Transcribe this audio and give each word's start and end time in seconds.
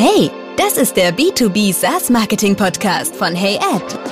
Hey, 0.00 0.30
das 0.56 0.76
ist 0.76 0.96
der 0.96 1.12
B2B 1.12 1.74
SaaS 1.74 2.08
Marketing 2.08 2.54
Podcast 2.54 3.16
von 3.16 3.34
HeyAd. 3.34 4.07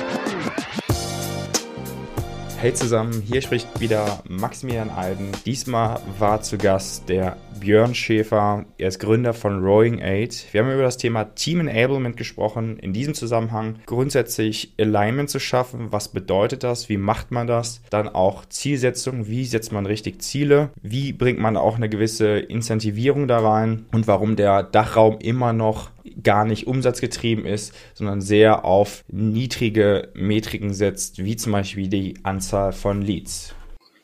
Hey 2.59 2.73
zusammen, 2.73 3.21
hier 3.21 3.43
spricht 3.43 3.79
wieder 3.79 4.23
Maximilian 4.27 4.89
Alden. 4.89 5.31
Diesmal 5.45 6.01
war 6.17 6.41
zu 6.41 6.57
Gast 6.57 7.07
der 7.07 7.37
Björn 7.59 7.93
Schäfer. 7.93 8.65
Er 8.79 8.87
ist 8.87 8.97
Gründer 8.97 9.35
von 9.35 9.63
Rowing 9.63 10.01
Aid. 10.01 10.43
Wir 10.51 10.61
haben 10.63 10.71
über 10.71 10.81
das 10.81 10.97
Thema 10.97 11.35
Team 11.35 11.59
Enablement 11.59 12.17
gesprochen. 12.17 12.79
In 12.79 12.93
diesem 12.93 13.13
Zusammenhang 13.13 13.75
grundsätzlich 13.85 14.73
Alignment 14.79 15.29
zu 15.29 15.39
schaffen. 15.39 15.91
Was 15.91 16.09
bedeutet 16.09 16.63
das? 16.63 16.89
Wie 16.89 16.97
macht 16.97 17.29
man 17.29 17.45
das? 17.45 17.83
Dann 17.91 18.09
auch 18.09 18.43
Zielsetzung. 18.45 19.27
Wie 19.27 19.45
setzt 19.45 19.71
man 19.71 19.85
richtig 19.85 20.23
Ziele? 20.23 20.71
Wie 20.81 21.13
bringt 21.13 21.39
man 21.39 21.57
auch 21.57 21.75
eine 21.75 21.89
gewisse 21.89 22.39
Incentivierung 22.39 23.27
da 23.27 23.37
rein? 23.37 23.85
Und 23.91 24.07
warum 24.07 24.35
der 24.35 24.63
Dachraum 24.63 25.19
immer 25.19 25.53
noch 25.53 25.91
gar 26.21 26.45
nicht 26.45 26.67
umsatzgetrieben 26.67 27.45
ist, 27.45 27.73
sondern 27.93 28.21
sehr 28.21 28.65
auf 28.65 29.03
niedrige 29.07 30.09
Metriken 30.13 30.73
setzt, 30.73 31.23
wie 31.23 31.35
zum 31.35 31.51
Beispiel 31.51 31.87
die 31.87 32.15
Anzahl 32.23 32.71
von 32.71 33.01
Leads. 33.01 33.53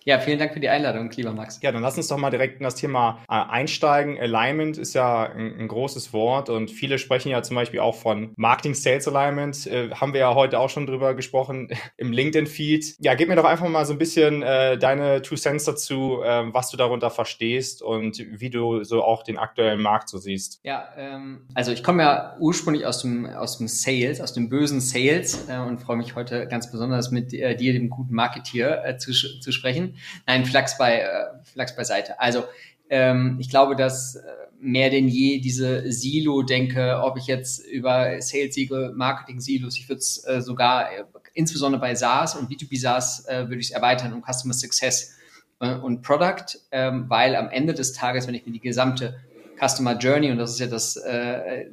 Ja, 0.05 0.19
vielen 0.19 0.37
Dank 0.37 0.53
für 0.53 0.59
die 0.59 0.67
Einladung, 0.67 1.09
lieber 1.11 1.31
Max. 1.31 1.61
Ja, 1.61 1.71
dann 1.71 1.81
lass 1.81 1.95
uns 1.95 2.09
doch 2.09 2.17
mal 2.17 2.29
direkt 2.29 2.57
in 2.57 2.63
das 2.63 2.75
Thema 2.75 3.23
äh, 3.29 3.35
einsteigen. 3.35 4.19
Alignment 4.19 4.77
ist 4.77 4.93
ja 4.93 5.23
ein, 5.23 5.57
ein, 5.57 5.67
großes 5.69 6.11
Wort 6.11 6.49
und 6.49 6.69
viele 6.69 6.97
sprechen 6.99 7.29
ja 7.29 7.41
zum 7.41 7.55
Beispiel 7.55 7.79
auch 7.79 7.95
von 7.95 8.33
Marketing 8.35 8.73
Sales 8.73 9.07
Alignment. 9.07 9.65
Äh, 9.65 9.91
haben 9.91 10.11
wir 10.11 10.19
ja 10.19 10.35
heute 10.35 10.59
auch 10.59 10.69
schon 10.69 10.87
drüber 10.87 11.13
gesprochen 11.13 11.69
im 11.97 12.11
LinkedIn-Feed. 12.11 12.97
Ja, 12.99 13.15
gib 13.15 13.29
mir 13.29 13.37
doch 13.37 13.45
einfach 13.45 13.69
mal 13.69 13.85
so 13.85 13.93
ein 13.93 13.97
bisschen 13.97 14.43
äh, 14.43 14.77
deine 14.77 15.21
Two 15.21 15.35
Cents 15.35 15.63
dazu, 15.63 16.21
äh, 16.21 16.53
was 16.53 16.69
du 16.69 16.75
darunter 16.75 17.09
verstehst 17.09 17.81
und 17.81 18.19
wie 18.19 18.49
du 18.49 18.83
so 18.83 19.03
auch 19.03 19.23
den 19.23 19.37
aktuellen 19.37 19.81
Markt 19.81 20.09
so 20.09 20.17
siehst. 20.17 20.59
Ja, 20.63 20.89
ähm, 20.97 21.47
also 21.53 21.71
ich 21.71 21.81
komme 21.81 22.03
ja 22.03 22.35
ursprünglich 22.39 22.85
aus 22.85 23.01
dem, 23.01 23.25
aus 23.25 23.57
dem 23.57 23.69
Sales, 23.69 24.19
aus 24.19 24.33
dem 24.33 24.49
bösen 24.49 24.81
Sales 24.81 25.47
äh, 25.47 25.59
und 25.59 25.79
freue 25.79 25.95
mich 25.95 26.15
heute 26.15 26.45
ganz 26.47 26.69
besonders 26.69 27.11
mit 27.11 27.33
äh, 27.33 27.55
dir, 27.55 27.71
dem 27.71 27.89
guten 27.89 28.13
Marketeer, 28.13 28.97
zu, 28.97 29.13
zu 29.13 29.51
sprechen. 29.53 29.92
Nein, 30.25 30.45
Flachs, 30.45 30.77
bei, 30.77 30.99
äh, 30.99 31.65
beiseite. 31.75 32.19
Also 32.19 32.43
ähm, 32.89 33.37
ich 33.39 33.49
glaube, 33.49 33.75
dass 33.75 34.15
äh, 34.15 34.21
mehr 34.59 34.89
denn 34.89 35.07
je 35.07 35.39
diese 35.39 35.91
Silo 35.91 36.41
denke, 36.41 37.01
ob 37.03 37.17
ich 37.17 37.27
jetzt 37.27 37.65
über 37.65 38.21
Sales-Siegel, 38.21 38.93
Marketing-Silos, 38.93 39.77
ich 39.77 39.89
würde 39.89 39.99
es 39.99 40.25
äh, 40.25 40.41
sogar 40.41 40.91
äh, 40.91 41.03
insbesondere 41.33 41.81
bei 41.81 41.95
SaaS 41.95 42.35
und 42.35 42.49
B2B 42.49 42.79
SaaS 42.79 43.25
äh, 43.27 43.49
würde 43.49 43.59
ich 43.59 43.67
es 43.67 43.71
erweitern 43.71 44.13
um 44.13 44.21
Customer 44.21 44.53
Success 44.53 45.17
äh, 45.59 45.73
und 45.75 46.01
Product, 46.01 46.59
ähm, 46.71 47.09
weil 47.09 47.35
am 47.35 47.49
Ende 47.49 47.73
des 47.73 47.93
Tages, 47.93 48.27
wenn 48.27 48.35
ich 48.35 48.45
mir 48.45 48.53
die 48.53 48.59
gesamte 48.59 49.19
Customer 49.59 49.97
Journey, 49.97 50.31
und 50.31 50.37
das 50.37 50.51
ist 50.51 50.59
ja 50.59 50.67
das, 50.67 50.95
äh, 50.95 51.61
äh 51.61 51.65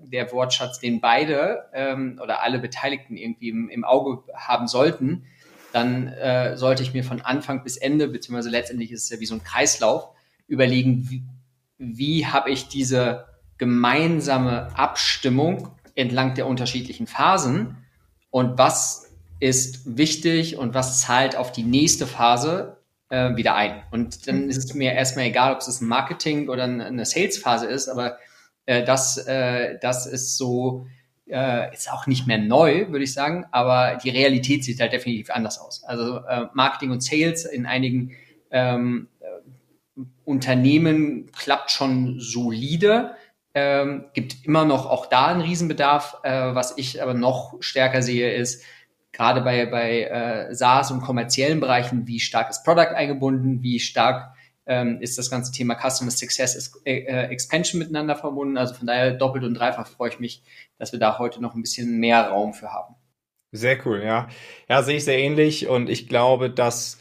der 0.00 0.30
Wortschatz, 0.32 0.78
den 0.78 1.00
beide 1.00 1.64
ähm, 1.72 2.20
oder 2.22 2.42
alle 2.42 2.58
Beteiligten 2.58 3.16
irgendwie 3.16 3.48
im, 3.48 3.68
im 3.68 3.84
Auge 3.84 4.22
haben 4.34 4.68
sollten, 4.68 5.24
dann 5.76 6.08
äh, 6.08 6.56
sollte 6.56 6.82
ich 6.82 6.94
mir 6.94 7.04
von 7.04 7.20
Anfang 7.20 7.62
bis 7.62 7.76
Ende, 7.76 8.08
beziehungsweise 8.08 8.48
letztendlich 8.48 8.92
ist 8.92 9.02
es 9.02 9.10
ja 9.10 9.20
wie 9.20 9.26
so 9.26 9.34
ein 9.34 9.44
Kreislauf, 9.44 10.08
überlegen, 10.48 11.10
wie, 11.10 11.22
wie 11.76 12.26
habe 12.26 12.48
ich 12.50 12.68
diese 12.68 13.26
gemeinsame 13.58 14.74
Abstimmung 14.78 15.68
entlang 15.94 16.34
der 16.34 16.46
unterschiedlichen 16.46 17.06
Phasen 17.06 17.76
und 18.30 18.56
was 18.56 19.10
ist 19.38 19.98
wichtig 19.98 20.56
und 20.56 20.72
was 20.72 21.02
zahlt 21.02 21.36
auf 21.36 21.52
die 21.52 21.64
nächste 21.64 22.06
Phase 22.06 22.78
äh, 23.10 23.36
wieder 23.36 23.54
ein. 23.54 23.82
Und 23.90 24.28
dann 24.28 24.48
ist 24.48 24.56
es 24.56 24.72
mir 24.72 24.94
erstmal 24.94 25.26
egal, 25.26 25.52
ob 25.52 25.60
es 25.60 25.82
ein 25.82 25.88
Marketing 25.88 26.48
oder 26.48 26.64
eine 26.64 27.04
Sales-Phase 27.04 27.66
ist, 27.66 27.88
aber 27.88 28.16
äh, 28.64 28.82
das, 28.82 29.18
äh, 29.18 29.78
das 29.82 30.06
ist 30.06 30.38
so 30.38 30.86
äh, 31.28 31.72
ist 31.72 31.92
auch 31.92 32.06
nicht 32.06 32.26
mehr 32.26 32.38
neu, 32.38 32.88
würde 32.88 33.04
ich 33.04 33.12
sagen, 33.12 33.46
aber 33.50 33.98
die 34.02 34.10
Realität 34.10 34.64
sieht 34.64 34.80
halt 34.80 34.92
definitiv 34.92 35.30
anders 35.30 35.58
aus. 35.58 35.84
Also 35.84 36.18
äh, 36.18 36.46
Marketing 36.54 36.90
und 36.90 37.02
Sales 37.02 37.44
in 37.44 37.66
einigen 37.66 38.12
ähm, 38.50 39.08
äh, 39.20 40.02
Unternehmen 40.24 41.30
klappt 41.32 41.70
schon 41.70 42.20
solide. 42.20 43.16
Ähm, 43.54 44.04
gibt 44.12 44.44
immer 44.44 44.64
noch 44.64 44.86
auch 44.86 45.06
da 45.06 45.26
einen 45.26 45.40
Riesenbedarf. 45.40 46.18
Äh, 46.22 46.54
was 46.54 46.76
ich 46.76 47.02
aber 47.02 47.14
noch 47.14 47.54
stärker 47.60 48.02
sehe, 48.02 48.34
ist 48.34 48.62
gerade 49.12 49.40
bei, 49.40 49.66
bei 49.66 50.02
äh, 50.02 50.54
SaaS 50.54 50.90
und 50.90 51.00
kommerziellen 51.00 51.58
Bereichen, 51.58 52.06
wie 52.06 52.20
stark 52.20 52.50
ist 52.50 52.64
Product 52.64 52.94
eingebunden, 52.94 53.62
wie 53.62 53.80
stark 53.80 54.35
ähm, 54.66 55.00
ist 55.00 55.16
das 55.16 55.30
ganze 55.30 55.52
Thema 55.52 55.74
Customer 55.74 56.10
Success 56.10 56.72
äh, 56.84 56.98
äh, 57.04 57.28
Expansion 57.28 57.78
miteinander 57.78 58.16
verbunden. 58.16 58.58
Also 58.58 58.74
von 58.74 58.86
daher 58.86 59.12
doppelt 59.12 59.44
und 59.44 59.54
dreifach 59.54 59.86
freue 59.88 60.10
ich 60.10 60.18
mich, 60.18 60.42
dass 60.78 60.92
wir 60.92 60.98
da 60.98 61.18
heute 61.18 61.40
noch 61.40 61.54
ein 61.54 61.62
bisschen 61.62 61.98
mehr 61.98 62.28
Raum 62.28 62.52
für 62.52 62.72
haben. 62.72 62.94
Sehr 63.52 63.78
cool, 63.86 64.02
ja. 64.02 64.28
Ja, 64.68 64.82
sehe 64.82 64.96
ich 64.96 65.04
sehr 65.04 65.18
ähnlich 65.18 65.68
und 65.68 65.88
ich 65.88 66.08
glaube, 66.08 66.50
dass 66.50 66.98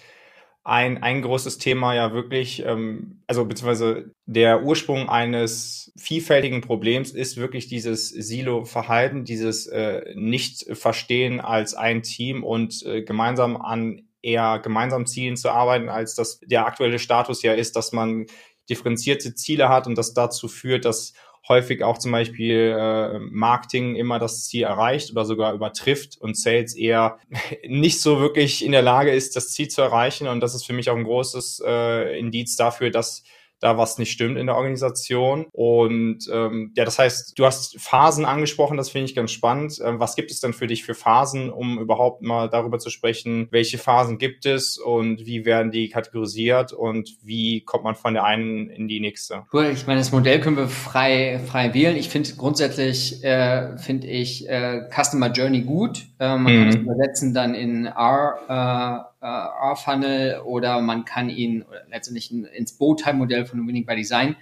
ein, 0.64 1.04
ein 1.04 1.22
großes 1.22 1.60
Thema 1.60 1.94
ja 1.94 2.12
wirklich, 2.12 2.66
ähm, 2.66 3.22
also 3.28 3.46
beziehungsweise 3.46 4.12
der 4.26 4.64
Ursprung 4.64 5.10
eines 5.10 5.94
vielfältigen 5.96 6.62
Problems 6.62 7.12
ist 7.12 7.38
wirklich 7.38 7.68
dieses 7.68 8.10
Silo-Verhalten, 8.10 9.26
dieses 9.26 9.68
äh, 9.68 10.14
Nicht-Verstehen 10.16 11.40
als 11.40 11.76
ein 11.76 12.02
Team 12.02 12.44
und 12.44 12.84
äh, 12.84 13.04
gemeinsam 13.04 13.58
an 13.58 14.05
eher 14.26 14.60
gemeinsam 14.60 15.06
Zielen 15.06 15.38
zu 15.38 15.50
arbeiten, 15.50 15.90
als 15.90 16.16
dass 16.16 16.40
der 16.40 16.66
aktuelle 16.66 17.00
Status 17.00 17.44
ja 17.44 17.54
ist, 17.54 17.76
dass 17.76 17.92
man 17.92 18.26
differenzierte 18.70 19.36
Ziele 19.36 19.70
hat 19.70 19.88
und 19.88 19.98
das 19.98 20.14
dazu 20.14 20.48
führt, 20.48 20.86
dass 20.86 21.14
häufig 21.48 21.84
auch 21.84 22.00
zum 22.00 22.12
Beispiel 22.12 22.76
äh, 22.78 23.20
Marketing 23.20 23.96
immer 23.96 24.18
das 24.18 24.46
Ziel 24.46 24.64
erreicht 24.64 25.12
oder 25.12 25.26
sogar 25.26 25.54
übertrifft 25.54 26.18
und 26.20 26.38
Sales 26.38 26.76
eher 26.76 27.20
nicht 27.68 28.02
so 28.02 28.20
wirklich 28.20 28.66
in 28.66 28.72
der 28.72 28.82
Lage 28.82 29.12
ist, 29.12 29.36
das 29.36 29.50
Ziel 29.50 29.68
zu 29.68 29.82
erreichen. 29.82 30.28
Und 30.28 30.40
das 30.40 30.56
ist 30.56 30.66
für 30.66 30.74
mich 30.74 30.90
auch 30.90 30.98
ein 30.98 31.04
großes 31.04 31.62
äh, 31.66 32.18
Indiz 32.18 32.56
dafür, 32.56 32.90
dass 32.90 33.24
da 33.60 33.78
was 33.78 33.98
nicht 33.98 34.12
stimmt 34.12 34.38
in 34.38 34.48
der 34.48 34.56
Organisation. 34.56 35.46
Und 35.52 36.20
ähm, 36.32 36.72
ja, 36.76 36.86
das 36.86 37.00
heißt, 37.00 37.38
du 37.38 37.46
hast 37.46 37.80
Phasen 37.80 38.26
angesprochen, 38.26 38.78
das 38.78 38.90
finde 38.90 39.06
ich 39.06 39.16
ganz 39.16 39.32
spannend. 39.32 39.80
Ähm, 39.84 40.00
was 40.00 40.16
gibt 40.16 40.32
es 40.32 40.40
denn 40.40 40.54
für 40.54 40.68
dich 40.68 40.84
für 40.84 40.94
Phasen, 40.94 41.50
um 41.50 41.80
überhaupt 41.80 42.22
mal 42.22 42.50
darüber 42.50 42.80
zu 42.80 42.90
sprechen, 42.90 43.48
welche 43.52 43.78
Phasen 43.78 44.18
gibt 44.18 44.46
es 44.46 44.78
und 44.78 45.26
wie 45.26 45.46
werden 45.46 45.72
die 45.72 45.90
kategorisiert 45.90 46.74
und 46.74 47.10
wie 47.24 47.62
kommt 47.62 47.84
man 47.84 47.96
von 47.96 48.14
der 48.14 48.24
einen 48.24 48.70
in 48.70 48.88
die 48.88 49.00
nächste? 49.00 49.44
Cool, 49.54 49.72
ich 49.74 49.88
meine, 49.88 50.00
das 50.00 50.12
Modell 50.12 50.40
können 50.40 50.58
wir 50.58 50.68
frei, 50.68 51.40
frei 51.46 51.74
wählen. 51.74 51.96
Ich 51.96 52.10
finde 52.10 52.30
grundsätzlich, 52.36 53.24
äh, 53.24 53.78
finde 53.78 54.08
ich 54.08 54.48
äh, 54.50 54.90
Customer 54.92 55.32
Journey 55.32 55.62
gut. 55.62 56.06
Äh, 56.20 56.38
man 56.38 56.44
mhm. 56.44 56.48
kann 56.48 56.70
es 56.70 56.76
übersetzen 56.76 57.34
dann 57.34 57.56
in 57.56 57.86
R, 57.86 59.08
äh, 59.10 59.15
äh, 59.26 59.70
R-Funnel 59.72 60.42
oder 60.46 60.80
man 60.82 61.04
kann 61.04 61.30
ihn 61.30 61.66
letztendlich 61.90 62.32
ins 62.32 62.78
Bowtie-Modell 62.78 63.46
von 63.46 63.68
Winning 63.68 63.86
by 63.86 63.96
Design. 63.96 64.36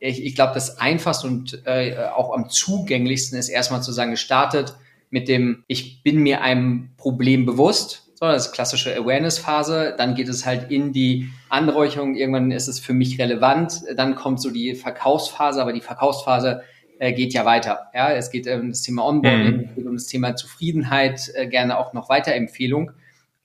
Ich, 0.00 0.24
ich 0.24 0.34
glaube, 0.34 0.54
das 0.54 0.78
einfachste 0.78 1.28
und 1.28 1.62
äh, 1.66 1.96
auch 2.14 2.34
am 2.34 2.50
zugänglichsten 2.50 3.38
ist 3.38 3.48
erstmal 3.48 3.82
zu 3.82 3.92
sagen, 3.92 4.10
gestartet 4.10 4.74
mit 5.10 5.28
dem, 5.28 5.62
ich 5.68 6.02
bin 6.02 6.18
mir 6.18 6.42
einem 6.42 6.90
Problem 6.96 7.46
bewusst, 7.46 8.10
so, 8.16 8.26
das 8.26 8.46
ist 8.46 8.52
klassische 8.52 8.96
Awareness-Phase, 8.96 9.94
dann 9.96 10.14
geht 10.14 10.28
es 10.28 10.44
halt 10.44 10.70
in 10.70 10.92
die 10.92 11.28
Anräucherung, 11.48 12.16
irgendwann 12.16 12.50
ist 12.50 12.66
es 12.66 12.80
für 12.80 12.92
mich 12.92 13.20
relevant, 13.20 13.82
dann 13.96 14.16
kommt 14.16 14.40
so 14.40 14.50
die 14.50 14.74
Verkaufsphase, 14.74 15.62
aber 15.62 15.72
die 15.72 15.80
Verkaufsphase 15.80 16.62
äh, 16.98 17.12
geht 17.12 17.32
ja 17.34 17.44
weiter. 17.44 17.90
Ja, 17.94 18.10
es 18.10 18.30
geht 18.30 18.48
um 18.48 18.70
das 18.70 18.82
Thema 18.82 19.04
Onboarding, 19.04 19.56
mhm. 19.56 19.68
es 19.68 19.74
geht 19.76 19.86
um 19.86 19.94
das 19.94 20.06
Thema 20.06 20.34
Zufriedenheit, 20.34 21.30
äh, 21.34 21.46
gerne 21.46 21.78
auch 21.78 21.92
noch 21.92 22.08
Weiterempfehlung. 22.08 22.92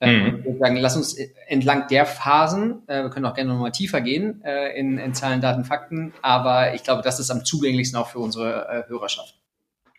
Ähm, 0.02 0.44
mhm. 0.46 0.60
Sagen, 0.60 0.78
lass 0.78 0.96
uns 0.96 1.18
entlang 1.48 1.88
der 1.90 2.06
Phasen, 2.06 2.84
äh, 2.88 3.04
wir 3.04 3.10
können 3.10 3.26
auch 3.26 3.34
gerne 3.34 3.52
nochmal 3.52 3.72
tiefer 3.72 4.00
gehen 4.00 4.42
äh, 4.46 4.80
in, 4.80 4.98
in 4.98 5.14
Zahlen, 5.14 5.42
Daten, 5.42 5.66
Fakten, 5.66 6.14
aber 6.22 6.74
ich 6.74 6.84
glaube, 6.84 7.02
das 7.02 7.20
ist 7.20 7.30
am 7.30 7.44
zugänglichsten 7.44 8.00
auch 8.00 8.08
für 8.08 8.20
unsere 8.20 8.68
äh, 8.70 8.90
Hörerschaft. 8.90 9.36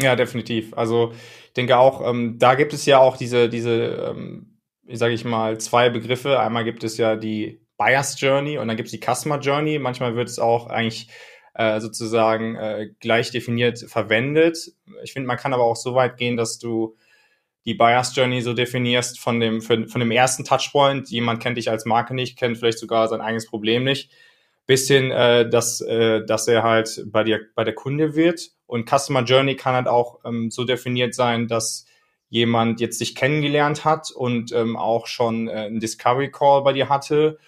Ja, 0.00 0.16
definitiv. 0.16 0.72
Also 0.74 1.12
ich 1.48 1.52
denke 1.52 1.76
auch, 1.76 2.08
ähm, 2.08 2.36
da 2.38 2.54
gibt 2.54 2.72
es 2.72 2.86
ja 2.86 2.98
auch 2.98 3.18
diese, 3.18 3.50
diese, 3.50 4.10
ähm, 4.10 4.58
sage 4.90 5.12
ich 5.12 5.24
mal, 5.24 5.58
zwei 5.58 5.90
Begriffe. 5.90 6.40
Einmal 6.40 6.64
gibt 6.64 6.82
es 6.84 6.96
ja 6.96 7.16
die 7.16 7.60
Buyers 7.76 8.18
Journey 8.18 8.58
und 8.58 8.68
dann 8.68 8.76
gibt 8.76 8.86
es 8.86 8.92
die 8.92 9.00
Customer 9.04 9.38
Journey. 9.38 9.78
Manchmal 9.78 10.16
wird 10.16 10.28
es 10.28 10.38
auch 10.38 10.68
eigentlich 10.68 11.08
äh, 11.54 11.80
sozusagen 11.80 12.56
äh, 12.56 12.88
gleich 13.00 13.30
definiert 13.30 13.78
verwendet. 13.78 14.72
Ich 15.02 15.12
finde, 15.12 15.26
man 15.26 15.36
kann 15.36 15.52
aber 15.52 15.64
auch 15.64 15.76
so 15.76 15.94
weit 15.94 16.16
gehen, 16.16 16.36
dass 16.36 16.58
du 16.58 16.96
die 17.64 17.74
Buyers 17.74 18.14
Journey 18.16 18.40
so 18.40 18.54
definierst 18.54 19.18
von 19.18 19.40
dem, 19.40 19.60
von, 19.60 19.88
von 19.88 20.00
dem 20.00 20.10
ersten 20.10 20.44
Touchpoint, 20.44 21.10
jemand 21.10 21.42
kennt 21.42 21.58
dich 21.58 21.70
als 21.70 21.84
Marke 21.84 22.14
nicht, 22.14 22.38
kennt 22.38 22.58
vielleicht 22.58 22.78
sogar 22.78 23.08
sein 23.08 23.20
eigenes 23.20 23.46
Problem 23.46 23.84
nicht, 23.84 24.10
bis 24.66 24.88
hin, 24.88 25.10
äh, 25.10 25.48
dass, 25.48 25.80
äh, 25.80 26.24
dass 26.24 26.48
er 26.48 26.62
halt 26.62 27.04
bei 27.06 27.24
dir, 27.24 27.40
bei 27.54 27.64
der 27.64 27.74
Kunde 27.74 28.14
wird. 28.14 28.50
Und 28.66 28.88
Customer 28.88 29.22
Journey 29.24 29.56
kann 29.56 29.74
halt 29.74 29.88
auch 29.88 30.20
ähm, 30.24 30.50
so 30.50 30.64
definiert 30.64 31.14
sein, 31.14 31.48
dass 31.48 31.86
jemand 32.28 32.80
jetzt 32.80 33.00
dich 33.00 33.14
kennengelernt 33.14 33.84
hat 33.84 34.10
und 34.12 34.52
ähm, 34.52 34.76
auch 34.76 35.06
schon 35.06 35.48
äh, 35.48 35.52
einen 35.52 35.80
Discovery 35.80 36.30
Call 36.30 36.62
bei 36.62 36.72
dir 36.72 36.88
hatte 36.88 37.38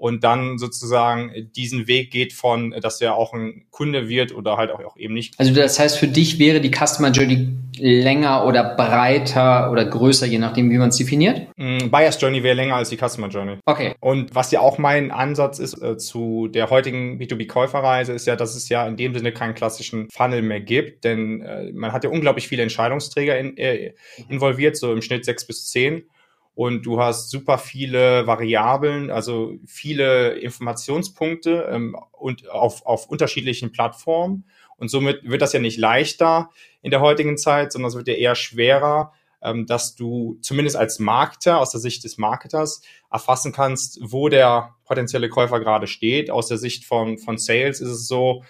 und 0.00 0.24
dann 0.24 0.56
sozusagen 0.56 1.30
diesen 1.54 1.86
Weg 1.86 2.10
geht 2.10 2.32
von, 2.32 2.70
dass 2.80 3.02
er 3.02 3.16
auch 3.16 3.34
ein 3.34 3.66
Kunde 3.70 4.08
wird 4.08 4.34
oder 4.34 4.56
halt 4.56 4.70
auch, 4.70 4.82
auch 4.82 4.96
eben 4.96 5.12
nicht. 5.12 5.34
Also 5.38 5.52
das 5.52 5.78
heißt, 5.78 5.98
für 5.98 6.08
dich 6.08 6.38
wäre 6.38 6.62
die 6.62 6.70
Customer 6.70 7.10
Journey 7.10 7.48
länger 7.78 8.46
oder 8.46 8.76
breiter 8.76 9.70
oder 9.70 9.84
größer, 9.84 10.26
je 10.26 10.38
nachdem, 10.38 10.70
wie 10.70 10.78
man 10.78 10.88
es 10.88 10.96
definiert? 10.96 11.46
Mm, 11.56 11.90
Buyer's 11.90 12.18
Journey 12.18 12.42
wäre 12.42 12.56
länger 12.56 12.76
als 12.76 12.88
die 12.88 12.96
Customer 12.96 13.28
Journey. 13.28 13.58
Okay. 13.66 13.94
Und 14.00 14.34
was 14.34 14.50
ja 14.52 14.60
auch 14.60 14.78
mein 14.78 15.10
Ansatz 15.10 15.58
ist 15.58 15.80
äh, 15.82 15.98
zu 15.98 16.48
der 16.48 16.70
heutigen 16.70 17.18
B2B-Käuferreise, 17.20 18.14
ist 18.14 18.26
ja, 18.26 18.36
dass 18.36 18.56
es 18.56 18.70
ja 18.70 18.86
in 18.86 18.96
dem 18.96 19.14
Sinne 19.14 19.32
keinen 19.32 19.54
klassischen 19.54 20.08
Funnel 20.10 20.40
mehr 20.40 20.60
gibt, 20.60 21.04
denn 21.04 21.42
äh, 21.42 21.72
man 21.72 21.92
hat 21.92 22.04
ja 22.04 22.10
unglaublich 22.10 22.48
viele 22.48 22.62
Entscheidungsträger 22.62 23.38
in, 23.38 23.56
äh, 23.58 23.92
involviert, 24.30 24.78
so 24.78 24.92
im 24.92 25.02
Schnitt 25.02 25.26
sechs 25.26 25.46
bis 25.46 25.66
zehn 25.66 26.04
und 26.54 26.84
du 26.84 27.00
hast 27.00 27.30
super 27.30 27.58
viele 27.58 28.26
Variablen, 28.26 29.10
also 29.10 29.54
viele 29.66 30.38
Informationspunkte 30.38 31.68
ähm, 31.70 31.96
und 32.12 32.48
auf, 32.50 32.84
auf 32.84 33.06
unterschiedlichen 33.08 33.72
Plattformen. 33.72 34.44
Und 34.76 34.90
somit 34.90 35.28
wird 35.28 35.42
das 35.42 35.52
ja 35.52 35.60
nicht 35.60 35.78
leichter 35.78 36.50
in 36.82 36.90
der 36.90 37.00
heutigen 37.00 37.36
Zeit, 37.36 37.72
sondern 37.72 37.90
es 37.90 37.96
wird 37.96 38.08
ja 38.08 38.14
eher 38.14 38.34
schwerer, 38.34 39.12
ähm, 39.42 39.66
dass 39.66 39.94
du 39.94 40.38
zumindest 40.42 40.76
als 40.76 40.98
Marketer, 40.98 41.58
aus 41.58 41.70
der 41.70 41.80
Sicht 41.80 42.04
des 42.04 42.18
Marketers, 42.18 42.82
erfassen 43.10 43.52
kannst, 43.52 43.98
wo 44.02 44.28
der 44.28 44.74
potenzielle 44.84 45.28
Käufer 45.28 45.60
gerade 45.60 45.86
steht. 45.86 46.30
Aus 46.30 46.48
der 46.48 46.58
Sicht 46.58 46.84
von, 46.84 47.18
von 47.18 47.38
Sales 47.38 47.80
ist 47.80 47.90
es 47.90 48.06
so, 48.06 48.42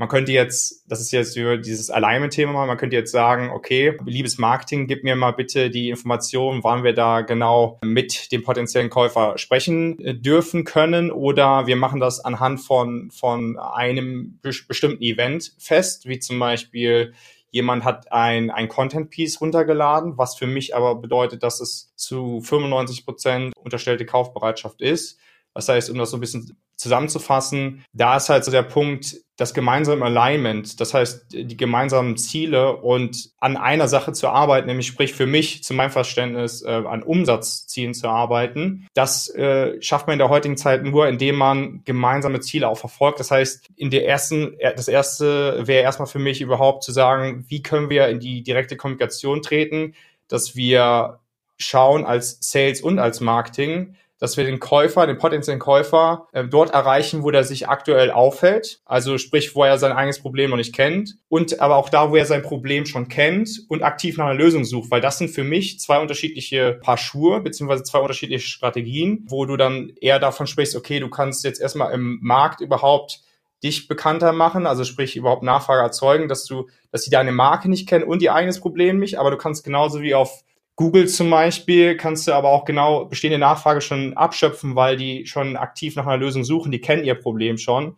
man 0.00 0.08
könnte 0.08 0.32
jetzt, 0.32 0.82
das 0.88 0.98
ist 1.02 1.12
jetzt 1.12 1.36
dieses 1.36 1.90
Alignment-Thema, 1.90 2.64
man 2.64 2.78
könnte 2.78 2.96
jetzt 2.96 3.12
sagen, 3.12 3.50
okay, 3.50 3.98
liebes 4.06 4.38
Marketing, 4.38 4.86
gib 4.86 5.04
mir 5.04 5.14
mal 5.14 5.32
bitte 5.32 5.68
die 5.68 5.90
Information, 5.90 6.64
wann 6.64 6.84
wir 6.84 6.94
da 6.94 7.20
genau 7.20 7.78
mit 7.84 8.32
dem 8.32 8.42
potenziellen 8.42 8.88
Käufer 8.88 9.36
sprechen 9.36 10.02
äh, 10.02 10.14
dürfen 10.14 10.64
können 10.64 11.10
oder 11.10 11.66
wir 11.66 11.76
machen 11.76 12.00
das 12.00 12.24
anhand 12.24 12.62
von, 12.62 13.10
von 13.10 13.58
einem 13.58 14.38
bestimmten 14.40 15.02
Event 15.02 15.52
fest, 15.58 16.08
wie 16.08 16.18
zum 16.18 16.38
Beispiel 16.38 17.12
jemand 17.50 17.84
hat 17.84 18.10
ein, 18.10 18.50
ein 18.50 18.68
Content-Piece 18.68 19.42
runtergeladen, 19.42 20.16
was 20.16 20.34
für 20.34 20.46
mich 20.46 20.74
aber 20.74 20.94
bedeutet, 20.94 21.42
dass 21.42 21.60
es 21.60 21.92
zu 21.96 22.40
95 22.40 23.04
Prozent 23.04 23.52
unterstellte 23.62 24.06
Kaufbereitschaft 24.06 24.80
ist. 24.80 25.18
Das 25.54 25.68
heißt, 25.68 25.90
um 25.90 25.98
das 25.98 26.10
so 26.10 26.16
ein 26.16 26.20
bisschen 26.20 26.56
zusammenzufassen, 26.76 27.84
da 27.92 28.16
ist 28.16 28.28
halt 28.28 28.44
so 28.44 28.50
der 28.50 28.62
Punkt, 28.62 29.16
das 29.36 29.54
gemeinsame 29.54 30.04
Alignment, 30.04 30.80
das 30.80 30.92
heißt 30.92 31.32
die 31.32 31.56
gemeinsamen 31.56 32.16
Ziele 32.16 32.76
und 32.76 33.30
an 33.38 33.56
einer 33.56 33.88
Sache 33.88 34.12
zu 34.12 34.28
arbeiten, 34.28 34.66
nämlich 34.66 34.86
sprich 34.86 35.14
für 35.14 35.26
mich, 35.26 35.62
zu 35.64 35.72
meinem 35.74 35.90
Verständnis, 35.90 36.62
äh, 36.62 36.68
an 36.68 37.02
Umsatzzielen 37.02 37.94
zu 37.94 38.08
arbeiten, 38.08 38.86
das 38.94 39.28
äh, 39.34 39.80
schafft 39.80 40.06
man 40.06 40.14
in 40.14 40.18
der 40.18 40.28
heutigen 40.28 40.56
Zeit 40.56 40.84
nur, 40.84 41.08
indem 41.08 41.36
man 41.36 41.82
gemeinsame 41.84 42.40
Ziele 42.40 42.68
auch 42.68 42.78
verfolgt. 42.78 43.18
Das 43.18 43.30
heißt, 43.30 43.68
in 43.76 43.90
der 43.90 44.06
ersten, 44.06 44.56
das 44.76 44.88
erste 44.88 45.66
wäre 45.66 45.82
erstmal 45.82 46.08
für 46.08 46.18
mich 46.18 46.40
überhaupt 46.40 46.84
zu 46.84 46.92
sagen, 46.92 47.44
wie 47.48 47.62
können 47.62 47.88
wir 47.88 48.08
in 48.08 48.20
die 48.20 48.42
direkte 48.42 48.76
Kommunikation 48.76 49.42
treten, 49.42 49.94
dass 50.28 50.54
wir 50.54 51.20
schauen 51.56 52.04
als 52.04 52.38
Sales 52.40 52.80
und 52.80 52.98
als 52.98 53.20
Marketing, 53.20 53.96
dass 54.20 54.36
wir 54.36 54.44
den 54.44 54.60
Käufer, 54.60 55.06
den 55.06 55.18
potenziellen 55.18 55.58
Käufer, 55.58 56.28
äh, 56.32 56.44
dort 56.44 56.70
erreichen, 56.70 57.24
wo 57.24 57.30
der 57.30 57.42
sich 57.42 57.68
aktuell 57.68 58.10
aufhält. 58.10 58.80
Also 58.84 59.18
sprich, 59.18 59.56
wo 59.56 59.64
er 59.64 59.78
sein 59.78 59.92
eigenes 59.92 60.20
Problem 60.20 60.50
noch 60.50 60.58
nicht 60.58 60.74
kennt. 60.74 61.16
Und 61.28 61.60
aber 61.60 61.76
auch 61.76 61.88
da, 61.88 62.10
wo 62.10 62.16
er 62.16 62.26
sein 62.26 62.42
Problem 62.42 62.86
schon 62.86 63.08
kennt 63.08 63.64
und 63.68 63.82
aktiv 63.82 64.18
nach 64.18 64.26
einer 64.26 64.38
Lösung 64.38 64.64
sucht. 64.64 64.90
Weil 64.90 65.00
das 65.00 65.18
sind 65.18 65.30
für 65.30 65.42
mich 65.42 65.80
zwei 65.80 65.98
unterschiedliche 65.98 66.78
Paar 66.82 66.98
Schuhe, 66.98 67.40
beziehungsweise 67.40 67.82
zwei 67.82 67.98
unterschiedliche 67.98 68.46
Strategien, 68.46 69.24
wo 69.28 69.46
du 69.46 69.56
dann 69.56 69.92
eher 70.00 70.18
davon 70.18 70.46
sprichst, 70.46 70.76
okay, 70.76 71.00
du 71.00 71.08
kannst 71.08 71.42
jetzt 71.42 71.60
erstmal 71.60 71.92
im 71.94 72.18
Markt 72.22 72.60
überhaupt 72.60 73.22
dich 73.62 73.88
bekannter 73.88 74.32
machen, 74.32 74.66
also 74.66 74.84
sprich 74.84 75.16
überhaupt 75.16 75.42
Nachfrage 75.42 75.82
erzeugen, 75.82 76.28
dass 76.28 76.44
du, 76.44 76.68
dass 76.92 77.04
sie 77.04 77.10
deine 77.10 77.32
Marke 77.32 77.68
nicht 77.68 77.88
kennen 77.88 78.04
und 78.04 78.22
ihr 78.22 78.34
eigenes 78.34 78.60
Problem 78.60 78.98
nicht, 78.98 79.18
aber 79.18 79.30
du 79.30 79.36
kannst 79.36 79.64
genauso 79.64 80.00
wie 80.00 80.14
auf 80.14 80.42
Google 80.76 81.08
zum 81.08 81.30
Beispiel 81.30 81.96
kannst 81.96 82.26
du 82.26 82.32
aber 82.32 82.48
auch 82.48 82.64
genau 82.64 83.04
bestehende 83.04 83.38
Nachfrage 83.38 83.80
schon 83.80 84.14
abschöpfen, 84.14 84.76
weil 84.76 84.96
die 84.96 85.26
schon 85.26 85.56
aktiv 85.56 85.96
nach 85.96 86.06
einer 86.06 86.16
Lösung 86.16 86.42
suchen, 86.42 86.72
die 86.72 86.80
kennen 86.80 87.04
ihr 87.04 87.14
Problem 87.14 87.58
schon 87.58 87.96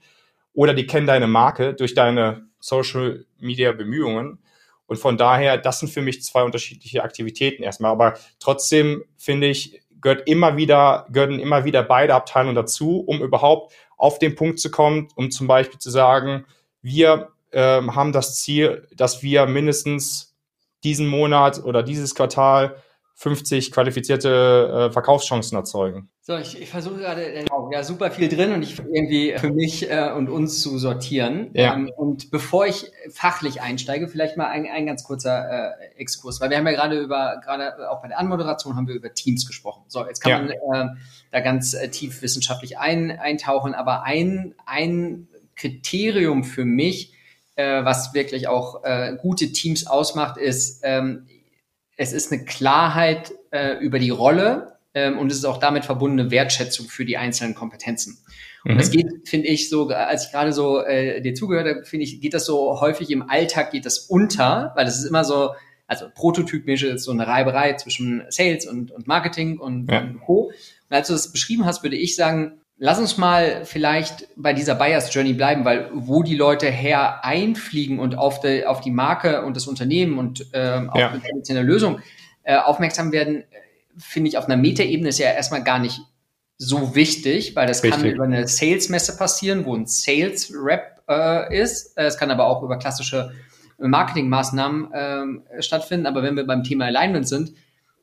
oder 0.53 0.75
die 0.75 0.87
kennen 0.87 1.07
deine 1.07 1.27
Marke 1.27 1.75
durch 1.75 1.95
deine 1.95 2.47
Social 2.59 3.25
Media 3.39 3.73
Bemühungen. 3.73 4.39
Und 4.87 4.99
von 4.99 5.17
daher, 5.17 5.59
das 5.59 5.81
sind 5.81 5.91
für 5.91 6.03
mich 6.03 6.23
zwei 6.23 6.43
unterschiedliche 6.43 7.03
Aktivitäten 7.03 7.63
erstmal. 7.63 7.93
Aber 7.93 8.15
trotzdem 8.39 9.05
finde 9.17 9.47
ich, 9.47 9.81
gehört 10.01 10.29
immer 10.29 10.57
wieder, 10.57 11.07
gehören 11.11 11.39
immer 11.39 11.65
wieder 11.65 11.83
beide 11.83 12.15
Abteilungen 12.15 12.57
dazu, 12.57 13.01
um 13.01 13.23
überhaupt 13.23 13.73
auf 13.97 14.19
den 14.19 14.35
Punkt 14.35 14.59
zu 14.59 14.71
kommen, 14.71 15.09
um 15.15 15.31
zum 15.31 15.47
Beispiel 15.47 15.79
zu 15.79 15.91
sagen, 15.91 16.45
wir 16.83 17.31
ähm, 17.53 17.95
haben 17.95 18.13
das 18.13 18.41
Ziel, 18.43 18.89
dass 18.95 19.23
wir 19.23 19.47
mindestens 19.47 20.32
diesen 20.85 21.07
Monat 21.07 21.63
oder 21.65 21.83
dieses 21.83 22.15
Quartal 22.15 22.77
50 23.15 23.71
qualifizierte 23.73 24.89
äh, 24.89 24.93
Verkaufschancen 24.93 25.57
erzeugen. 25.57 26.09
So, 26.23 26.37
ich, 26.37 26.61
ich 26.61 26.71
versuche 26.71 26.97
gerade 26.97 27.25
äh, 27.25 27.45
ja 27.71 27.85
super 27.85 28.11
viel 28.11 28.29
drin 28.29 28.53
und 28.53 28.63
ich 28.63 28.79
irgendwie 28.79 29.35
für 29.37 29.51
mich 29.51 29.91
äh, 29.91 30.11
und 30.17 30.29
uns 30.29 30.61
zu 30.61 30.79
sortieren. 30.79 31.51
Ja. 31.53 31.75
Ähm, 31.75 31.91
und 31.97 32.31
bevor 32.31 32.67
ich 32.67 32.91
fachlich 33.11 33.61
einsteige, 33.61 34.09
vielleicht 34.09 34.37
mal 34.37 34.47
ein, 34.47 34.67
ein 34.67 34.87
ganz 34.87 35.05
kurzer 35.05 35.77
äh, 35.79 35.95
Exkurs, 35.97 36.41
weil 36.41 36.51
wir 36.51 36.57
haben 36.57 36.67
ja 36.67 36.73
gerade 36.73 36.99
über 36.99 37.41
gerade 37.45 37.91
auch 37.91 38.03
bei 38.03 38.09
der 38.09 38.19
Anmoderation 38.19 38.77
haben 38.77 38.89
wir 38.89 38.95
über 38.95 39.13
Teams 39.13 39.47
gesprochen. 39.47 39.85
So, 39.89 40.07
jetzt 40.07 40.21
kann 40.21 40.49
ja. 40.49 40.57
man 40.71 40.91
äh, 40.91 40.95
da 41.31 41.41
ganz 41.41 41.75
äh, 41.75 41.89
tief 41.91 42.23
wissenschaftlich 42.23 42.79
ein, 42.79 43.11
eintauchen, 43.11 43.75
aber 43.75 44.03
ein 44.05 44.55
ein 44.65 45.29
Kriterium 45.55 46.45
für 46.45 46.65
mich 46.65 47.12
äh, 47.57 47.85
was 47.85 48.15
wirklich 48.15 48.49
auch 48.49 48.85
äh, 48.85 49.17
gute 49.21 49.53
Teams 49.53 49.87
ausmacht, 49.87 50.39
ist, 50.39 50.81
ähm, 50.85 51.27
es 51.97 52.13
ist 52.13 52.33
eine 52.33 52.45
Klarheit 52.45 53.33
äh, 53.51 53.75
über 53.79 53.99
die 53.99 54.11
Rolle 54.11 54.79
ähm, 54.95 55.19
und 55.19 55.31
es 55.31 55.39
ist 55.39 55.45
auch 55.45 55.59
damit 55.59 55.85
verbundene 55.85 56.31
Wertschätzung 56.31 56.87
für 56.87 57.05
die 57.05 57.17
einzelnen 57.17 57.55
Kompetenzen. 57.55 58.19
Und 58.65 58.79
es 58.79 58.91
mhm. 58.91 58.93
geht, 58.93 59.29
finde 59.29 59.49
ich, 59.49 59.69
so, 59.69 59.89
als 59.89 60.27
ich 60.27 60.33
gerade 60.33 60.53
so 60.53 60.83
äh, 60.83 61.21
dir 61.21 61.35
zugehört 61.35 61.67
habe, 61.67 61.85
finde 61.85 62.05
ich, 62.05 62.21
geht 62.21 62.35
das 62.35 62.47
so 62.47 62.81
häufig 62.81 63.11
im 63.11 63.29
Alltag, 63.29 63.73
geht 63.73 63.87
das 63.87 63.99
unter, 63.99 64.73
weil 64.77 64.87
es 64.87 64.99
ist 64.99 65.05
immer 65.05 65.25
so, 65.25 65.51
also 65.89 66.07
prototypisch 66.15 66.85
ist 66.85 67.05
so 67.05 67.11
eine 67.11 67.27
Reiberei 67.27 67.75
zwischen 67.75 68.23
Sales 68.29 68.67
und, 68.67 68.93
und 68.93 69.07
Marketing 69.09 69.59
und, 69.59 69.91
ja. 69.91 70.01
und 70.01 70.21
Co. 70.21 70.53
Und 70.89 70.97
als 70.97 71.09
du 71.09 71.13
das 71.13 71.33
beschrieben 71.33 71.65
hast, 71.65 71.83
würde 71.83 71.97
ich 71.97 72.15
sagen, 72.15 72.62
Lass 72.79 72.99
uns 72.99 73.17
mal 73.17 73.65
vielleicht 73.65 74.29
bei 74.37 74.53
dieser 74.53 74.75
Buyers 74.75 75.15
Journey 75.15 75.35
bleiben, 75.35 75.65
weil 75.65 75.91
wo 75.95 76.23
die 76.23 76.35
Leute 76.35 76.69
her 76.69 77.25
einfliegen 77.25 77.99
und 77.99 78.17
auf, 78.17 78.41
die, 78.41 78.67
auf 78.67 78.81
die 78.81 78.91
Marke 78.91 79.43
und 79.43 79.57
das 79.57 79.67
Unternehmen 79.67 80.19
und 80.19 80.47
ähm, 80.53 80.91
auf 80.91 80.99
ja. 80.99 81.11
eine 81.11 81.23
traditionelle 81.23 81.67
Lösung 81.67 82.01
äh, 82.43 82.57
aufmerksam 82.57 83.13
werden, 83.13 83.45
finde 83.97 84.29
ich 84.29 84.39
auf 84.39 84.47
einer 84.47 84.57
Metaebene 84.57 85.11
ist 85.11 85.19
ja 85.19 85.31
erstmal 85.31 85.63
gar 85.63 85.79
nicht 85.79 86.01
so 86.59 86.95
wichtig, 86.95 87.57
weil 87.57 87.67
das 87.67 87.83
Richtig. 87.83 88.03
kann 88.03 88.11
über 88.11 88.25
eine 88.25 88.47
Sales-Messe 88.47 89.17
passieren, 89.17 89.65
wo 89.65 89.75
ein 89.75 89.87
Sales-Rep 89.87 91.03
äh, 91.09 91.61
ist. 91.61 91.97
Es 91.97 92.17
kann 92.17 92.31
aber 92.31 92.47
auch 92.47 92.63
über 92.63 92.79
klassische 92.79 93.33
Marketingmaßnahmen 93.79 94.93
äh, 94.93 95.63
stattfinden. 95.63 96.07
Aber 96.07 96.23
wenn 96.23 96.37
wir 96.37 96.47
beim 96.47 96.63
Thema 96.63 96.87
Alignment 96.87 97.27
sind, 97.29 97.53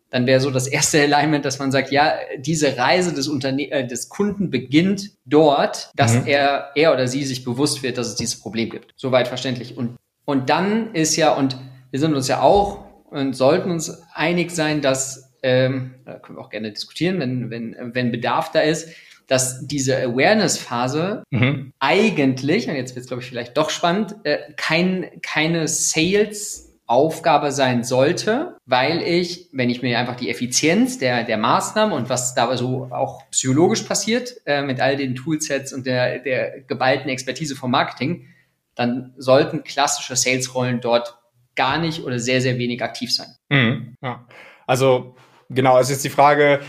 dann 0.09 0.25
wäre 0.25 0.39
so 0.39 0.49
das 0.49 0.67
erste 0.67 1.01
Alignment, 1.01 1.45
dass 1.45 1.59
man 1.59 1.71
sagt, 1.71 1.91
ja, 1.91 2.13
diese 2.37 2.77
Reise 2.77 3.13
des, 3.13 3.27
Unterne 3.27 3.71
äh, 3.71 3.85
des 3.85 4.09
Kunden 4.09 4.49
beginnt 4.49 5.11
dort, 5.25 5.91
dass 5.95 6.15
mhm. 6.15 6.27
er, 6.27 6.71
er 6.75 6.93
oder 6.93 7.07
sie 7.07 7.23
sich 7.23 7.43
bewusst 7.43 7.83
wird, 7.83 7.97
dass 7.97 8.07
es 8.07 8.15
dieses 8.15 8.39
Problem 8.39 8.69
gibt. 8.69 8.93
Soweit 8.95 9.27
verständlich. 9.27 9.77
Und, 9.77 9.97
und 10.25 10.49
dann 10.49 10.93
ist 10.93 11.15
ja, 11.15 11.33
und 11.33 11.57
wir 11.91 11.99
sind 11.99 12.15
uns 12.15 12.27
ja 12.27 12.41
auch 12.41 12.85
und 13.09 13.35
sollten 13.35 13.71
uns 13.71 14.03
einig 14.13 14.51
sein, 14.51 14.81
dass, 14.81 15.31
ähm, 15.43 15.95
da 16.05 16.15
können 16.15 16.37
wir 16.37 16.43
auch 16.43 16.49
gerne 16.49 16.71
diskutieren, 16.71 17.19
wenn, 17.19 17.49
wenn, 17.49 17.75
wenn 17.93 18.11
Bedarf 18.11 18.51
da 18.51 18.61
ist, 18.61 18.89
dass 19.27 19.65
diese 19.67 19.95
Awareness-Phase 19.95 21.23
mhm. 21.29 21.71
eigentlich, 21.79 22.67
und 22.67 22.75
jetzt 22.75 22.95
wird 22.95 23.03
es, 23.03 23.07
glaube 23.07 23.21
ich, 23.21 23.29
vielleicht 23.29 23.57
doch 23.57 23.69
spannend, 23.69 24.15
äh, 24.23 24.39
kein, 24.57 25.05
keine 25.21 25.67
Sales- 25.67 26.68
Aufgabe 26.89 27.51
sein 27.51 27.83
sollte, 27.83 28.57
weil 28.65 29.03
ich, 29.03 29.47
wenn 29.51 29.69
ich 29.69 29.83
mir 29.83 29.99
einfach 29.99 30.15
die 30.15 30.27
Effizienz 30.27 30.97
der, 30.97 31.23
der 31.23 31.37
Maßnahmen 31.37 31.93
und 31.93 32.09
was 32.09 32.33
da 32.33 32.57
so 32.57 32.87
auch 32.89 33.29
psychologisch 33.29 33.83
passiert, 33.83 34.41
äh, 34.45 34.63
mit 34.63 34.79
all 34.81 34.97
den 34.97 35.13
Toolsets 35.13 35.71
und 35.71 35.85
der, 35.85 36.17
der 36.17 36.61
geballten 36.61 37.09
Expertise 37.09 37.55
vom 37.55 37.69
Marketing, 37.69 38.25
dann 38.73 39.13
sollten 39.17 39.63
klassische 39.63 40.15
Sales-Rollen 40.15 40.81
dort 40.81 41.19
gar 41.55 41.77
nicht 41.77 42.03
oder 42.03 42.17
sehr, 42.17 42.41
sehr 42.41 42.57
wenig 42.57 42.81
aktiv 42.81 43.13
sein. 43.13 43.35
Mhm, 43.49 43.95
ja. 44.01 44.25
Also 44.65 45.15
genau, 45.49 45.77
es 45.77 45.91
ist 45.91 46.03
die 46.03 46.09
Frage, 46.09 46.61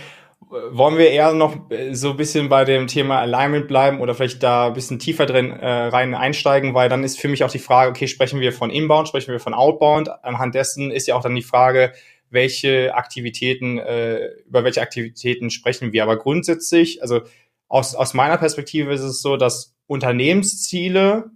wollen 0.49 0.99
wir 0.99 1.11
eher 1.11 1.33
noch 1.33 1.71
äh, 1.71 1.95
so 1.95 2.11
ein 2.11 2.17
bisschen 2.17 2.49
bei 2.49 2.65
dem 2.65 2.87
Thema 2.87 3.21
Alignment 3.21 3.69
bleiben 3.69 4.01
oder 4.01 4.15
vielleicht 4.15 4.43
da 4.43 4.69
ein 4.69 4.73
bisschen 4.73 4.99
tiefer 4.99 5.27
drin 5.27 5.51
äh, 5.53 5.67
rein 5.67 6.15
einsteigen, 6.15 6.75
weil 6.75 6.89
dann 6.89 7.05
ist 7.05 7.21
für 7.21 7.29
mich 7.29 7.45
auch 7.45 7.51
die 7.51 7.59
Frage, 7.59 7.91
okay, 7.91 8.09
sprechen 8.09 8.41
wir 8.41 8.53
von 8.53 8.71
Inbound, 8.71 9.09
sprechen 9.09 9.33
wir 9.33 9.41
von 9.41 9.55
Outbound? 9.55 10.11
Anhand 10.25 10.55
dessen 10.55 10.91
ist 10.91 11.07
ja 11.07 11.15
auch 11.15 11.23
dann 11.23 11.35
die 11.35 11.43
Frage, 11.43 11.93
welche 12.31 12.95
Aktivitäten, 12.95 13.79
äh, 13.79 14.29
über 14.47 14.65
welche 14.65 14.81
Aktivitäten 14.81 15.51
sprechen 15.51 15.93
wir. 15.93 16.03
Aber 16.03 16.17
grundsätzlich, 16.17 17.03
also 17.03 17.23
aus, 17.69 17.95
aus 17.95 18.15
meiner 18.15 18.39
Perspektive 18.39 18.93
ist 18.93 19.03
es 19.03 19.23
so, 19.23 19.37
dass 19.37 19.77
Unternehmensziele 19.87 21.31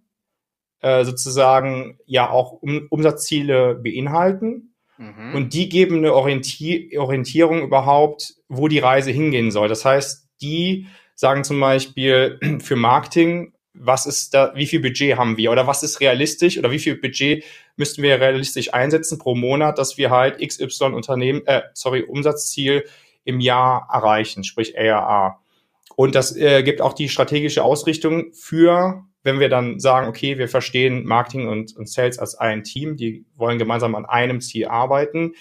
äh, 0.80 1.04
sozusagen 1.04 1.99
ja 2.06 2.30
auch 2.30 2.52
um, 2.52 2.87
Umsatzziele 2.90 3.75
beinhalten. 3.75 4.74
Mhm. 4.99 5.35
Und 5.35 5.55
die 5.55 5.69
geben 5.69 5.99
eine 5.99 6.15
Orientier 6.15 7.01
Orientierung 7.01 7.63
überhaupt, 7.63 8.35
wo 8.49 8.69
die 8.69 8.79
Reise 8.79 9.11
hingehen 9.11 9.51
soll. 9.51 9.69
Das 9.69 9.85
heißt, 9.85 10.29
die 10.41 10.87
sagen 11.15 11.45
zum 11.45 11.61
Beispiel 11.61 12.39
für 12.61 12.77
Marketing, 12.77 13.53
was 13.75 14.07
ist 14.07 14.35
da, 14.35 14.53
wie 14.55 14.67
viel 14.67 14.81
Budget 14.81 15.17
haben 15.17 15.37
wir 15.37 15.51
oder 15.51 15.67
was 15.67 15.83
ist 15.83 16.01
realistisch 16.01 16.59
oder 16.59 16.71
wie 16.71 16.79
viel 16.79 16.95
Budget 16.97 17.45
müssten 17.77 18.03
wir 18.03 18.21
realistisch 18.21 18.73
einsetzen 18.73 19.19
pro 19.19 19.35
Monat, 19.35 19.79
dass 19.79 19.99
wir 19.99 20.11
halt 20.11 20.39
XY 20.39 20.93
Unternehmen, 20.95 21.45
äh, 21.47 21.63
sorry, 21.75 22.03
Umsatzziel 22.03 22.85
im 23.25 23.41
Jahr 23.41 23.89
erreichen, 23.93 24.45
sprich 24.45 24.79
ARA. 24.79 25.41
Und 25.97 26.15
das 26.15 26.37
äh, 26.37 26.63
gibt 26.63 26.81
auch 26.81 26.93
die 26.93 27.09
strategische 27.09 27.65
Ausrichtung 27.65 28.33
für, 28.33 29.05
wenn 29.25 29.40
wir 29.40 29.49
dann 29.49 29.81
sagen, 29.81 30.07
okay, 30.07 30.38
wir 30.38 30.49
verstehen 30.49 31.04
Marketing 31.04 31.49
und, 31.49 31.76
und 31.76 31.88
Sales 31.88 32.19
als 32.19 32.37
ein 32.37 32.62
Team, 32.62 32.97
die 32.97 33.25
wollen 33.35 33.59
gemeinsam 33.59 33.95
an 33.95 34.04
einem 34.04 34.40
Ziel 34.40 34.66
arbeiten, 34.66 35.33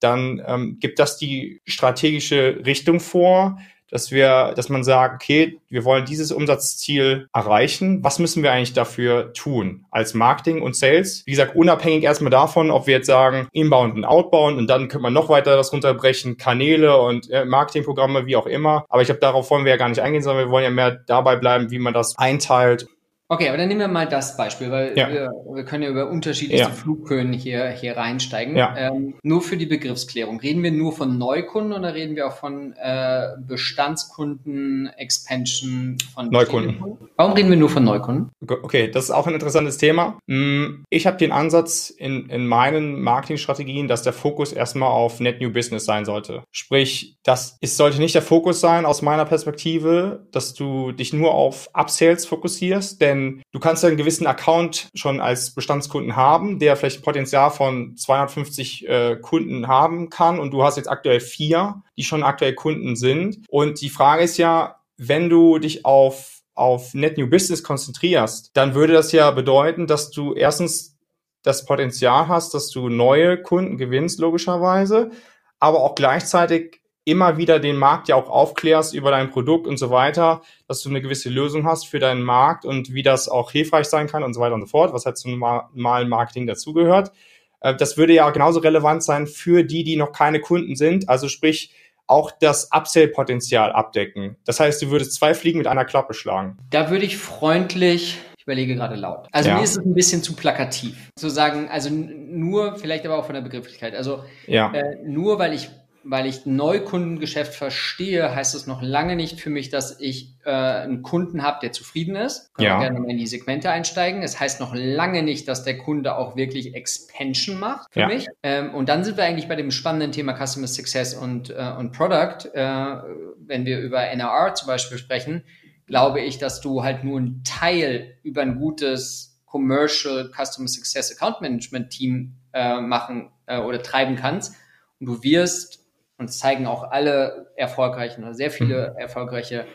dann 0.00 0.42
ähm, 0.46 0.78
gibt 0.80 0.98
das 0.98 1.18
die 1.18 1.60
strategische 1.66 2.60
Richtung 2.64 3.00
vor, 3.00 3.58
dass 3.90 4.10
wir, 4.10 4.54
dass 4.56 4.68
man 4.68 4.82
sagt, 4.82 5.22
okay, 5.22 5.60
wir 5.68 5.84
wollen 5.84 6.04
dieses 6.04 6.32
Umsatzziel 6.32 7.28
erreichen. 7.32 8.02
Was 8.02 8.18
müssen 8.18 8.42
wir 8.42 8.50
eigentlich 8.50 8.72
dafür 8.72 9.32
tun 9.34 9.84
als 9.90 10.14
Marketing 10.14 10.62
und 10.62 10.74
Sales? 10.74 11.22
Wie 11.26 11.30
gesagt, 11.30 11.54
unabhängig 11.54 12.02
erstmal 12.02 12.30
davon, 12.30 12.72
ob 12.72 12.86
wir 12.86 12.94
jetzt 12.94 13.06
sagen, 13.06 13.46
Inbound 13.52 13.94
und 13.94 14.04
Outbound 14.04 14.58
und 14.58 14.68
dann 14.68 14.88
können 14.88 15.04
wir 15.04 15.10
noch 15.10 15.28
weiter 15.28 15.54
das 15.56 15.72
runterbrechen, 15.72 16.38
Kanäle 16.38 16.98
und 16.98 17.30
äh, 17.30 17.44
Marketingprogramme, 17.44 18.26
wie 18.26 18.36
auch 18.36 18.46
immer. 18.46 18.84
Aber 18.88 19.02
ich 19.02 19.06
glaube, 19.06 19.20
darauf 19.20 19.50
wollen 19.50 19.64
wir 19.64 19.70
ja 19.70 19.78
gar 19.78 19.88
nicht 19.88 20.00
eingehen, 20.00 20.22
sondern 20.22 20.46
wir 20.46 20.50
wollen 20.50 20.64
ja 20.64 20.70
mehr 20.70 20.98
dabei 21.06 21.36
bleiben, 21.36 21.70
wie 21.70 21.78
man 21.78 21.94
das 21.94 22.18
einteilt 22.18 22.88
Okay, 23.28 23.48
aber 23.48 23.56
dann 23.56 23.68
nehmen 23.68 23.80
wir 23.80 23.88
mal 23.88 24.06
das 24.06 24.36
Beispiel, 24.36 24.70
weil 24.70 24.98
ja. 24.98 25.08
wir, 25.08 25.30
wir, 25.54 25.64
können 25.64 25.82
ja 25.82 25.88
über 25.88 26.10
unterschiedliche 26.10 26.64
ja. 26.64 26.70
Flughöhen 26.70 27.32
hier, 27.32 27.70
hier 27.70 27.96
reinsteigen. 27.96 28.54
Ja. 28.54 28.76
Ähm, 28.76 29.14
nur 29.22 29.40
für 29.40 29.56
die 29.56 29.64
Begriffsklärung. 29.64 30.40
Reden 30.40 30.62
wir 30.62 30.70
nur 30.70 30.92
von 30.92 31.16
Neukunden 31.16 31.72
oder 31.72 31.94
reden 31.94 32.16
wir 32.16 32.26
auch 32.26 32.36
von 32.36 32.74
äh, 32.74 33.28
Bestandskunden, 33.38 34.90
Expansion 34.98 35.96
von 36.12 36.28
Neukunden? 36.28 36.98
Warum 37.16 37.32
reden 37.32 37.48
wir 37.48 37.56
nur 37.56 37.70
von 37.70 37.84
Neukunden? 37.84 38.30
Okay, 38.46 38.90
das 38.90 39.04
ist 39.04 39.10
auch 39.10 39.26
ein 39.26 39.32
interessantes 39.32 39.78
Thema. 39.78 40.18
Hm, 40.28 40.84
ich 40.90 41.06
habe 41.06 41.16
den 41.16 41.32
Ansatz 41.32 41.88
in, 41.88 42.28
in 42.28 42.46
meinen 42.46 43.00
Marketingstrategien, 43.00 43.88
dass 43.88 44.02
der 44.02 44.12
Fokus 44.12 44.52
erstmal 44.52 44.90
auf 44.90 45.20
Net 45.20 45.40
New 45.40 45.50
Business 45.50 45.86
sein 45.86 46.04
sollte. 46.04 46.42
Sprich, 46.52 47.16
das 47.24 47.56
ist, 47.62 47.78
sollte 47.78 48.00
nicht 48.00 48.14
der 48.14 48.22
Fokus 48.22 48.60
sein 48.60 48.84
aus 48.84 49.00
meiner 49.00 49.24
Perspektive, 49.24 50.26
dass 50.30 50.52
du 50.52 50.92
dich 50.92 51.14
nur 51.14 51.32
auf 51.32 51.70
Upsales 51.72 52.26
fokussierst, 52.26 53.00
denn 53.00 53.13
denn 53.14 53.42
du 53.52 53.60
kannst 53.60 53.82
ja 53.82 53.88
einen 53.88 53.98
gewissen 53.98 54.26
Account 54.26 54.88
schon 54.94 55.20
als 55.20 55.54
Bestandskunden 55.54 56.16
haben, 56.16 56.58
der 56.58 56.76
vielleicht 56.76 57.00
ein 57.00 57.04
Potenzial 57.04 57.50
von 57.50 57.96
250 57.96 58.88
äh, 58.88 59.16
Kunden 59.16 59.68
haben 59.68 60.10
kann 60.10 60.38
und 60.38 60.50
du 60.52 60.62
hast 60.62 60.76
jetzt 60.76 60.90
aktuell 60.90 61.20
vier, 61.20 61.82
die 61.96 62.04
schon 62.04 62.22
aktuell 62.22 62.54
Kunden 62.54 62.96
sind. 62.96 63.38
Und 63.48 63.80
die 63.80 63.90
Frage 63.90 64.22
ist 64.22 64.36
ja, 64.36 64.80
wenn 64.96 65.28
du 65.28 65.58
dich 65.58 65.84
auf 65.84 66.34
auf 66.56 66.94
Net 66.94 67.18
New 67.18 67.28
Business 67.28 67.64
konzentrierst, 67.64 68.50
dann 68.54 68.74
würde 68.74 68.92
das 68.92 69.10
ja 69.10 69.30
bedeuten, 69.32 69.88
dass 69.88 70.12
du 70.12 70.34
erstens 70.34 70.96
das 71.42 71.66
Potenzial 71.66 72.28
hast, 72.28 72.54
dass 72.54 72.70
du 72.70 72.88
neue 72.88 73.42
Kunden 73.42 73.76
gewinnst, 73.76 74.20
logischerweise, 74.20 75.10
aber 75.58 75.82
auch 75.82 75.94
gleichzeitig 75.94 76.80
immer 77.04 77.36
wieder 77.36 77.60
den 77.60 77.76
Markt 77.76 78.08
ja 78.08 78.16
auch 78.16 78.28
aufklärst 78.28 78.94
über 78.94 79.10
dein 79.10 79.30
Produkt 79.30 79.66
und 79.66 79.76
so 79.76 79.90
weiter, 79.90 80.42
dass 80.68 80.82
du 80.82 80.88
eine 80.88 81.02
gewisse 81.02 81.28
Lösung 81.28 81.66
hast 81.66 81.86
für 81.86 81.98
deinen 81.98 82.22
Markt 82.22 82.64
und 82.64 82.94
wie 82.94 83.02
das 83.02 83.28
auch 83.28 83.50
hilfreich 83.50 83.86
sein 83.86 84.06
kann 84.06 84.22
und 84.22 84.34
so 84.34 84.40
weiter 84.40 84.54
und 84.54 84.62
so 84.62 84.66
fort, 84.66 84.92
was 84.92 85.04
halt 85.04 85.18
zum 85.18 85.38
normalen 85.38 86.08
Marketing 86.08 86.46
dazugehört. 86.46 87.12
Äh, 87.60 87.76
das 87.76 87.96
würde 87.96 88.14
ja 88.14 88.30
genauso 88.30 88.60
relevant 88.60 89.02
sein 89.02 89.26
für 89.26 89.64
die, 89.64 89.84
die 89.84 89.96
noch 89.96 90.12
keine 90.12 90.40
Kunden 90.40 90.76
sind, 90.76 91.08
also 91.08 91.28
sprich 91.28 91.74
auch 92.06 92.30
das 92.30 92.70
Upsell-Potenzial 92.70 93.72
abdecken. 93.72 94.36
Das 94.44 94.60
heißt, 94.60 94.82
du 94.82 94.90
würdest 94.90 95.14
zwei 95.14 95.34
Fliegen 95.34 95.58
mit 95.58 95.66
einer 95.66 95.86
Klappe 95.86 96.12
schlagen. 96.12 96.58
Da 96.70 96.90
würde 96.90 97.06
ich 97.06 97.16
freundlich 97.16 98.18
ich 98.44 98.46
überlege 98.46 98.74
gerade 98.74 98.96
laut. 98.96 99.26
Also 99.32 99.48
ja. 99.48 99.56
mir 99.56 99.62
ist 99.62 99.70
es 99.70 99.78
ein 99.78 99.94
bisschen 99.94 100.22
zu 100.22 100.36
plakativ. 100.36 101.10
Zu 101.16 101.30
sagen, 101.30 101.66
also 101.70 101.88
nur, 101.88 102.76
vielleicht 102.76 103.06
aber 103.06 103.16
auch 103.16 103.24
von 103.24 103.34
der 103.34 103.40
Begrifflichkeit. 103.40 103.94
Also 103.94 104.22
ja. 104.46 104.70
äh, 104.74 104.96
nur 105.02 105.38
weil 105.38 105.54
ich 105.54 105.70
weil 106.04 106.26
ich 106.26 106.44
Neukundengeschäft 106.44 107.54
verstehe, 107.54 108.34
heißt 108.34 108.54
es 108.54 108.66
noch 108.66 108.82
lange 108.82 109.16
nicht 109.16 109.40
für 109.40 109.48
mich, 109.48 109.70
dass 109.70 109.98
ich 109.98 110.34
äh, 110.44 110.50
einen 110.50 111.02
Kunden 111.02 111.42
habe, 111.42 111.58
der 111.62 111.72
zufrieden 111.72 112.14
ist. 112.14 112.52
Können 112.54 112.66
ja. 112.66 112.78
gerne 112.78 113.00
mal 113.00 113.10
in 113.10 113.16
die 113.16 113.26
Segmente 113.26 113.70
einsteigen. 113.70 114.22
Es 114.22 114.38
heißt 114.38 114.60
noch 114.60 114.74
lange 114.74 115.22
nicht, 115.22 115.48
dass 115.48 115.64
der 115.64 115.78
Kunde 115.78 116.16
auch 116.16 116.36
wirklich 116.36 116.74
Expansion 116.74 117.58
macht 117.58 117.92
für 117.92 118.00
ja. 118.00 118.06
mich. 118.08 118.28
Ähm, 118.42 118.74
und 118.74 118.88
dann 118.90 119.02
sind 119.02 119.16
wir 119.16 119.24
eigentlich 119.24 119.48
bei 119.48 119.56
dem 119.56 119.70
spannenden 119.70 120.12
Thema 120.12 120.34
Customer 120.34 120.66
Success 120.66 121.14
und, 121.14 121.50
äh, 121.50 121.72
und 121.78 121.92
Product. 121.92 122.50
Äh, 122.52 122.96
wenn 123.38 123.64
wir 123.64 123.80
über 123.80 124.02
NRR 124.02 124.54
zum 124.54 124.68
Beispiel 124.68 124.98
sprechen, 124.98 125.42
glaube 125.86 126.20
ich, 126.20 126.38
dass 126.38 126.60
du 126.60 126.82
halt 126.82 127.02
nur 127.02 127.18
einen 127.18 127.42
Teil 127.44 128.18
über 128.22 128.42
ein 128.42 128.58
gutes 128.58 129.40
Commercial 129.46 130.30
Customer 130.30 130.68
Success 130.68 131.16
Account 131.16 131.40
Management 131.40 131.90
Team 131.90 132.34
äh, 132.52 132.80
machen 132.80 133.30
äh, 133.46 133.58
oder 133.58 133.82
treiben 133.82 134.16
kannst. 134.16 134.54
Und 135.00 135.06
du 135.06 135.22
wirst 135.22 135.83
und 136.18 136.32
zeigen 136.32 136.66
auch 136.66 136.84
alle 136.84 137.52
erfolgreichen 137.56 138.22
oder 138.22 138.34
sehr 138.34 138.50
viele 138.50 138.92
mhm. 138.92 138.98
erfolgreiche 138.98 139.66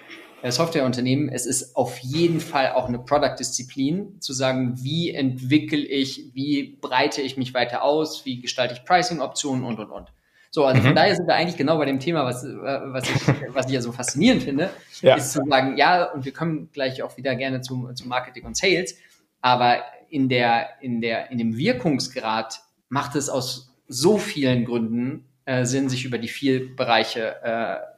äh, 0.41 0.51
Softwareunternehmen, 0.51 1.29
es 1.29 1.46
ist 1.46 1.75
auf 1.75 1.98
jeden 2.00 2.39
Fall 2.39 2.72
auch 2.72 2.88
eine 2.88 3.00
Product-Disziplin, 3.00 4.22
zu 4.22 4.31
sagen, 4.31 4.75
wie 4.81 5.12
entwickle 5.12 5.79
ich, 5.79 6.31
wie 6.34 6.77
breite 6.79 7.22
ich 7.22 7.36
mich 7.36 7.53
weiter 7.53 7.84
aus, 7.84 8.25
wie 8.25 8.39
gestalte 8.39 8.74
ich 8.74 8.86
Pricing-Optionen 8.86 9.63
und, 9.65 9.79
und, 9.79 9.91
und. 9.91 10.13
So, 10.51 10.65
also 10.65 10.81
von 10.81 10.91
mhm. 10.91 10.96
daher 10.96 11.15
sind 11.15 11.27
wir 11.27 11.36
eigentlich 11.36 11.58
genau 11.58 11.77
bei 11.77 11.86
dem 11.86 12.00
Thema, 12.00 12.25
was, 12.25 12.43
äh, 12.43 12.55
was, 12.55 13.10
ich, 13.10 13.27
was 13.53 13.67
ich 13.67 13.74
ja 13.74 13.81
so 13.81 13.91
faszinierend 13.91 14.43
finde, 14.43 14.69
ja. 15.01 15.15
ist 15.15 15.34
zu 15.34 15.41
sagen, 15.48 15.77
ja, 15.77 16.05
und 16.05 16.25
wir 16.25 16.34
kommen 16.34 16.69
gleich 16.72 17.03
auch 17.03 17.17
wieder 17.17 17.36
gerne 17.36 17.62
zu, 17.62 17.91
zu 17.93 18.08
Marketing 18.08 18.46
und 18.46 18.55
Sales, 18.55 18.96
aber 19.41 19.84
in 20.10 20.29
der, 20.29 20.69
in 20.81 21.01
der, 21.01 21.31
in 21.31 21.38
dem 21.38 21.58
Wirkungsgrad 21.58 22.62
macht 22.88 23.15
es 23.15 23.29
aus 23.29 23.75
so 23.88 24.17
vielen 24.17 24.65
Gründen 24.65 25.29
äh, 25.50 25.65
Sinn, 25.65 25.89
sich 25.89 26.06
über 26.06 26.20
die 26.20 26.27
vier 26.27 26.75
Bereiche 26.75 27.36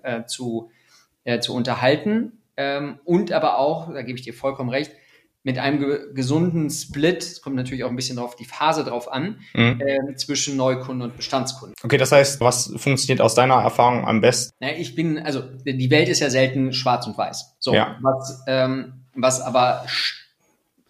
äh, 0.03 0.19
äh, 0.19 0.25
zu, 0.25 0.71
äh, 1.25 1.39
zu 1.39 1.53
unterhalten. 1.53 2.39
Ähm, 2.55 2.99
und 3.03 3.33
aber 3.33 3.57
auch, 3.57 3.93
da 3.93 4.01
gebe 4.03 4.17
ich 4.17 4.23
dir 4.23 4.33
vollkommen 4.33 4.69
recht, 4.69 4.93
mit 5.43 5.57
einem 5.57 5.79
ge 5.79 6.13
gesunden 6.13 6.69
Split, 6.69 7.23
es 7.23 7.41
kommt 7.41 7.55
natürlich 7.55 7.83
auch 7.83 7.89
ein 7.89 7.95
bisschen 7.95 8.19
auf 8.19 8.35
die 8.35 8.45
Phase 8.45 8.85
drauf 8.85 9.11
an, 9.11 9.39
mhm. 9.53 9.81
äh, 9.81 10.15
zwischen 10.15 10.55
Neukunden 10.55 11.01
und 11.01 11.17
Bestandskunden. 11.17 11.75
Okay, 11.83 11.97
das 11.97 12.11
heißt, 12.13 12.39
was 12.39 12.73
funktioniert 12.77 13.19
aus 13.21 13.35
deiner 13.35 13.55
Erfahrung 13.55 14.07
am 14.07 14.21
besten? 14.21 14.55
Na, 14.59 14.71
ich 14.71 14.95
bin, 14.95 15.19
also 15.19 15.41
die 15.41 15.89
Welt 15.89 16.07
ist 16.07 16.19
ja 16.19 16.29
selten 16.29 16.71
schwarz 16.71 17.05
und 17.07 17.17
weiß. 17.17 17.57
So, 17.59 17.73
ja. 17.73 17.97
was, 18.01 18.43
ähm, 18.47 18.93
was 19.15 19.41
aber 19.41 19.85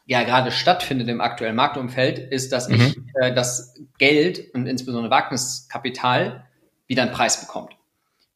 ja 0.06 0.24
gerade 0.24 0.52
stattfindet 0.52 1.08
im 1.08 1.22
aktuellen 1.22 1.56
Marktumfeld, 1.56 2.20
ist, 2.20 2.52
dass 2.52 2.68
mhm. 2.68 2.76
ich 2.76 2.98
äh, 3.16 3.34
das 3.34 3.74
Geld 3.98 4.54
und 4.54 4.68
insbesondere 4.68 5.10
Wagniskapital 5.10 6.46
wieder 6.92 7.04
einen 7.04 7.14
Preis 7.14 7.40
bekommt. 7.40 7.72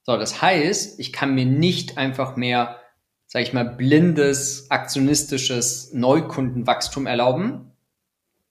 So, 0.04 0.16
das 0.18 0.42
heißt, 0.42 1.00
ich 1.00 1.12
kann 1.12 1.36
mir 1.36 1.46
nicht 1.46 1.98
einfach 1.98 2.38
mehr, 2.38 2.80
sage 3.28 3.44
ich 3.44 3.54
mal, 3.54 3.66
blindes, 3.66 4.72
aktionistisches 4.72 5.94
Neukundenwachstum 5.94 7.06
erlauben, 7.06 7.74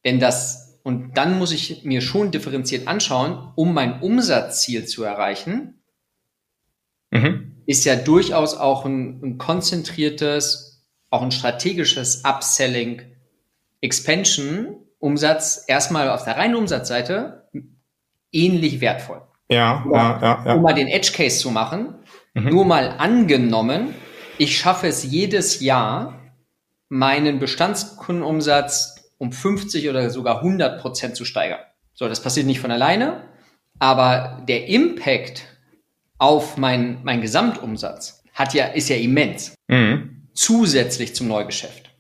denn 0.05 0.21
das, 0.21 0.79
und 0.83 1.17
dann 1.17 1.39
muss 1.39 1.53
ich 1.53 1.85
mir 1.85 2.03
schon 2.03 2.31
differenziert 2.31 2.87
anschauen, 2.87 3.51
um 3.55 3.73
mein 3.73 4.03
Umsatzziel 4.03 4.85
zu 4.85 5.05
erreichen, 5.05 5.81
mhm. 7.11 7.63
ist 7.65 7.87
ja 7.87 7.97
durchaus 7.97 8.55
auch 8.55 8.85
ein, 8.85 9.23
ein 9.23 9.39
konzentriertes, 9.39 10.85
auch 11.09 11.23
ein 11.23 11.33
strategisches 11.33 12.25
Upselling, 12.27 13.03
Expansion, 13.81 14.77
Umsatz 14.99 15.65
erstmal 15.67 16.11
auf 16.11 16.25
der 16.25 16.37
reinen 16.37 16.57
Umsatzseite 16.57 17.49
ähnlich 18.33 18.83
wertvoll. 18.83 19.23
Ja, 19.49 19.85
ja, 19.93 20.21
ja, 20.21 20.45
ja. 20.47 20.55
Um 20.55 20.63
mal 20.63 20.75
den 20.75 20.89
Edge 20.89 21.13
Case 21.15 21.39
zu 21.39 21.51
machen, 21.51 21.95
mhm. 22.35 22.49
nur 22.49 22.65
mal 22.65 22.95
angenommen, 22.99 23.95
ich 24.39 24.59
schaffe 24.59 24.89
es 24.89 25.05
jedes 25.05 25.61
Jahr, 25.61 26.21
meinen 26.89 27.39
Bestandskundenumsatz 27.39 29.13
um 29.19 29.33
50 29.33 29.89
oder 29.89 30.11
sogar 30.11 30.39
100 30.39 30.81
Prozent 30.81 31.17
zu 31.17 31.25
steigern. 31.25 31.61
So, 31.93 32.09
das 32.09 32.23
passiert 32.23 32.47
nicht 32.47 32.61
von 32.61 32.71
alleine, 32.71 33.29
aber 33.79 34.43
der 34.49 34.69
Impact 34.69 35.45
auf 36.19 36.57
mein, 36.57 37.01
mein 37.05 37.21
Gesamtumsatz 37.21 38.23
hat 38.33 38.55
ja, 38.55 38.67
ist 38.67 38.89
ja 38.89 38.97
immens. 38.97 39.55
Mhm. 39.69 40.29
Zusätzlich 40.35 41.15
zum 41.15 41.29
Neugeschäft. 41.29 41.94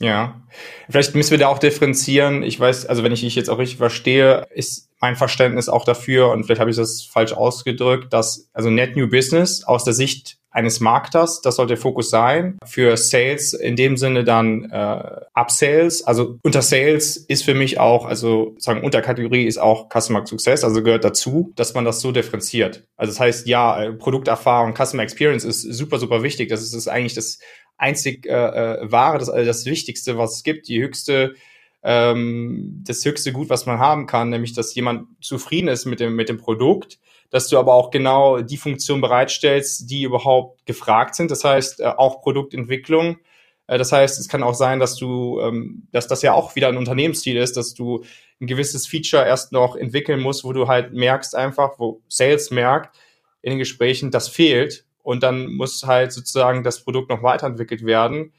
Ja, 0.00 0.40
vielleicht 0.88 1.14
müssen 1.14 1.32
wir 1.32 1.38
da 1.38 1.48
auch 1.48 1.58
differenzieren. 1.58 2.42
Ich 2.42 2.58
weiß, 2.58 2.86
also 2.86 3.04
wenn 3.04 3.12
ich 3.12 3.20
dich 3.20 3.34
jetzt 3.34 3.50
auch 3.50 3.58
richtig 3.58 3.76
verstehe, 3.76 4.46
ist 4.54 4.88
mein 4.98 5.14
Verständnis 5.14 5.68
auch 5.68 5.84
dafür, 5.84 6.30
und 6.30 6.44
vielleicht 6.44 6.60
habe 6.60 6.70
ich 6.70 6.76
das 6.76 7.02
falsch 7.02 7.32
ausgedrückt, 7.32 8.12
dass 8.12 8.48
also 8.52 8.70
Net 8.70 8.96
New 8.96 9.08
Business 9.08 9.62
aus 9.64 9.84
der 9.84 9.94
Sicht 9.94 10.38
eines 10.52 10.80
Marketers, 10.80 11.40
das 11.42 11.56
sollte 11.56 11.74
der 11.74 11.80
Fokus 11.80 12.10
sein. 12.10 12.58
Für 12.64 12.96
Sales 12.96 13.52
in 13.52 13.76
dem 13.76 13.96
Sinne 13.96 14.24
dann 14.24 14.68
äh, 14.70 15.20
Upsales, 15.34 16.02
also 16.02 16.38
unter 16.42 16.60
Sales 16.60 17.16
ist 17.16 17.44
für 17.44 17.54
mich 17.54 17.78
auch, 17.78 18.04
also 18.04 18.56
sagen 18.58 18.82
Unterkategorie 18.82 19.46
ist 19.46 19.58
auch 19.58 19.88
Customer 19.88 20.26
Success, 20.26 20.64
also 20.64 20.82
gehört 20.82 21.04
dazu, 21.04 21.52
dass 21.54 21.74
man 21.74 21.84
das 21.84 22.00
so 22.00 22.10
differenziert. 22.10 22.84
Also 22.96 23.12
das 23.12 23.20
heißt, 23.20 23.46
ja, 23.46 23.92
Produkterfahrung, 23.92 24.74
Customer 24.74 25.04
Experience 25.04 25.44
ist 25.44 25.62
super, 25.62 25.98
super 25.98 26.22
wichtig. 26.22 26.48
Das 26.48 26.62
ist, 26.62 26.74
das 26.74 26.80
ist 26.80 26.88
eigentlich 26.88 27.14
das 27.14 27.38
einzig 27.80 28.26
äh, 28.26 28.30
äh, 28.30 28.92
wahre, 28.92 29.18
das, 29.18 29.28
also 29.28 29.46
das 29.46 29.66
Wichtigste, 29.66 30.18
was 30.18 30.36
es 30.36 30.42
gibt, 30.42 30.68
die 30.68 30.80
höchste 30.80 31.34
ähm, 31.82 32.82
das 32.86 33.04
höchste 33.04 33.32
Gut, 33.32 33.48
was 33.48 33.64
man 33.64 33.78
haben 33.78 34.06
kann, 34.06 34.28
nämlich 34.28 34.52
dass 34.52 34.74
jemand 34.74 35.06
zufrieden 35.22 35.68
ist 35.68 35.86
mit 35.86 35.98
dem, 35.98 36.14
mit 36.14 36.28
dem 36.28 36.38
Produkt 36.38 36.98
dass 37.30 37.48
du 37.48 37.58
aber 37.58 37.74
auch 37.74 37.90
genau 37.90 38.40
die 38.40 38.56
Funktion 38.56 39.00
bereitstellst, 39.00 39.88
die 39.88 40.02
überhaupt 40.02 40.66
gefragt 40.66 41.14
sind. 41.14 41.30
Das 41.30 41.44
heißt, 41.44 41.80
äh, 41.80 41.84
auch 41.84 42.20
Produktentwicklung. 42.22 43.18
Das 43.66 43.92
heißt, 43.92 44.18
es 44.18 44.28
kann 44.28 44.42
auch 44.42 44.54
sein, 44.54 44.80
dass 44.80 44.96
du, 44.96 45.40
ähm, 45.40 45.86
dass 45.92 46.08
das 46.08 46.22
ja 46.22 46.32
auch 46.32 46.56
wieder 46.56 46.68
ein 46.68 46.76
Unternehmensziel 46.76 47.36
ist, 47.36 47.56
dass 47.56 47.72
du 47.72 48.02
ein 48.40 48.48
gewisses 48.48 48.88
Feature 48.88 49.24
erst 49.24 49.52
noch 49.52 49.76
entwickeln 49.76 50.18
musst, 50.18 50.42
wo 50.42 50.52
du 50.52 50.66
halt 50.66 50.92
merkst 50.92 51.36
einfach, 51.36 51.78
wo 51.78 52.02
Sales 52.08 52.50
merkt 52.50 52.98
in 53.42 53.50
den 53.50 53.58
Gesprächen, 53.60 54.10
das 54.10 54.28
fehlt. 54.28 54.84
Und 55.02 55.22
dann 55.22 55.52
muss 55.52 55.84
halt 55.86 56.12
sozusagen 56.12 56.62
das 56.62 56.84
Produkt 56.84 57.10
noch 57.10 57.22
weiterentwickelt 57.22 57.84
werden. 57.84 58.32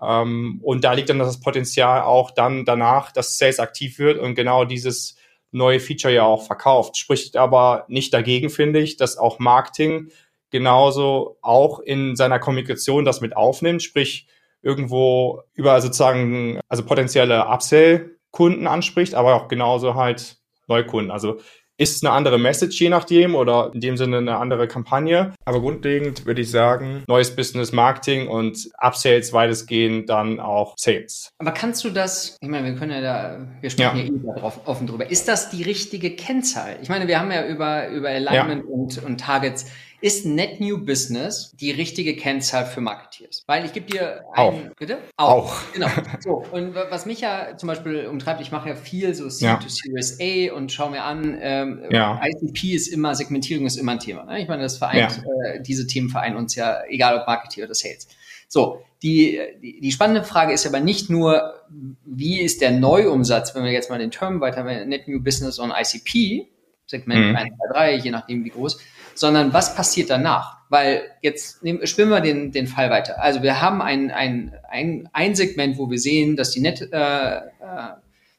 Ähm, 0.00 0.60
und 0.62 0.84
da 0.84 0.92
liegt 0.92 1.08
dann 1.10 1.18
das 1.18 1.40
Potenzial 1.40 2.02
auch 2.02 2.30
dann 2.30 2.64
danach, 2.64 3.12
dass 3.12 3.38
Sales 3.38 3.60
aktiv 3.60 3.98
wird 3.98 4.18
und 4.18 4.34
genau 4.34 4.64
dieses 4.64 5.16
neue 5.52 5.80
Feature 5.80 6.12
ja 6.12 6.24
auch 6.24 6.46
verkauft. 6.46 6.96
Spricht 6.96 7.36
aber 7.36 7.84
nicht 7.88 8.12
dagegen, 8.12 8.50
finde 8.50 8.80
ich, 8.80 8.96
dass 8.96 9.16
auch 9.16 9.38
Marketing 9.38 10.10
genauso 10.50 11.38
auch 11.42 11.80
in 11.80 12.16
seiner 12.16 12.38
Kommunikation 12.38 13.04
das 13.04 13.20
mit 13.20 13.36
aufnimmt, 13.36 13.82
sprich 13.82 14.26
irgendwo 14.62 15.42
über 15.54 15.80
sozusagen, 15.80 16.60
also 16.68 16.84
potenzielle 16.84 17.46
Upsell-Kunden 17.46 18.66
anspricht, 18.66 19.14
aber 19.14 19.34
auch 19.34 19.48
genauso 19.48 19.94
halt 19.94 20.38
Neukunden. 20.66 21.10
Also 21.10 21.40
ist 21.78 22.04
eine 22.04 22.12
andere 22.12 22.38
Message 22.38 22.80
je 22.80 22.88
nachdem 22.88 23.34
oder 23.34 23.70
in 23.74 23.80
dem 23.80 23.96
Sinne 23.96 24.18
eine 24.18 24.36
andere 24.36 24.68
Kampagne. 24.68 25.32
Aber 25.44 25.60
grundlegend 25.60 26.26
würde 26.26 26.40
ich 26.40 26.50
sagen, 26.50 27.02
neues 27.06 27.34
Business 27.34 27.72
Marketing 27.72 28.28
und 28.28 28.68
Upsales 28.80 29.32
weitestgehend 29.32 30.08
dann 30.08 30.40
auch 30.40 30.74
Sales. 30.76 31.30
Aber 31.38 31.52
kannst 31.52 31.84
du 31.84 31.90
das, 31.90 32.36
ich 32.40 32.48
meine, 32.48 32.66
wir 32.66 32.74
können 32.78 32.92
ja 32.92 33.00
da, 33.00 33.46
wir 33.60 33.70
sprechen 33.70 33.96
ja, 33.96 34.04
ja 34.04 34.36
eh 34.36 34.40
drauf, 34.40 34.60
offen 34.64 34.86
drüber. 34.86 35.10
Ist 35.10 35.28
das 35.28 35.50
die 35.50 35.62
richtige 35.62 36.10
Kennzahl? 36.16 36.78
Ich 36.82 36.88
meine, 36.88 37.06
wir 37.08 37.20
haben 37.20 37.30
ja 37.30 37.46
über, 37.46 37.88
über 37.88 38.08
Alignment 38.08 38.64
ja. 38.64 38.70
und, 38.70 39.02
und 39.04 39.20
Targets 39.20 39.66
ist 40.06 40.24
Net 40.24 40.60
New 40.60 40.84
Business 40.84 41.50
die 41.56 41.72
richtige 41.72 42.14
Kennzahl 42.14 42.64
für 42.64 42.80
Marketeers? 42.80 43.42
Weil 43.48 43.64
ich 43.64 43.72
gebe 43.72 43.90
dir 43.90 44.24
ein, 44.34 44.70
auch. 44.70 44.76
bitte? 44.78 44.98
Auch. 45.16 45.28
auch. 45.28 45.72
Genau. 45.72 45.88
So. 46.20 46.44
Und 46.52 46.76
was 46.76 47.06
mich 47.06 47.22
ja 47.22 47.56
zum 47.56 47.66
Beispiel 47.66 48.06
umtreibt, 48.06 48.40
ich 48.40 48.52
mache 48.52 48.68
ja 48.68 48.76
viel 48.76 49.16
so 49.16 49.28
C 49.28 49.46
ja. 49.46 49.56
to 49.56 49.68
Series 49.68 50.18
A 50.20 50.54
und 50.54 50.70
schaue 50.70 50.92
mir 50.92 51.02
an, 51.02 51.36
ähm, 51.40 51.82
ja. 51.90 52.20
ICP 52.24 52.74
ist 52.74 52.86
immer, 52.86 53.16
Segmentierung 53.16 53.66
ist 53.66 53.76
immer 53.76 53.92
ein 53.92 53.98
Thema. 53.98 54.24
Ne? 54.24 54.40
Ich 54.40 54.46
meine, 54.46 54.62
das 54.62 54.78
vereint, 54.78 55.22
ja. 55.24 55.54
äh, 55.54 55.60
diese 55.60 55.88
Themen 55.88 56.08
vereinen 56.08 56.36
uns 56.36 56.54
ja, 56.54 56.84
egal 56.88 57.18
ob 57.18 57.26
Marketeer 57.26 57.64
oder 57.64 57.74
Sales. 57.74 58.06
So, 58.46 58.84
die, 59.02 59.40
die, 59.60 59.80
die 59.80 59.90
spannende 59.90 60.22
Frage 60.22 60.52
ist 60.52 60.68
aber 60.68 60.78
nicht 60.78 61.10
nur, 61.10 61.64
wie 62.04 62.40
ist 62.40 62.60
der 62.60 62.70
Neuumsatz, 62.70 63.56
wenn 63.56 63.64
wir 63.64 63.72
jetzt 63.72 63.90
mal 63.90 63.98
den 63.98 64.12
Term 64.12 64.40
weiter, 64.40 64.62
Net 64.84 65.08
New 65.08 65.20
Business 65.20 65.58
on 65.58 65.72
ICP, 65.76 66.46
Segment 66.86 67.30
mhm. 67.30 67.36
1, 67.36 67.48
2, 67.72 67.72
3, 67.72 67.96
je 67.96 68.10
nachdem 68.12 68.44
wie 68.44 68.50
groß, 68.50 68.78
sondern 69.18 69.52
was 69.52 69.74
passiert 69.74 70.10
danach? 70.10 70.58
Weil 70.68 71.02
jetzt 71.22 71.62
nehmen, 71.62 71.86
spielen 71.86 72.08
wir 72.08 72.20
den, 72.20 72.52
den 72.52 72.66
Fall 72.66 72.90
weiter. 72.90 73.22
Also 73.22 73.42
wir 73.42 73.60
haben 73.60 73.80
ein, 73.80 74.10
ein, 74.10 74.54
ein, 74.68 75.08
ein 75.12 75.34
Segment, 75.34 75.78
wo 75.78 75.90
wir 75.90 75.98
sehen, 75.98 76.36
dass 76.36 76.50
die 76.50 76.60
Net, 76.60 76.88
äh, 76.92 77.36
äh 77.36 77.40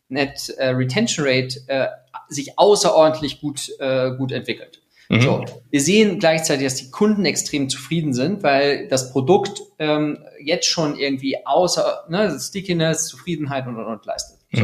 Net 0.10 0.50
äh, 0.58 0.70
Retention 0.70 1.26
Rate 1.28 1.60
äh, 1.68 1.88
sich 2.30 2.58
außerordentlich 2.58 3.42
gut, 3.42 3.70
äh, 3.80 4.12
gut 4.18 4.32
entwickelt. 4.32 4.82
Mhm. 5.10 5.22
So, 5.22 5.46
wir 5.70 5.82
sehen 5.82 6.20
gleichzeitig, 6.20 6.66
dass 6.66 6.76
die 6.76 6.92
Kunden 6.92 7.26
extrem 7.26 7.70
zufrieden 7.70 8.14
sind, 8.14 8.44
weil 8.44 8.88
das 8.88 9.12
Produkt 9.12 9.62
ähm, 9.80 10.20
jetzt 10.42 10.68
schon 10.68 10.98
irgendwie 10.98 11.46
außer 11.46 12.06
ne, 12.10 12.38
Stickiness, 12.40 13.08
Zufriedenheit 13.08 13.68
und, 13.68 13.78
und, 13.78 13.86
und 13.86 14.06
leistet. 14.06 14.38
So. 14.52 14.62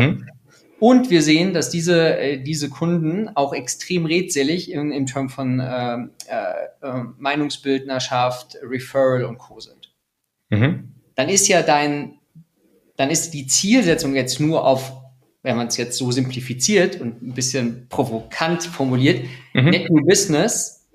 Und 0.84 1.10
wir 1.10 1.22
sehen, 1.22 1.54
dass 1.54 1.70
diese, 1.70 2.18
äh, 2.18 2.44
diese 2.44 2.70
Kunden 2.70 3.30
auch 3.36 3.54
extrem 3.54 4.06
redselig 4.06 4.70
in, 4.70 4.92
im 4.92 5.06
Term 5.06 5.30
von 5.30 5.62
äh, 5.62 5.94
äh, 5.94 7.04
Meinungsbildnerschaft, 7.18 8.58
Referral 8.62 9.24
und 9.24 9.38
Co. 9.38 9.62
sind. 9.62 9.94
Mhm. 10.50 10.92
Dann 11.16 11.30
ist 11.30 11.48
ja 11.48 11.62
dein, 11.62 12.16
dann 12.98 13.10
ist 13.10 13.34
die 13.34 13.48
Zielsetzung 13.48 14.14
jetzt 14.14 14.42
nur 14.42 14.68
auf, 14.68 14.92
wenn 15.42 15.56
man 15.56 15.68
es 15.68 15.78
jetzt 15.78 15.98
so 15.98 16.12
simplifiziert 16.12 17.00
und 17.00 17.24
ein 17.24 17.34
bisschen 17.34 17.88
provokant 17.88 18.64
formuliert, 18.64 19.24
mhm. 19.54 19.70
Net 19.70 19.90
New 19.90 20.06
Business 20.06 20.90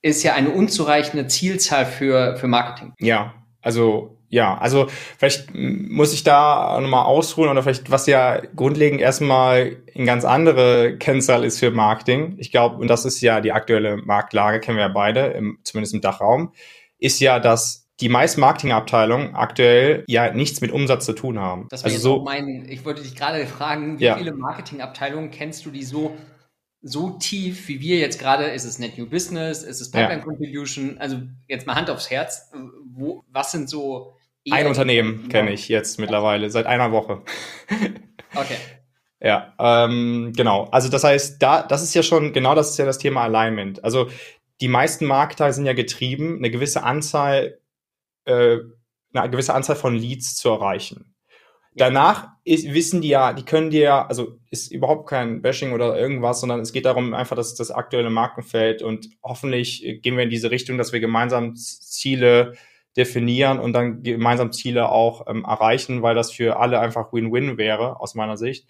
ist 0.00 0.22
ja 0.22 0.32
eine 0.32 0.52
unzureichende 0.52 1.26
Zielzahl 1.26 1.84
für, 1.84 2.38
für 2.38 2.48
Marketing. 2.48 2.94
Ja, 2.98 3.34
also 3.60 4.13
ja, 4.34 4.58
also 4.58 4.88
vielleicht 5.16 5.54
muss 5.54 6.12
ich 6.12 6.24
da 6.24 6.80
nochmal 6.80 7.04
ausruhen 7.04 7.48
oder 7.48 7.62
vielleicht, 7.62 7.90
was 7.90 8.06
ja 8.08 8.42
grundlegend 8.56 9.00
erstmal 9.00 9.76
ein 9.94 10.06
ganz 10.06 10.24
andere 10.24 10.98
Kennzahl 10.98 11.44
ist 11.44 11.60
für 11.60 11.70
Marketing. 11.70 12.34
Ich 12.38 12.50
glaube, 12.50 12.76
und 12.76 12.88
das 12.88 13.04
ist 13.04 13.20
ja 13.20 13.40
die 13.40 13.52
aktuelle 13.52 13.96
Marktlage, 13.96 14.58
kennen 14.58 14.76
wir 14.76 14.86
ja 14.86 14.92
beide, 14.92 15.26
im, 15.28 15.58
zumindest 15.62 15.94
im 15.94 16.00
Dachraum, 16.00 16.52
ist 16.98 17.20
ja, 17.20 17.38
dass 17.38 17.88
die 18.00 18.08
meisten 18.08 18.40
Marketingabteilungen 18.40 19.36
aktuell 19.36 20.02
ja 20.08 20.32
nichts 20.32 20.60
mit 20.60 20.72
Umsatz 20.72 21.06
zu 21.06 21.12
tun 21.12 21.38
haben. 21.38 21.68
Das 21.70 21.84
also 21.84 21.98
so 21.98 22.24
mein, 22.24 22.66
ich 22.68 22.84
wollte 22.84 23.02
dich 23.02 23.14
gerade 23.14 23.46
fragen, 23.46 24.00
wie 24.00 24.04
ja. 24.04 24.16
viele 24.16 24.32
Marketingabteilungen 24.32 25.30
kennst 25.30 25.64
du, 25.64 25.70
die 25.70 25.84
so 25.84 26.16
so 26.86 27.12
tief, 27.12 27.66
wie 27.68 27.80
wir 27.80 27.98
jetzt 27.98 28.18
gerade, 28.18 28.44
ist 28.44 28.64
es 28.64 28.78
Net 28.78 28.98
New 28.98 29.06
Business, 29.06 29.62
ist 29.62 29.80
es 29.80 29.90
Pipeline 29.90 30.18
ja. 30.18 30.24
Contribution, 30.24 30.98
also 30.98 31.16
jetzt 31.48 31.66
mal 31.66 31.76
Hand 31.76 31.88
aufs 31.88 32.10
Herz, 32.10 32.50
wo, 32.84 33.24
was 33.32 33.52
sind 33.52 33.70
so 33.70 34.12
ein 34.50 34.66
Unternehmen 34.66 35.28
kenne 35.28 35.52
ich 35.52 35.68
jetzt 35.68 35.98
mittlerweile, 35.98 36.50
seit 36.50 36.66
einer 36.66 36.92
Woche. 36.92 37.22
okay. 38.34 38.56
Ja, 39.20 39.54
ähm, 39.58 40.32
genau. 40.36 40.64
Also 40.64 40.90
das 40.90 41.02
heißt, 41.02 41.42
da, 41.42 41.62
das 41.62 41.82
ist 41.82 41.94
ja 41.94 42.02
schon, 42.02 42.32
genau 42.34 42.54
das 42.54 42.70
ist 42.70 42.78
ja 42.78 42.84
das 42.84 42.98
Thema 42.98 43.22
Alignment. 43.22 43.82
Also 43.82 44.10
die 44.60 44.68
meisten 44.68 45.06
Marketer 45.06 45.52
sind 45.52 45.64
ja 45.64 45.72
getrieben, 45.72 46.36
eine 46.36 46.50
gewisse 46.50 46.82
Anzahl, 46.82 47.58
äh, 48.26 48.58
eine 49.14 49.30
gewisse 49.30 49.54
Anzahl 49.54 49.76
von 49.76 49.94
Leads 49.94 50.36
zu 50.36 50.50
erreichen. 50.50 51.14
Danach 51.76 52.28
ist, 52.44 52.72
wissen 52.72 53.00
die 53.00 53.08
ja, 53.08 53.32
die 53.32 53.44
können 53.44 53.70
dir 53.70 53.82
ja, 53.82 54.06
also 54.06 54.38
ist 54.50 54.70
überhaupt 54.70 55.08
kein 55.08 55.42
Bashing 55.42 55.72
oder 55.72 55.98
irgendwas, 55.98 56.40
sondern 56.40 56.60
es 56.60 56.72
geht 56.72 56.84
darum 56.84 57.14
einfach, 57.14 57.34
dass 57.34 57.54
das 57.54 57.72
aktuelle 57.72 58.10
Markenfeld 58.10 58.82
und 58.82 59.08
hoffentlich 59.22 60.00
gehen 60.02 60.16
wir 60.16 60.22
in 60.22 60.30
diese 60.30 60.52
Richtung, 60.52 60.78
dass 60.78 60.92
wir 60.92 61.00
gemeinsam 61.00 61.56
Ziele 61.56 62.52
definieren 62.96 63.58
und 63.58 63.72
dann 63.72 64.02
gemeinsam 64.02 64.52
Ziele 64.52 64.88
auch 64.88 65.26
ähm, 65.26 65.44
erreichen, 65.44 66.02
weil 66.02 66.14
das 66.14 66.32
für 66.32 66.58
alle 66.58 66.80
einfach 66.80 67.12
Win-Win 67.12 67.58
wäre, 67.58 68.00
aus 68.00 68.14
meiner 68.14 68.36
Sicht. 68.36 68.66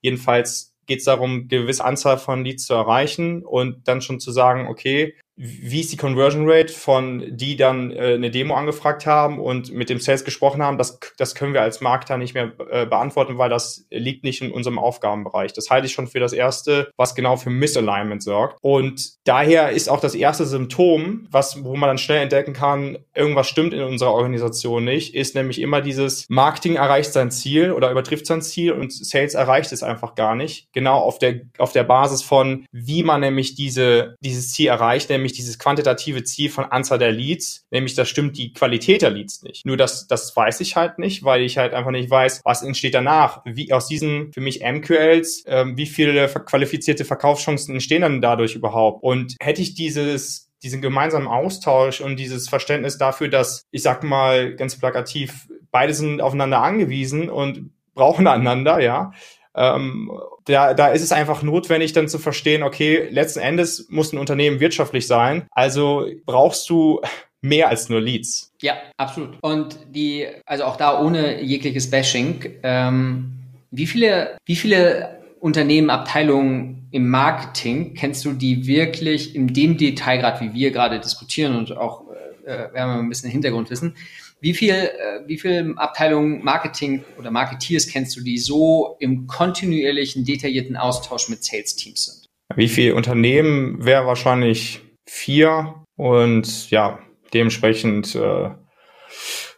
Jedenfalls 0.00 0.74
geht 0.86 0.98
es 0.98 1.04
darum, 1.04 1.46
gewisse 1.46 1.84
Anzahl 1.84 2.18
von 2.18 2.44
Leads 2.44 2.64
zu 2.64 2.74
erreichen 2.74 3.44
und 3.44 3.86
dann 3.86 4.02
schon 4.02 4.18
zu 4.18 4.32
sagen, 4.32 4.66
okay, 4.66 5.14
wie 5.42 5.80
ist 5.80 5.90
die 5.90 5.96
Conversion 5.96 6.44
Rate 6.46 6.70
von 6.70 7.24
die 7.30 7.56
dann 7.56 7.90
äh, 7.92 8.12
eine 8.14 8.30
Demo 8.30 8.54
angefragt 8.54 9.06
haben 9.06 9.38
und 9.38 9.72
mit 9.72 9.88
dem 9.88 9.98
Sales 9.98 10.26
gesprochen 10.26 10.62
haben, 10.62 10.76
das, 10.76 11.00
das 11.16 11.34
können 11.34 11.54
wir 11.54 11.62
als 11.62 11.80
Marketer 11.80 12.18
nicht 12.18 12.34
mehr 12.34 12.52
äh, 12.70 12.84
beantworten, 12.84 13.38
weil 13.38 13.48
das 13.48 13.86
liegt 13.90 14.22
nicht 14.22 14.42
in 14.42 14.52
unserem 14.52 14.78
Aufgabenbereich. 14.78 15.54
Das 15.54 15.70
halte 15.70 15.86
ich 15.86 15.94
schon 15.94 16.08
für 16.08 16.20
das 16.20 16.34
Erste, 16.34 16.90
was 16.98 17.14
genau 17.14 17.36
für 17.36 17.48
Misalignment 17.48 18.22
sorgt. 18.22 18.58
Und 18.60 19.12
daher 19.26 19.70
ist 19.70 19.88
auch 19.88 20.00
das 20.00 20.14
erste 20.14 20.44
Symptom, 20.44 21.26
was, 21.30 21.64
wo 21.64 21.74
man 21.74 21.88
dann 21.88 21.98
schnell 21.98 22.20
entdecken 22.20 22.52
kann, 22.52 22.98
irgendwas 23.14 23.48
stimmt 23.48 23.72
in 23.72 23.82
unserer 23.82 24.12
Organisation 24.12 24.84
nicht, 24.84 25.14
ist 25.14 25.34
nämlich 25.34 25.58
immer 25.58 25.80
dieses 25.80 26.26
Marketing 26.28 26.76
erreicht 26.76 27.14
sein 27.14 27.30
Ziel 27.30 27.72
oder 27.72 27.90
übertrifft 27.90 28.26
sein 28.26 28.42
Ziel 28.42 28.72
und 28.72 28.92
Sales 28.92 29.32
erreicht 29.32 29.72
es 29.72 29.82
einfach 29.82 30.14
gar 30.14 30.34
nicht. 30.34 30.68
Genau 30.74 30.98
auf 30.98 31.18
der, 31.18 31.40
auf 31.56 31.72
der 31.72 31.84
Basis 31.84 32.22
von, 32.22 32.66
wie 32.72 33.02
man 33.02 33.22
nämlich 33.22 33.54
diese, 33.54 34.16
dieses 34.20 34.52
Ziel 34.52 34.66
erreicht, 34.66 35.08
nämlich 35.08 35.29
nämlich 35.30 35.36
dieses 35.36 35.58
quantitative 35.58 36.24
Ziel 36.24 36.50
von 36.50 36.64
Anzahl 36.64 36.98
der 36.98 37.12
Leads, 37.12 37.66
nämlich 37.70 37.94
da 37.94 38.04
stimmt 38.04 38.36
die 38.36 38.52
Qualität 38.52 39.02
der 39.02 39.10
Leads 39.10 39.42
nicht. 39.42 39.64
Nur 39.64 39.76
das, 39.76 40.06
das 40.06 40.34
weiß 40.34 40.60
ich 40.60 40.76
halt 40.76 40.98
nicht, 40.98 41.24
weil 41.24 41.42
ich 41.42 41.58
halt 41.58 41.72
einfach 41.72 41.90
nicht 41.90 42.10
weiß, 42.10 42.42
was 42.44 42.62
entsteht 42.62 42.94
danach. 42.94 43.42
Wie 43.44 43.72
aus 43.72 43.86
diesen 43.86 44.32
für 44.32 44.40
mich 44.40 44.62
MQLs, 44.62 45.44
ähm, 45.46 45.76
wie 45.76 45.86
viele 45.86 46.28
qualifizierte 46.28 47.04
Verkaufschancen 47.04 47.74
entstehen 47.74 48.02
dann 48.02 48.20
dadurch 48.20 48.54
überhaupt? 48.54 49.02
Und 49.02 49.36
hätte 49.40 49.62
ich 49.62 49.74
dieses 49.74 50.48
diesen 50.62 50.82
gemeinsamen 50.82 51.26
Austausch 51.26 52.02
und 52.02 52.16
dieses 52.16 52.50
Verständnis 52.50 52.98
dafür, 52.98 53.28
dass 53.28 53.62
ich 53.70 53.82
sag 53.82 54.04
mal 54.04 54.54
ganz 54.56 54.78
plakativ, 54.78 55.48
beide 55.70 55.94
sind 55.94 56.20
aufeinander 56.20 56.60
angewiesen 56.60 57.30
und 57.30 57.70
brauchen 57.94 58.26
einander, 58.26 58.78
ja, 58.80 59.12
ähm, 59.60 60.10
da, 60.46 60.72
da 60.72 60.88
ist 60.88 61.02
es 61.02 61.12
einfach 61.12 61.42
notwendig, 61.42 61.92
dann 61.92 62.08
zu 62.08 62.18
verstehen, 62.18 62.62
okay, 62.62 63.08
letzten 63.10 63.40
Endes 63.40 63.88
muss 63.90 64.12
ein 64.12 64.18
Unternehmen 64.18 64.58
wirtschaftlich 64.58 65.06
sein. 65.06 65.46
Also 65.50 66.06
brauchst 66.24 66.68
du 66.70 67.00
mehr 67.42 67.68
als 67.68 67.90
nur 67.90 68.00
Leads. 68.00 68.52
Ja, 68.62 68.74
absolut. 68.96 69.36
Und 69.42 69.78
die, 69.90 70.26
also 70.46 70.64
auch 70.64 70.76
da 70.76 71.00
ohne 71.00 71.42
jegliches 71.42 71.90
Bashing, 71.90 72.54
ähm, 72.62 73.32
wie 73.70 73.86
viele, 73.86 74.38
wie 74.46 74.56
viele 74.56 75.20
Unternehmen, 75.40 75.90
Abteilungen 75.90 76.88
im 76.90 77.08
Marketing 77.08 77.94
kennst 77.94 78.24
du, 78.24 78.32
die 78.32 78.66
wirklich 78.66 79.34
in 79.34 79.52
dem 79.52 79.76
Detailgrad, 79.76 80.40
wie 80.40 80.54
wir 80.54 80.70
gerade 80.70 81.00
diskutieren 81.00 81.56
und 81.56 81.76
auch, 81.76 82.04
äh, 82.46 82.72
wir 82.72 82.80
haben 82.80 83.00
ein 83.00 83.08
bisschen 83.08 83.30
Hintergrundwissen, 83.30 83.94
wie 84.40 84.54
viel, 84.54 84.70
äh, 84.70 85.26
wie 85.26 85.38
viel 85.38 85.74
Abteilungen 85.76 86.42
Marketing 86.42 87.04
oder 87.18 87.30
Marketeers 87.30 87.88
kennst 87.88 88.16
du, 88.16 88.22
die 88.22 88.38
so 88.38 88.96
im 88.98 89.26
kontinuierlichen, 89.26 90.24
detaillierten 90.24 90.76
Austausch 90.76 91.28
mit 91.28 91.44
Sales-Teams 91.44 92.04
sind? 92.04 92.26
Wie 92.56 92.68
viele 92.68 92.94
Unternehmen 92.94 93.84
wäre 93.84 94.06
wahrscheinlich 94.06 94.80
vier 95.06 95.84
und 95.96 96.70
ja, 96.70 96.98
dementsprechend 97.32 98.14
äh, 98.14 98.50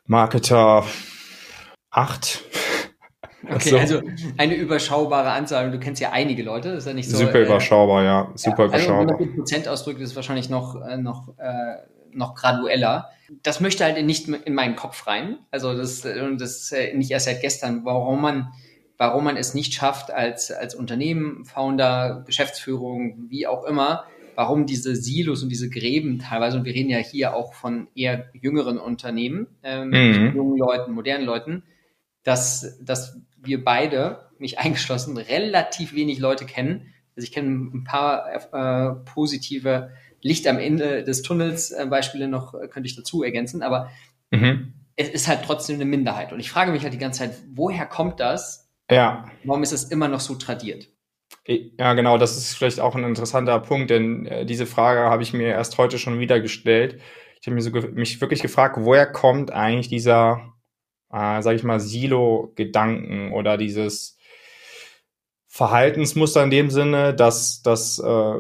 Marketer 0.07 0.85
acht. 1.91 2.45
Okay, 3.51 3.71
so. 3.71 3.77
also 3.77 4.01
eine 4.39 4.55
überschaubare 4.55 5.33
Anzahl. 5.33 5.73
Du 5.73 5.81
kennst 5.81 6.01
ja 6.01 6.13
einige 6.13 6.45
Leute, 6.45 6.69
das 6.69 6.85
ist 6.85 6.87
ja 6.87 6.95
nicht 6.95 7.11
so. 7.11 7.17
Super 7.17 7.41
äh, 7.41 7.43
überschaubar, 7.43 8.05
ja. 8.05 8.33
Super 8.37 8.67
ja, 8.67 8.73
also 8.73 8.87
überschaubar. 8.87 9.19
Wenn 9.19 9.27
man 9.27 9.37
Prozent 9.37 9.67
ausdrückt, 9.67 10.01
ist 10.01 10.11
es 10.11 10.17
wahrscheinlich 10.17 10.49
noch, 10.49 10.81
äh, 10.81 10.97
noch, 10.97 11.37
äh, 11.39 11.75
noch 12.15 12.35
gradueller. 12.35 13.11
Das 13.43 13.61
möchte 13.61 13.85
halt 13.85 14.05
nicht 14.05 14.29
in 14.29 14.55
meinen 14.55 14.77
Kopf 14.77 15.07
rein. 15.07 15.39
Also 15.51 15.75
das, 15.75 16.05
und 16.05 16.41
das 16.41 16.71
äh, 16.73 16.95
nicht 16.95 17.11
erst 17.11 17.27
seit 17.27 17.41
gestern, 17.41 17.85
warum 17.85 18.21
man, 18.21 18.53
warum 18.99 19.25
man 19.25 19.37
es 19.37 19.55
nicht 19.55 19.75
schafft, 19.75 20.11
als, 20.11 20.51
als 20.51 20.75
Unternehmen, 20.75 21.45
Founder, 21.45 22.25
Geschäftsführung, 22.27 23.27
wie 23.29 23.47
auch 23.47 23.65
immer, 23.65 24.05
warum 24.35 24.67
diese 24.67 24.97
Silos 24.97 25.43
und 25.43 25.49
diese 25.49 25.71
Gräben 25.71 26.19
teilweise, 26.19 26.59
und 26.59 26.65
wir 26.65 26.75
reden 26.75 26.91
ja 26.91 26.99
hier 26.99 27.35
auch 27.35 27.55
von 27.55 27.89
eher 27.95 28.31
jüngeren 28.33 28.79
Unternehmen, 28.79 29.47
ähm, 29.63 29.91
mhm. 29.91 30.37
jungen 30.37 30.59
Leuten, 30.59 30.93
modernen 30.93 31.25
Leuten, 31.25 31.63
dass, 32.23 32.79
dass 32.83 33.19
wir 33.43 33.65
beide, 33.65 34.31
mich 34.39 34.59
eingeschlossen, 34.59 35.17
relativ 35.17 35.95
wenig 35.95 36.19
Leute 36.19 36.45
kennen. 36.45 36.93
Also 37.17 37.25
ich 37.27 37.33
kenne 37.33 37.71
ein 37.73 37.85
paar 37.85 38.27
äh, 38.53 38.95
positive 39.05 39.91
Licht 40.23 40.47
am 40.47 40.59
Ende 40.59 41.05
des 41.05 41.23
Tunnels 41.23 41.71
äh, 41.71 41.87
Beispiele 41.87 42.29
noch, 42.29 42.55
äh, 42.55 42.69
könnte 42.69 42.87
ich 42.87 42.97
dazu 42.97 43.23
ergänzen, 43.23 43.63
aber 43.63 43.91
mhm. 44.31 44.75
es 44.97 45.09
ist 45.09 45.29
halt 45.29 45.41
trotzdem 45.45 45.77
eine 45.77 45.85
Minderheit. 45.85 46.33
Und 46.33 46.41
ich 46.41 46.51
frage 46.51 46.73
mich 46.73 46.83
halt 46.83 46.95
die 46.95 46.99
ganze 46.99 47.21
Zeit, 47.21 47.35
woher 47.53 47.87
kommt 47.87 48.21
das? 48.21 48.71
Ja. 48.91 49.25
Warum 49.45 49.63
ist 49.63 49.73
es 49.73 49.85
immer 49.85 50.09
noch 50.09 50.21
so 50.21 50.35
tradiert? 50.35 50.89
Ja, 51.47 51.95
genau, 51.95 52.19
das 52.19 52.37
ist 52.37 52.55
vielleicht 52.55 52.79
auch 52.79 52.95
ein 52.95 53.05
interessanter 53.05 53.59
Punkt, 53.59 53.91
denn 53.91 54.27
äh, 54.27 54.47
diese 54.47 54.67
Frage 54.67 55.01
habe 55.01 55.23
ich 55.23 55.33
mir 55.33 55.49
erst 55.49 55.77
heute 55.79 55.99
schon 55.99 56.21
wieder 56.21 56.41
gestellt. 56.41 57.01
Ich 57.41 57.47
habe 57.47 57.57
mir 57.57 57.63
so 57.63 57.71
mich 57.71 58.21
wirklich 58.21 58.43
gefragt, 58.43 58.77
woher 58.79 59.07
kommt 59.07 59.51
eigentlich 59.51 59.89
dieser, 59.89 60.55
äh, 61.11 61.43
sage 61.43 61.57
ich 61.57 61.65
mal, 61.65 61.81
Silo-Gedanken 61.81 63.33
oder 63.33 63.57
dieses 63.57 64.19
Verhaltensmuster 65.49 66.45
in 66.45 66.51
dem 66.51 66.71
Sinne, 66.71 67.13
dass, 67.13 67.63
dass 67.63 67.99
äh, 67.99 68.35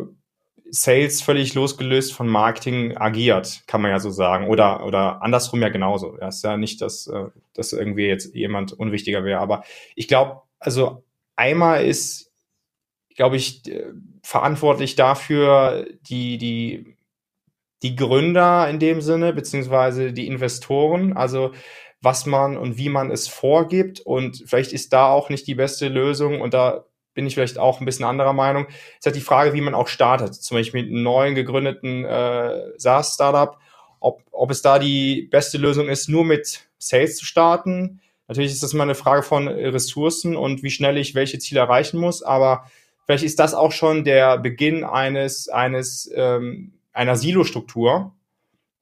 Sales 0.74 1.20
völlig 1.20 1.54
losgelöst 1.54 2.14
von 2.14 2.28
Marketing 2.28 2.96
agiert, 2.96 3.62
kann 3.66 3.82
man 3.82 3.90
ja 3.90 4.00
so 4.00 4.10
sagen. 4.10 4.48
Oder, 4.48 4.86
oder 4.86 5.22
andersrum 5.22 5.60
ja 5.60 5.68
genauso. 5.68 6.16
Ja, 6.18 6.28
ist 6.28 6.42
ja 6.42 6.56
nicht, 6.56 6.80
dass, 6.80 7.06
äh, 7.06 7.26
dass 7.54 7.72
irgendwie 7.72 8.06
jetzt 8.06 8.34
jemand 8.34 8.72
unwichtiger 8.72 9.22
wäre. 9.22 9.40
Aber 9.40 9.64
ich 9.94 10.08
glaube, 10.08 10.42
also 10.58 11.04
einmal 11.36 11.84
ist 11.84 12.32
glaube 13.16 13.36
ich, 13.36 13.66
äh, 13.68 13.92
verantwortlich 14.22 14.96
dafür, 14.96 15.86
die, 16.08 16.38
die, 16.38 16.96
die 17.82 17.96
Gründer 17.96 18.68
in 18.68 18.78
dem 18.78 19.00
Sinne, 19.00 19.32
beziehungsweise 19.32 20.12
die 20.12 20.26
Investoren, 20.26 21.16
also 21.16 21.52
was 22.00 22.26
man 22.26 22.56
und 22.56 22.78
wie 22.78 22.88
man 22.88 23.10
es 23.10 23.28
vorgibt. 23.28 24.00
Und 24.00 24.44
vielleicht 24.46 24.72
ist 24.72 24.92
da 24.92 25.10
auch 25.10 25.30
nicht 25.30 25.46
die 25.46 25.54
beste 25.54 25.88
Lösung 25.88 26.40
und 26.40 26.54
da 26.54 26.84
bin 27.14 27.26
ich 27.26 27.34
vielleicht 27.34 27.58
auch 27.58 27.80
ein 27.80 27.84
bisschen 27.84 28.04
anderer 28.04 28.32
Meinung. 28.32 28.66
Es 28.68 28.98
ist 29.00 29.06
halt 29.06 29.16
die 29.16 29.20
Frage, 29.20 29.52
wie 29.52 29.60
man 29.60 29.74
auch 29.74 29.88
startet. 29.88 30.34
Zum 30.34 30.56
Beispiel 30.56 30.82
mit 30.82 30.90
einem 30.90 31.02
neuen 31.02 31.34
gegründeten 31.34 32.04
äh, 32.04 32.78
SaaS-Startup, 32.78 33.58
ob, 34.00 34.22
ob 34.30 34.50
es 34.50 34.62
da 34.62 34.78
die 34.78 35.28
beste 35.30 35.58
Lösung 35.58 35.88
ist, 35.88 36.08
nur 36.08 36.24
mit 36.24 36.66
Sales 36.78 37.16
zu 37.16 37.24
starten. 37.24 38.00
Natürlich 38.28 38.52
ist 38.52 38.62
das 38.62 38.72
immer 38.72 38.84
eine 38.84 38.94
Frage 38.94 39.22
von 39.22 39.48
Ressourcen 39.48 40.36
und 40.36 40.62
wie 40.62 40.70
schnell 40.70 40.96
ich 40.96 41.14
welche 41.14 41.38
Ziele 41.38 41.60
erreichen 41.60 41.98
muss, 41.98 42.22
aber 42.22 42.64
Vielleicht 43.04 43.24
ist 43.24 43.38
das 43.38 43.54
auch 43.54 43.72
schon 43.72 44.04
der 44.04 44.38
Beginn 44.38 44.84
eines, 44.84 45.48
eines 45.48 46.10
ähm, 46.14 46.72
einer 46.92 47.16
Silo-Struktur 47.16 48.12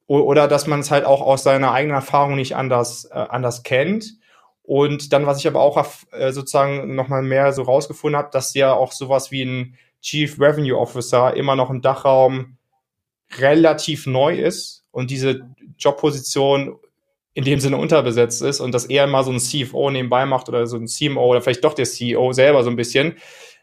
oder 0.07 0.47
dass 0.47 0.67
man 0.67 0.81
es 0.81 0.91
halt 0.91 1.05
auch 1.05 1.21
aus 1.21 1.43
seiner 1.43 1.71
eigenen 1.71 1.95
Erfahrung 1.95 2.35
nicht 2.35 2.55
anders, 2.55 3.05
äh, 3.05 3.15
anders 3.15 3.63
kennt. 3.63 4.17
Und 4.63 5.11
dann, 5.11 5.25
was 5.25 5.39
ich 5.39 5.47
aber 5.47 5.61
auch 5.61 5.83
äh, 6.11 6.31
sozusagen 6.31 6.95
nochmal 6.95 7.23
mehr 7.23 7.51
so 7.51 7.63
rausgefunden 7.63 8.17
habe, 8.17 8.29
dass 8.31 8.53
ja 8.53 8.73
auch 8.73 8.91
sowas 8.91 9.31
wie 9.31 9.43
ein 9.43 9.77
Chief 10.01 10.39
Revenue 10.39 10.77
Officer 10.77 11.35
immer 11.35 11.55
noch 11.55 11.69
im 11.69 11.81
Dachraum 11.81 12.57
relativ 13.37 14.07
neu 14.07 14.37
ist 14.37 14.83
und 14.91 15.11
diese 15.11 15.41
Jobposition 15.77 16.77
in 17.33 17.45
dem 17.45 17.59
Sinne 17.59 17.77
unterbesetzt 17.77 18.41
ist 18.41 18.59
und 18.59 18.73
dass 18.73 18.85
eher 18.85 19.07
mal 19.07 19.23
so 19.23 19.31
ein 19.31 19.39
CFO 19.39 19.89
nebenbei 19.89 20.25
macht 20.25 20.49
oder 20.49 20.67
so 20.67 20.77
ein 20.77 20.87
CMO 20.87 21.25
oder 21.27 21.41
vielleicht 21.41 21.63
doch 21.63 21.73
der 21.73 21.85
CEO 21.85 22.33
selber 22.33 22.63
so 22.63 22.69
ein 22.69 22.75
bisschen. 22.75 23.17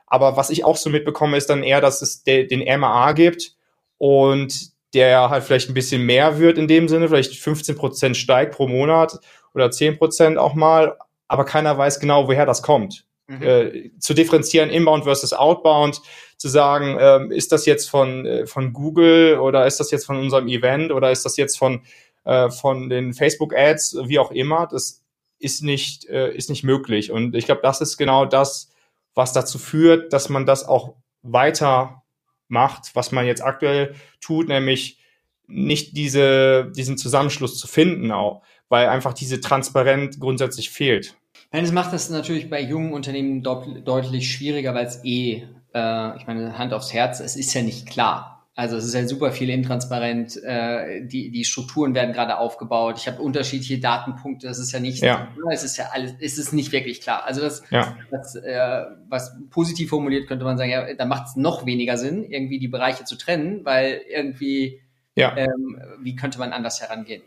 Aber 0.06 0.37
was 0.37 0.48
ich 0.48 0.64
auch 0.64 0.76
so 0.76 0.88
mitbekomme, 0.88 1.37
ist 1.37 1.50
dann 1.50 1.62
eher, 1.62 1.82
dass 1.82 2.00
es 2.00 2.22
de, 2.22 2.46
den 2.46 2.61
MAA 2.80 3.12
gibt 3.12 3.56
und 3.98 4.70
der 4.94 5.28
halt 5.28 5.44
vielleicht 5.44 5.68
ein 5.68 5.74
bisschen 5.74 6.06
mehr 6.06 6.38
wird 6.38 6.56
in 6.56 6.66
dem 6.66 6.88
Sinne, 6.88 7.08
vielleicht 7.08 7.37
15 7.37 7.76
Prozent 7.76 8.16
steigt 8.16 8.54
pro 8.54 8.66
Monat 8.68 9.18
oder 9.54 9.70
10 9.70 9.98
Prozent 9.98 10.38
auch 10.38 10.54
mal, 10.54 10.96
aber 11.28 11.44
keiner 11.44 11.76
weiß 11.76 12.00
genau, 12.00 12.28
woher 12.28 12.46
das 12.46 12.62
kommt. 12.62 13.06
Mhm. 13.26 13.42
Äh, 13.42 13.90
zu 13.98 14.14
differenzieren 14.14 14.70
Inbound 14.70 15.04
versus 15.04 15.32
Outbound, 15.32 16.00
zu 16.38 16.48
sagen, 16.48 16.96
ähm, 17.00 17.30
ist 17.32 17.52
das 17.52 17.66
jetzt 17.66 17.90
von, 17.90 18.24
äh, 18.24 18.46
von 18.46 18.72
Google 18.72 19.38
oder 19.38 19.66
ist 19.66 19.80
das 19.80 19.90
jetzt 19.90 20.06
von 20.06 20.16
unserem 20.16 20.48
Event 20.48 20.92
oder 20.92 21.11
ist 21.11 21.24
das 21.24 21.37
jetzt 21.37 21.58
von, 21.58 21.82
äh, 22.24 22.48
von 22.48 22.88
den 22.88 23.12
Facebook-Ads, 23.12 23.98
wie 24.04 24.18
auch 24.18 24.30
immer, 24.30 24.66
das 24.66 25.04
ist 25.38 25.62
nicht, 25.62 26.06
äh, 26.08 26.32
ist 26.34 26.48
nicht 26.48 26.64
möglich. 26.64 27.11
Und 27.11 27.34
ich 27.34 27.46
glaube, 27.46 27.61
das 27.62 27.80
ist 27.80 27.96
genau 27.98 28.24
das, 28.24 28.70
was 29.14 29.32
dazu 29.32 29.58
führt, 29.58 30.12
dass 30.12 30.28
man 30.28 30.46
das 30.46 30.64
auch 30.64 30.94
weiter 31.22 32.02
macht, 32.46 32.94
was 32.94 33.12
man 33.12 33.26
jetzt 33.26 33.42
aktuell 33.42 33.94
tut, 34.20 34.48
nämlich 34.48 35.00
nicht 35.46 35.96
diese, 35.96 36.70
diesen 36.76 36.98
Zusammenschluss 36.98 37.58
zu 37.58 37.66
finden 37.66 38.12
auch, 38.12 38.42
weil 38.68 38.88
einfach 38.88 39.14
diese 39.14 39.40
Transparenz 39.40 40.18
grundsätzlich 40.18 40.70
fehlt. 40.70 41.16
Es 41.50 41.72
macht 41.72 41.92
das 41.92 42.11
natürlich 42.11 42.50
bei 42.50 42.61
jungen 42.61 42.92
Unternehmen 42.92 43.42
deutlich 43.42 44.31
schwieriger, 44.31 44.74
weil 44.74 44.87
es 44.87 45.02
eh, 45.04 45.44
äh, 45.74 46.16
ich 46.16 46.26
meine, 46.26 46.59
Hand 46.59 46.72
aufs 46.72 46.92
Herz, 46.92 47.20
es 47.20 47.37
ist 47.37 47.54
ja 47.54 47.62
nicht 47.62 47.88
klar. 47.88 48.38
Also 48.59 48.76
es 48.76 48.87
ist 48.87 48.94
ja 48.94 49.07
super 49.07 49.31
viel 49.31 49.50
intransparent. 49.50 50.42
Äh, 50.42 51.07
die, 51.07 51.31
die 51.31 51.44
Strukturen 51.44 51.94
werden 51.94 52.12
gerade 52.12 52.38
aufgebaut. 52.38 52.96
Ich 52.98 53.07
habe 53.07 53.22
unterschiedliche 53.22 53.78
Datenpunkte. 53.78 54.48
Das 54.48 54.59
ist 54.59 54.72
ja 54.72 54.81
nicht, 54.81 55.00
ja. 55.00 55.28
es 55.52 55.62
ist 55.62 55.76
ja 55.76 55.90
alles, 55.92 56.14
es 56.20 56.38
ist 56.38 56.52
nicht 56.52 56.72
wirklich 56.72 57.00
klar. 57.00 57.24
Also 57.24 57.40
das, 57.40 57.62
ja. 57.70 57.96
das 58.11 58.35
äh, 58.35 58.83
was 59.09 59.37
positiv 59.50 59.90
formuliert 59.90 60.26
könnte 60.26 60.44
man 60.44 60.59
sagen, 60.59 60.70
ja, 60.70 60.92
da 60.92 61.04
macht 61.04 61.28
es 61.28 61.37
noch 61.37 61.66
weniger 61.66 61.96
Sinn, 61.96 62.24
irgendwie 62.24 62.59
die 62.59 62.66
Bereiche 62.66 63.04
zu 63.04 63.16
trennen, 63.16 63.64
weil 63.64 64.00
irgendwie, 64.11 64.81
ja. 65.14 65.37
ähm, 65.37 65.81
wie 66.02 66.16
könnte 66.16 66.40
man 66.40 66.52
anders 66.52 66.81
herangehen? 66.81 67.22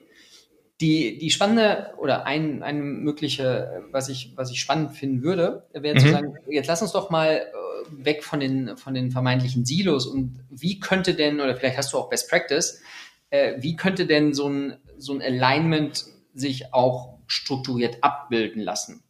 Die, 0.81 1.17
die 1.19 1.29
spannende 1.29 1.93
oder 1.97 2.25
ein, 2.25 2.63
eine 2.63 2.81
mögliche, 2.81 3.83
was 3.91 4.09
ich, 4.09 4.33
was 4.35 4.51
ich 4.51 4.59
spannend 4.59 4.93
finden 4.93 5.21
würde, 5.21 5.67
wäre 5.73 5.95
mhm. 5.95 5.99
zu 5.99 6.09
sagen, 6.09 6.33
jetzt 6.49 6.67
lass 6.67 6.81
uns 6.81 6.91
doch 6.91 7.09
mal 7.09 7.35
äh, 7.35 8.05
weg 8.05 8.23
von 8.23 8.39
den, 8.39 8.75
von 8.77 8.93
den 8.93 9.11
vermeintlichen 9.11 9.63
Silos 9.63 10.07
und 10.07 10.43
wie 10.49 10.79
könnte 10.79 11.13
denn, 11.13 11.39
oder 11.39 11.55
vielleicht 11.55 11.77
hast 11.77 11.93
du 11.93 11.97
auch 11.97 12.09
Best 12.09 12.29
Practice, 12.29 12.81
äh, 13.29 13.61
wie 13.61 13.75
könnte 13.75 14.07
denn 14.07 14.33
so 14.33 14.49
ein, 14.49 14.77
so 14.97 15.13
ein 15.13 15.21
Alignment 15.21 16.05
sich 16.33 16.73
auch 16.73 17.19
strukturiert 17.27 17.97
abbilden 18.01 18.61
lassen? 18.61 19.03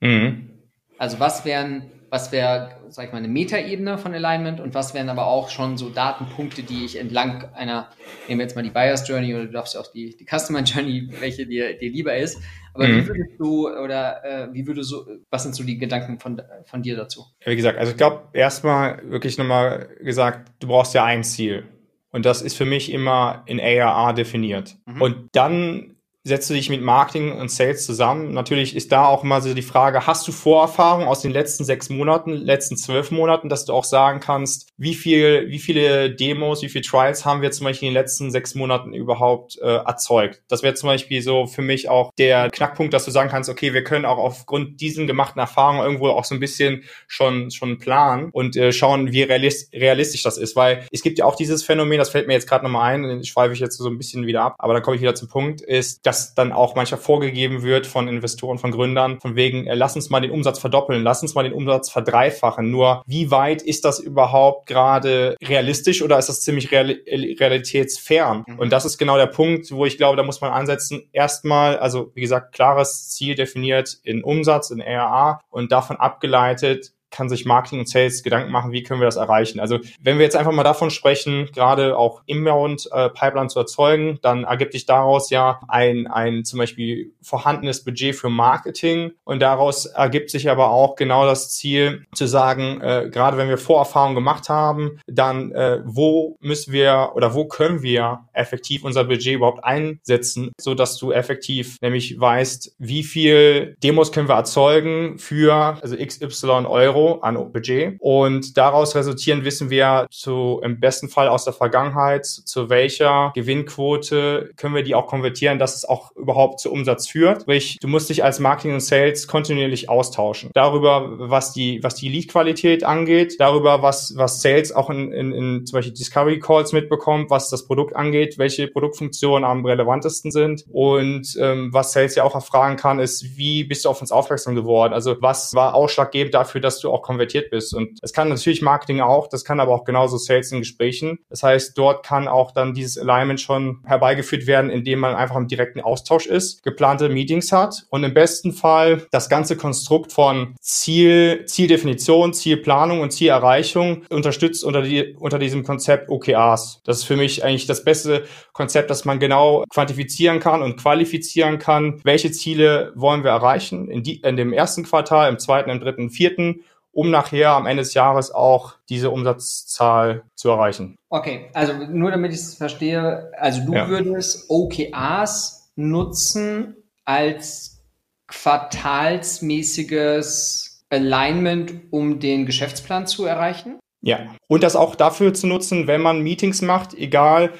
Mhm. 0.00 0.50
Also 0.98 1.20
was 1.20 1.44
wären, 1.44 1.90
was 2.14 2.30
wäre, 2.30 2.70
sag 2.90 3.06
ich 3.06 3.12
mal, 3.12 3.18
eine 3.18 3.26
Metaebene 3.26 3.98
von 3.98 4.14
Alignment 4.14 4.60
und 4.60 4.72
was 4.72 4.94
wären 4.94 5.08
aber 5.08 5.26
auch 5.26 5.48
schon 5.48 5.76
so 5.76 5.90
Datenpunkte, 5.90 6.62
die 6.62 6.84
ich 6.84 6.96
entlang 6.96 7.52
einer, 7.54 7.88
nehmen 8.28 8.38
wir 8.38 8.46
jetzt 8.46 8.54
mal 8.54 8.62
die 8.62 8.70
Buyers 8.70 9.06
Journey 9.08 9.34
oder 9.34 9.46
du 9.46 9.50
darfst 9.50 9.74
ja 9.74 9.80
auch 9.80 9.90
die, 9.90 10.16
die 10.16 10.24
Customer 10.24 10.60
Journey, 10.60 11.08
welche 11.18 11.44
dir, 11.44 11.76
dir 11.76 11.90
lieber 11.90 12.16
ist, 12.16 12.40
aber 12.72 12.86
mhm. 12.86 12.98
wie 12.98 13.08
würdest 13.08 13.40
du 13.40 13.68
oder 13.68 14.24
äh, 14.24 14.54
wie 14.54 14.64
würde 14.64 14.84
so, 14.84 15.08
was 15.28 15.42
sind 15.42 15.56
so 15.56 15.64
die 15.64 15.76
Gedanken 15.76 16.20
von, 16.20 16.40
von 16.66 16.82
dir 16.82 16.94
dazu? 16.94 17.24
Wie 17.44 17.56
gesagt, 17.56 17.80
also 17.80 17.90
ich 17.90 17.98
glaube, 17.98 18.28
erstmal 18.32 19.02
wirklich 19.10 19.36
nochmal 19.36 19.88
gesagt, 20.00 20.52
du 20.60 20.68
brauchst 20.68 20.94
ja 20.94 21.04
ein 21.04 21.24
Ziel. 21.24 21.64
Und 22.12 22.24
das 22.26 22.42
ist 22.42 22.56
für 22.56 22.64
mich 22.64 22.92
immer 22.92 23.42
in 23.46 23.58
ARA 23.58 24.12
definiert. 24.12 24.76
Mhm. 24.86 25.02
Und 25.02 25.28
dann 25.32 25.93
setzt 26.26 26.48
du 26.48 26.54
dich 26.54 26.70
mit 26.70 26.80
Marketing 26.80 27.32
und 27.32 27.50
Sales 27.50 27.84
zusammen. 27.84 28.32
Natürlich 28.32 28.74
ist 28.74 28.90
da 28.92 29.04
auch 29.06 29.24
immer 29.24 29.42
so 29.42 29.52
die 29.52 29.62
Frage, 29.62 30.06
hast 30.06 30.26
du 30.26 30.32
Vorerfahrung 30.32 31.06
aus 31.06 31.20
den 31.20 31.32
letzten 31.32 31.64
sechs 31.64 31.90
Monaten, 31.90 32.32
letzten 32.32 32.78
zwölf 32.78 33.10
Monaten, 33.10 33.50
dass 33.50 33.66
du 33.66 33.74
auch 33.74 33.84
sagen 33.84 34.20
kannst, 34.20 34.70
wie 34.76 34.94
viel, 34.94 35.48
wie 35.48 35.58
viele 35.58 36.10
Demos, 36.10 36.62
wie 36.62 36.68
viele 36.68 36.84
Trials 36.84 37.24
haben 37.24 37.42
wir 37.42 37.50
zum 37.52 37.64
Beispiel 37.64 37.88
in 37.88 37.94
den 37.94 38.00
letzten 38.00 38.30
sechs 38.30 38.54
Monaten 38.54 38.92
überhaupt 38.92 39.58
äh, 39.60 39.66
erzeugt. 39.66 40.42
Das 40.48 40.62
wäre 40.62 40.74
zum 40.74 40.88
Beispiel 40.88 41.22
so 41.22 41.46
für 41.46 41.62
mich 41.62 41.88
auch 41.88 42.10
der 42.18 42.50
Knackpunkt, 42.50 42.92
dass 42.92 43.04
du 43.04 43.10
sagen 43.10 43.30
kannst, 43.30 43.48
okay, 43.48 43.72
wir 43.72 43.84
können 43.84 44.04
auch 44.04 44.18
aufgrund 44.18 44.80
diesen 44.80 45.06
gemachten 45.06 45.40
Erfahrungen 45.40 45.82
irgendwo 45.82 46.08
auch 46.08 46.24
so 46.24 46.34
ein 46.34 46.40
bisschen 46.40 46.84
schon, 47.06 47.50
schon 47.50 47.78
planen 47.78 48.30
und 48.32 48.56
äh, 48.56 48.72
schauen, 48.72 49.12
wie 49.12 49.22
realistisch 49.22 50.22
das 50.22 50.38
ist. 50.38 50.56
Weil 50.56 50.86
es 50.90 51.02
gibt 51.02 51.18
ja 51.18 51.24
auch 51.24 51.36
dieses 51.36 51.62
Phänomen, 51.62 51.98
das 51.98 52.10
fällt 52.10 52.26
mir 52.26 52.34
jetzt 52.34 52.48
gerade 52.48 52.64
nochmal 52.64 52.94
ein, 52.94 53.24
schweife 53.24 53.54
ich 53.54 53.60
jetzt 53.60 53.78
so 53.78 53.88
ein 53.88 53.98
bisschen 53.98 54.26
wieder 54.26 54.42
ab, 54.42 54.56
aber 54.58 54.74
dann 54.74 54.82
komme 54.82 54.96
ich 54.96 55.02
wieder 55.02 55.14
zum 55.14 55.28
Punkt, 55.28 55.60
ist, 55.60 56.04
dass 56.04 56.34
dann 56.34 56.52
auch 56.52 56.74
manchmal 56.74 57.00
vorgegeben 57.00 57.62
wird 57.62 57.86
von 57.86 58.08
Investoren, 58.08 58.58
von 58.58 58.72
Gründern, 58.72 59.20
von 59.20 59.36
wegen, 59.36 59.66
äh, 59.66 59.74
lass 59.74 59.94
uns 59.94 60.10
mal 60.10 60.20
den 60.20 60.30
Umsatz 60.30 60.58
verdoppeln, 60.58 61.02
lass 61.02 61.22
uns 61.22 61.34
mal 61.34 61.44
den 61.44 61.52
Umsatz 61.52 61.90
verdreifachen. 61.90 62.70
Nur 62.70 63.02
wie 63.06 63.30
weit 63.30 63.62
ist 63.62 63.84
das 63.84 64.00
überhaupt 64.00 64.63
gerade 64.66 65.36
realistisch 65.42 66.02
oder 66.02 66.18
ist 66.18 66.28
das 66.28 66.40
ziemlich 66.40 66.70
real 66.72 66.96
realitätsfern? 67.06 68.44
Mhm. 68.46 68.58
Und 68.58 68.72
das 68.72 68.84
ist 68.84 68.98
genau 68.98 69.16
der 69.16 69.26
Punkt, 69.26 69.70
wo 69.70 69.84
ich 69.84 69.96
glaube, 69.98 70.16
da 70.16 70.22
muss 70.22 70.40
man 70.40 70.52
ansetzen. 70.52 71.08
Erstmal, 71.12 71.78
also 71.78 72.10
wie 72.14 72.22
gesagt, 72.22 72.54
klares 72.54 73.10
Ziel 73.10 73.34
definiert 73.34 73.98
in 74.02 74.24
Umsatz, 74.24 74.70
in 74.70 74.80
RA 74.80 75.40
und 75.50 75.72
davon 75.72 75.96
abgeleitet, 75.96 76.93
kann 77.14 77.28
sich 77.28 77.44
Marketing 77.44 77.78
und 77.78 77.88
Sales 77.88 78.22
Gedanken 78.24 78.50
machen, 78.50 78.72
wie 78.72 78.82
können 78.82 79.00
wir 79.00 79.06
das 79.06 79.16
erreichen. 79.16 79.60
Also 79.60 79.78
wenn 80.02 80.18
wir 80.18 80.24
jetzt 80.24 80.36
einfach 80.36 80.52
mal 80.52 80.64
davon 80.64 80.90
sprechen, 80.90 81.48
gerade 81.54 81.96
auch 81.96 82.22
Inbound 82.26 82.88
äh, 82.92 83.08
Pipeline 83.08 83.48
zu 83.48 83.60
erzeugen, 83.60 84.18
dann 84.20 84.42
ergibt 84.42 84.72
sich 84.72 84.84
daraus 84.84 85.30
ja 85.30 85.60
ein, 85.68 86.08
ein 86.08 86.44
zum 86.44 86.58
Beispiel 86.58 87.12
vorhandenes 87.22 87.84
Budget 87.84 88.16
für 88.16 88.30
Marketing 88.30 89.12
und 89.22 89.40
daraus 89.40 89.86
ergibt 89.86 90.30
sich 90.30 90.50
aber 90.50 90.70
auch 90.70 90.96
genau 90.96 91.24
das 91.24 91.50
Ziel 91.50 92.04
zu 92.14 92.26
sagen, 92.26 92.80
äh, 92.80 93.08
gerade 93.10 93.36
wenn 93.36 93.48
wir 93.48 93.58
Vorerfahrungen 93.58 94.16
gemacht 94.16 94.48
haben, 94.48 94.98
dann 95.06 95.52
äh, 95.52 95.80
wo 95.84 96.36
müssen 96.40 96.72
wir 96.72 97.12
oder 97.14 97.34
wo 97.34 97.46
können 97.46 97.82
wir 97.82 98.26
effektiv 98.32 98.82
unser 98.84 99.04
Budget 99.04 99.34
überhaupt 99.34 99.62
einsetzen, 99.62 100.50
so 100.60 100.74
dass 100.74 100.96
du 100.96 101.12
effektiv 101.12 101.76
nämlich 101.80 102.18
weißt, 102.18 102.74
wie 102.78 103.04
viel 103.04 103.76
Demos 103.84 104.10
können 104.10 104.28
wir 104.28 104.34
erzeugen 104.34 105.18
für 105.18 105.78
also 105.80 105.96
XY 105.96 106.66
Euro 106.66 107.03
an 107.20 107.52
Budget. 107.52 107.96
Und 108.00 108.56
daraus 108.56 108.94
resultieren 108.94 109.44
wissen 109.44 109.70
wir 109.70 110.06
zu, 110.10 110.60
im 110.62 110.80
besten 110.80 111.08
Fall 111.08 111.28
aus 111.28 111.44
der 111.44 111.52
Vergangenheit, 111.52 112.26
zu 112.26 112.68
welcher 112.70 113.32
Gewinnquote 113.34 114.52
können 114.56 114.74
wir 114.74 114.82
die 114.82 114.94
auch 114.94 115.06
konvertieren, 115.06 115.58
dass 115.58 115.74
es 115.74 115.84
auch 115.84 116.14
überhaupt 116.16 116.60
zu 116.60 116.70
Umsatz 116.70 117.08
führt. 117.08 117.42
Sprich, 117.42 117.78
du 117.80 117.88
musst 117.88 118.08
dich 118.10 118.24
als 118.24 118.40
Marketing 118.40 118.74
und 118.74 118.80
Sales 118.80 119.26
kontinuierlich 119.26 119.88
austauschen. 119.88 120.50
Darüber, 120.54 121.30
was 121.30 121.52
die, 121.52 121.82
was 121.82 121.94
die 121.94 122.08
Lead-Qualität 122.08 122.84
angeht, 122.84 123.36
darüber, 123.38 123.82
was, 123.82 124.14
was 124.16 124.42
Sales 124.42 124.72
auch 124.72 124.90
in, 124.90 125.12
in, 125.12 125.32
in 125.32 125.66
zum 125.66 125.78
Beispiel 125.78 125.94
Discovery 125.94 126.38
Calls 126.38 126.72
mitbekommt, 126.72 127.30
was 127.30 127.50
das 127.50 127.66
Produkt 127.66 127.96
angeht, 127.96 128.38
welche 128.38 128.68
Produktfunktionen 128.68 129.44
am 129.44 129.64
relevantesten 129.64 130.30
sind. 130.30 130.64
Und 130.70 131.36
ähm, 131.40 131.70
was 131.72 131.92
Sales 131.92 132.14
ja 132.14 132.24
auch 132.24 132.34
erfragen 132.34 132.76
kann, 132.76 132.98
ist, 132.98 133.36
wie 133.36 133.64
bist 133.64 133.84
du 133.84 133.88
auf 133.88 134.00
uns 134.00 134.12
aufmerksam 134.12 134.54
geworden? 134.54 134.92
Also 134.92 135.16
was 135.20 135.54
war 135.54 135.74
ausschlaggebend 135.74 136.34
dafür, 136.34 136.60
dass 136.60 136.80
du 136.80 136.90
auch 136.94 137.02
konvertiert 137.02 137.50
bist. 137.50 137.74
Und 137.74 137.98
es 138.02 138.12
kann 138.12 138.28
natürlich 138.28 138.62
Marketing 138.62 139.00
auch, 139.00 139.28
das 139.28 139.44
kann 139.44 139.60
aber 139.60 139.74
auch 139.74 139.84
genauso 139.84 140.16
Sales 140.16 140.52
in 140.52 140.60
Gesprächen. 140.60 141.18
Das 141.28 141.42
heißt, 141.42 141.76
dort 141.76 142.04
kann 142.04 142.28
auch 142.28 142.52
dann 142.52 142.74
dieses 142.74 142.98
Alignment 142.98 143.40
schon 143.40 143.80
herbeigeführt 143.84 144.46
werden, 144.46 144.70
indem 144.70 145.00
man 145.00 145.14
einfach 145.14 145.36
im 145.36 145.48
direkten 145.48 145.80
Austausch 145.80 146.26
ist, 146.26 146.62
geplante 146.62 147.08
Meetings 147.08 147.52
hat 147.52 147.86
und 147.90 148.04
im 148.04 148.14
besten 148.14 148.52
Fall 148.52 149.06
das 149.10 149.28
ganze 149.28 149.56
Konstrukt 149.56 150.12
von 150.12 150.54
Ziel, 150.60 151.44
Zieldefinition, 151.46 152.32
Zielplanung 152.32 153.00
und 153.00 153.12
Zielerreichung 153.12 154.04
unterstützt 154.10 154.64
unter, 154.64 154.82
die, 154.82 155.14
unter 155.18 155.38
diesem 155.38 155.64
Konzept 155.64 156.08
OKRs. 156.08 156.80
Das 156.84 156.98
ist 156.98 157.04
für 157.04 157.16
mich 157.16 157.44
eigentlich 157.44 157.66
das 157.66 157.84
beste 157.84 158.24
Konzept, 158.52 158.90
dass 158.90 159.04
man 159.04 159.18
genau 159.18 159.64
quantifizieren 159.70 160.40
kann 160.40 160.62
und 160.62 160.76
qualifizieren 160.76 161.58
kann, 161.58 162.00
welche 162.04 162.30
Ziele 162.30 162.92
wollen 162.94 163.24
wir 163.24 163.30
erreichen 163.30 163.88
in, 163.90 164.02
die, 164.02 164.20
in 164.20 164.36
dem 164.36 164.52
ersten 164.52 164.84
Quartal, 164.84 165.30
im 165.30 165.38
zweiten, 165.38 165.70
im 165.70 165.80
dritten, 165.80 166.10
vierten 166.10 166.64
um 166.94 167.10
nachher 167.10 167.50
am 167.50 167.66
Ende 167.66 167.82
des 167.82 167.92
Jahres 167.94 168.30
auch 168.30 168.76
diese 168.88 169.10
Umsatzzahl 169.10 170.22
zu 170.34 170.48
erreichen. 170.48 170.96
Okay, 171.10 171.50
also 171.52 171.74
nur 171.74 172.10
damit 172.10 172.32
ich 172.32 172.38
es 172.38 172.54
verstehe, 172.54 173.30
also 173.36 173.66
du 173.66 173.74
ja. 173.74 173.86
würdest 173.88 174.46
OKRs 174.48 175.70
nutzen 175.76 176.76
als 177.04 177.82
quartalsmäßiges 178.28 180.86
Alignment, 180.88 181.74
um 181.90 182.20
den 182.20 182.46
Geschäftsplan 182.46 183.06
zu 183.06 183.26
erreichen? 183.26 183.78
Ja, 184.00 184.34
und 184.48 184.62
das 184.62 184.76
auch 184.76 184.94
dafür 184.94 185.34
zu 185.34 185.46
nutzen, 185.46 185.86
wenn 185.86 186.00
man 186.00 186.20
Meetings 186.20 186.62
macht, 186.62 186.94
egal 186.94 187.52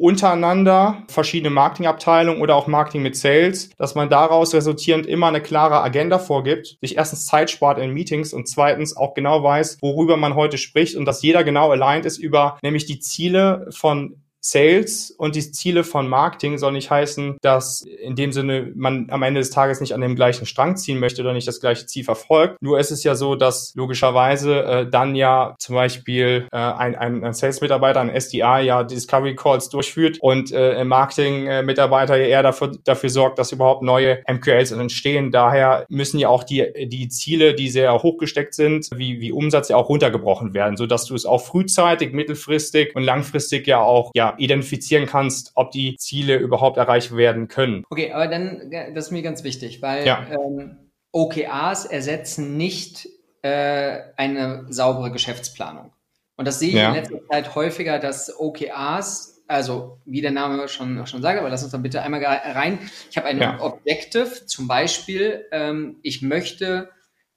untereinander, 0.00 1.02
verschiedene 1.08 1.50
Marketingabteilungen 1.50 2.40
oder 2.40 2.56
auch 2.56 2.66
Marketing 2.66 3.02
mit 3.02 3.16
Sales, 3.16 3.70
dass 3.76 3.94
man 3.94 4.08
daraus 4.08 4.54
resultierend 4.54 5.06
immer 5.06 5.28
eine 5.28 5.42
klare 5.42 5.82
Agenda 5.82 6.18
vorgibt, 6.18 6.78
sich 6.80 6.96
erstens 6.96 7.26
Zeit 7.26 7.50
spart 7.50 7.78
in 7.78 7.92
Meetings 7.92 8.32
und 8.32 8.48
zweitens 8.48 8.96
auch 8.96 9.14
genau 9.14 9.42
weiß, 9.42 9.78
worüber 9.82 10.16
man 10.16 10.34
heute 10.34 10.56
spricht 10.58 10.96
und 10.96 11.04
dass 11.04 11.22
jeder 11.22 11.44
genau 11.44 11.70
aligned 11.70 12.06
ist 12.06 12.18
über 12.18 12.58
nämlich 12.62 12.86
die 12.86 12.98
Ziele 12.98 13.66
von 13.70 14.16
Sales 14.40 15.10
und 15.10 15.36
die 15.36 15.52
Ziele 15.52 15.84
von 15.84 16.08
Marketing 16.08 16.58
soll 16.58 16.72
nicht 16.72 16.90
heißen, 16.90 17.36
dass 17.42 17.82
in 17.82 18.16
dem 18.16 18.32
Sinne 18.32 18.72
man 18.74 19.08
am 19.10 19.22
Ende 19.22 19.40
des 19.40 19.50
Tages 19.50 19.80
nicht 19.80 19.94
an 19.94 20.00
dem 20.00 20.16
gleichen 20.16 20.46
Strang 20.46 20.76
ziehen 20.76 20.98
möchte 20.98 21.22
oder 21.22 21.32
nicht 21.32 21.46
das 21.46 21.60
gleiche 21.60 21.86
Ziel 21.86 22.04
verfolgt. 22.04 22.56
Nur 22.62 22.78
ist 22.78 22.90
es 22.90 23.04
ja 23.04 23.14
so, 23.14 23.34
dass 23.34 23.74
logischerweise 23.74 24.62
äh, 24.64 24.90
dann 24.90 25.14
ja 25.14 25.54
zum 25.58 25.74
Beispiel 25.74 26.48
äh, 26.52 26.56
ein, 26.56 26.96
ein, 26.96 27.24
ein 27.24 27.34
Sales-Mitarbeiter, 27.34 28.00
ein 28.00 28.18
SDA 28.18 28.60
ja 28.60 28.82
Discovery 28.82 29.36
Calls 29.36 29.68
durchführt 29.68 30.18
und 30.20 30.52
äh, 30.52 30.76
ein 30.76 30.88
Marketing-Mitarbeiter 30.88 32.16
ja 32.16 32.26
eher 32.26 32.42
dafür, 32.42 32.72
dafür 32.84 33.10
sorgt, 33.10 33.38
dass 33.38 33.52
überhaupt 33.52 33.82
neue 33.82 34.22
MQLs 34.26 34.72
entstehen. 34.72 35.32
Daher 35.32 35.84
müssen 35.88 36.18
ja 36.18 36.28
auch 36.28 36.44
die, 36.44 36.66
die 36.86 37.08
Ziele, 37.08 37.54
die 37.54 37.68
sehr 37.68 38.02
hochgesteckt 38.02 38.54
sind, 38.54 38.88
wie, 38.94 39.20
wie 39.20 39.32
Umsatz 39.32 39.68
ja 39.68 39.76
auch 39.76 39.88
runtergebrochen 39.88 40.54
werden, 40.54 40.76
so 40.76 40.86
dass 40.86 41.04
du 41.04 41.14
es 41.14 41.26
auch 41.26 41.44
frühzeitig, 41.44 42.12
mittelfristig 42.12 42.96
und 42.96 43.02
langfristig 43.02 43.66
ja 43.66 43.80
auch 43.80 44.10
ja 44.14 44.29
identifizieren 44.38 45.06
kannst, 45.06 45.52
ob 45.54 45.70
die 45.70 45.96
Ziele 45.96 46.36
überhaupt 46.36 46.76
erreicht 46.76 47.16
werden 47.16 47.48
können. 47.48 47.84
Okay, 47.90 48.12
aber 48.12 48.26
dann, 48.26 48.70
das 48.94 49.06
ist 49.06 49.10
mir 49.10 49.22
ganz 49.22 49.44
wichtig, 49.44 49.82
weil 49.82 50.06
ja. 50.06 50.26
ähm, 50.30 50.90
OKRs 51.12 51.86
ersetzen 51.86 52.56
nicht 52.56 53.08
äh, 53.42 53.98
eine 54.16 54.66
saubere 54.68 55.10
Geschäftsplanung. 55.10 55.92
Und 56.36 56.46
das 56.46 56.58
sehe 56.58 56.70
ich 56.70 56.74
ja. 56.76 56.88
in 56.88 56.94
letzter 56.94 57.26
Zeit 57.28 57.54
häufiger, 57.54 57.98
dass 57.98 58.38
OKRs, 58.38 59.42
also 59.46 59.98
wie 60.06 60.22
der 60.22 60.30
Name 60.30 60.68
schon, 60.68 61.06
schon 61.06 61.22
sagt, 61.22 61.38
aber 61.38 61.50
lass 61.50 61.62
uns 61.62 61.72
dann 61.72 61.82
bitte 61.82 62.02
einmal 62.02 62.22
rein. 62.24 62.78
Ich 63.10 63.16
habe 63.16 63.26
ein 63.26 63.38
ja. 63.38 63.60
Objective, 63.60 64.46
zum 64.46 64.66
Beispiel, 64.66 65.46
ähm, 65.52 65.96
ich 66.02 66.22
möchte 66.22 66.90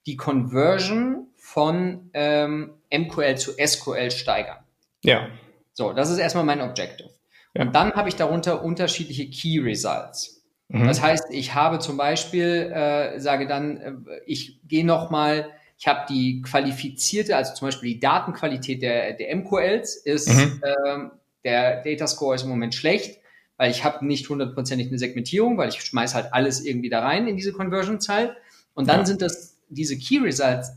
die 0.06 0.16
Conversion 0.16 1.28
von 1.36 2.10
ähm, 2.14 2.76
MQL 2.92 3.38
zu 3.38 3.52
SQL 3.52 4.12
steigern. 4.12 4.64
Ja. 5.04 5.28
So, 5.74 5.94
das 5.94 6.10
ist 6.10 6.20
erstmal 6.20 6.44
mein 6.44 6.62
Objective. 6.62 7.10
Ja. 7.54 7.64
Und 7.64 7.76
dann 7.76 7.94
habe 7.94 8.10
ich 8.10 8.16
darunter 8.16 8.64
unterschiedliche 8.64 9.30
Key 9.30 9.60
Results. 9.60 10.44
Mhm. 10.70 10.88
Das 10.88 11.02
heißt, 11.02 11.26
ich 11.30 11.54
habe 11.54 11.80
zum 11.80 11.98
Beispiel, 11.98 12.72
äh, 12.74 13.20
sage 13.20 13.48
dann, 13.48 13.78
äh, 13.78 13.92
ich 14.26 14.60
gehe 14.68 14.86
nochmal, 14.86 15.50
ich 15.78 15.88
habe 15.88 16.06
die 16.10 16.42
qualifizierte, 16.42 17.36
also 17.36 17.54
zum 17.54 17.68
Beispiel 17.68 17.94
die 17.94 18.00
Datenqualität 18.00 18.82
der, 18.82 19.14
der 19.14 19.36
MQLs 19.36 19.96
ist, 19.98 20.30
mhm. 20.30 20.62
ähm, 20.86 21.12
der 21.44 21.84
Data 21.84 22.08
Score 22.08 22.36
ist 22.36 22.44
im 22.44 22.50
Moment 22.50 22.74
schlecht, 22.74 23.20
weil 23.58 23.70
ich 23.70 23.84
habe 23.84 24.06
nicht 24.06 24.30
hundertprozentig 24.30 24.88
eine 24.88 24.98
Segmentierung, 24.98 25.58
weil 25.58 25.70
ich 25.70 25.82
schmeiß 25.82 26.16
halt 26.16 26.34
alles 26.34 26.64
irgendwie 26.64 26.90
da 26.90 27.02
rein 27.02 27.28
in 27.28 27.36
diese 27.36 27.54
Conversion-Zahl. 27.54 28.36
Und 28.74 28.88
dann 28.88 29.02
ja. 29.02 29.06
sind 29.06 29.22
das, 29.22 29.58
diese 29.70 29.98
Key 29.98 30.20
Results 30.20 30.72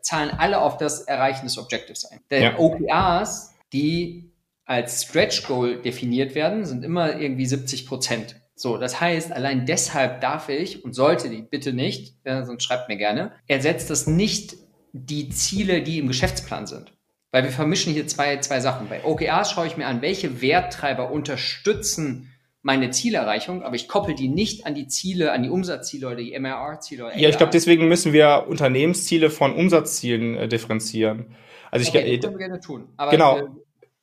zahlen 0.00 0.30
alle 0.30 0.60
auf 0.60 0.78
das 0.78 1.02
Erreichen 1.02 1.44
des 1.44 1.58
Objectives 1.58 2.06
ein. 2.06 2.20
Der 2.30 2.40
ja. 2.40 2.58
OKRs 2.58 3.51
die 3.72 4.32
als 4.64 5.04
Stretch 5.04 5.46
Goal 5.46 5.76
definiert 5.82 6.34
werden, 6.34 6.64
sind 6.64 6.84
immer 6.84 7.18
irgendwie 7.18 7.46
70 7.46 7.86
Prozent. 7.86 8.36
So, 8.54 8.78
das 8.78 9.00
heißt, 9.00 9.32
allein 9.32 9.66
deshalb 9.66 10.20
darf 10.20 10.48
ich 10.48 10.84
und 10.84 10.94
sollte 10.94 11.28
die 11.28 11.42
bitte 11.42 11.72
nicht, 11.72 12.14
ja, 12.24 12.44
sonst 12.44 12.62
schreibt 12.62 12.88
mir 12.88 12.96
gerne, 12.96 13.32
ersetzt 13.48 13.90
das 13.90 14.06
nicht 14.06 14.54
die 14.92 15.30
Ziele, 15.30 15.82
die 15.82 15.98
im 15.98 16.06
Geschäftsplan 16.06 16.66
sind. 16.66 16.92
Weil 17.32 17.44
wir 17.44 17.50
vermischen 17.50 17.94
hier 17.94 18.06
zwei, 18.06 18.36
zwei 18.38 18.60
Sachen. 18.60 18.88
Bei 18.88 19.04
OKRs 19.04 19.52
schaue 19.52 19.66
ich 19.66 19.78
mir 19.78 19.86
an, 19.86 20.02
welche 20.02 20.42
Werttreiber 20.42 21.10
unterstützen 21.10 22.28
meine 22.60 22.90
Zielerreichung, 22.90 23.64
aber 23.64 23.74
ich 23.74 23.88
koppel 23.88 24.14
die 24.14 24.28
nicht 24.28 24.66
an 24.66 24.74
die 24.74 24.86
Ziele, 24.86 25.32
an 25.32 25.42
die 25.42 25.48
Umsatzziele 25.48 26.06
oder 26.06 26.16
die 26.16 26.38
MRR-Ziele. 26.38 27.10
Ja, 27.16 27.28
ich 27.28 27.36
glaube, 27.36 27.50
deswegen 27.50 27.88
müssen 27.88 28.12
wir 28.12 28.44
Unternehmensziele 28.48 29.30
von 29.30 29.52
Umsatzzielen 29.52 30.36
äh, 30.36 30.46
differenzieren. 30.46 31.34
Also 31.72 31.88
okay, 31.88 32.04
ich, 32.04 32.20
das 32.20 32.28
können 32.28 32.38
wir 32.38 32.46
gerne 32.46 32.60
tun. 32.60 32.84
Aber 32.96 33.10
genau. 33.10 33.40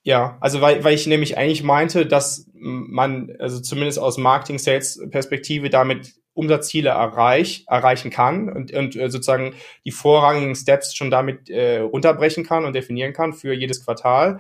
Ja, 0.10 0.40
also 0.42 0.60
weil, 0.60 0.84
weil 0.84 0.96
ich 0.96 1.06
nämlich 1.06 1.38
eigentlich 1.38 1.62
meinte, 1.62 2.08
dass 2.08 2.50
man, 2.56 3.36
also 3.38 3.60
zumindest 3.60 4.00
aus 4.00 4.18
Marketing-Sales-Perspektive 4.18 5.70
damit 5.70 6.16
Umsatzziele 6.34 6.90
erreich, 6.90 7.64
erreichen 7.68 8.10
kann 8.10 8.50
und, 8.50 8.74
und 8.74 8.96
äh, 8.96 9.12
sozusagen 9.12 9.54
die 9.86 9.92
vorrangigen 9.92 10.56
Steps 10.56 10.96
schon 10.96 11.12
damit 11.12 11.52
äh, 11.52 11.82
runterbrechen 11.82 12.44
kann 12.44 12.66
und 12.66 12.74
definieren 12.74 13.14
kann 13.14 13.34
für 13.34 13.54
jedes 13.54 13.86
Quartal. 13.86 14.40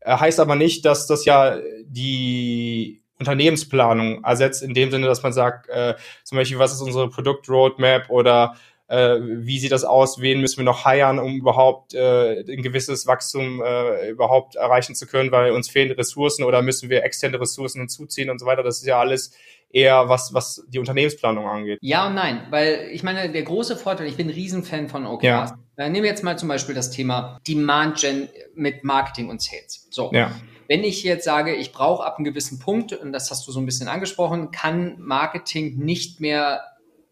Äh, 0.00 0.16
heißt 0.16 0.40
aber 0.40 0.56
nicht, 0.56 0.84
dass 0.84 1.06
das 1.06 1.24
ja 1.24 1.56
die 1.84 3.00
Unternehmensplanung 3.20 4.24
ersetzt, 4.24 4.64
in 4.64 4.74
dem 4.74 4.90
Sinne, 4.90 5.06
dass 5.06 5.22
man 5.22 5.32
sagt, 5.32 5.68
äh, 5.68 5.94
zum 6.24 6.34
Beispiel, 6.34 6.58
was 6.58 6.72
ist 6.72 6.80
unsere 6.80 7.08
Produktroadmap 7.10 8.10
oder 8.10 8.56
äh, 8.88 9.18
wie 9.20 9.58
sieht 9.58 9.72
das 9.72 9.84
aus, 9.84 10.20
wen 10.20 10.40
müssen 10.40 10.58
wir 10.58 10.64
noch 10.64 10.84
heiern, 10.84 11.18
um 11.18 11.36
überhaupt 11.36 11.94
äh, 11.94 12.40
ein 12.40 12.62
gewisses 12.62 13.06
Wachstum 13.06 13.62
äh, 13.62 14.10
überhaupt 14.10 14.56
erreichen 14.56 14.94
zu 14.94 15.06
können, 15.06 15.32
weil 15.32 15.50
uns 15.52 15.68
fehlen 15.68 15.90
Ressourcen 15.92 16.44
oder 16.44 16.62
müssen 16.62 16.88
wir 16.88 17.02
externe 17.02 17.40
Ressourcen 17.40 17.80
hinzuziehen 17.80 18.30
und 18.30 18.38
so 18.38 18.46
weiter. 18.46 18.62
Das 18.62 18.78
ist 18.78 18.86
ja 18.86 19.00
alles 19.00 19.32
eher 19.70 20.08
was, 20.08 20.32
was 20.32 20.64
die 20.68 20.78
Unternehmensplanung 20.78 21.46
angeht. 21.46 21.78
Ja 21.82 22.06
und 22.06 22.14
nein, 22.14 22.46
weil 22.50 22.88
ich 22.92 23.02
meine, 23.02 23.30
der 23.30 23.42
große 23.42 23.76
Vorteil, 23.76 24.06
ich 24.06 24.16
bin 24.16 24.28
ein 24.28 24.34
Riesenfan 24.34 24.88
von 24.88 25.04
OKRs. 25.06 25.22
Ja. 25.22 25.58
Äh, 25.76 25.90
nehmen 25.90 26.04
wir 26.04 26.10
jetzt 26.10 26.22
mal 26.22 26.38
zum 26.38 26.48
Beispiel 26.48 26.74
das 26.74 26.90
Thema 26.90 27.40
Demand 27.46 28.00
Gen 28.00 28.28
mit 28.54 28.84
Marketing 28.84 29.28
und 29.28 29.42
Sales. 29.42 29.88
So. 29.90 30.10
Ja. 30.12 30.30
Wenn 30.68 30.82
ich 30.82 31.04
jetzt 31.04 31.24
sage, 31.24 31.54
ich 31.54 31.72
brauche 31.72 32.04
ab 32.04 32.16
einem 32.16 32.24
gewissen 32.24 32.58
Punkt, 32.58 32.92
und 32.92 33.12
das 33.12 33.30
hast 33.30 33.46
du 33.46 33.52
so 33.52 33.60
ein 33.60 33.66
bisschen 33.66 33.88
angesprochen, 33.88 34.50
kann 34.50 34.96
Marketing 34.98 35.76
nicht 35.78 36.20
mehr 36.20 36.62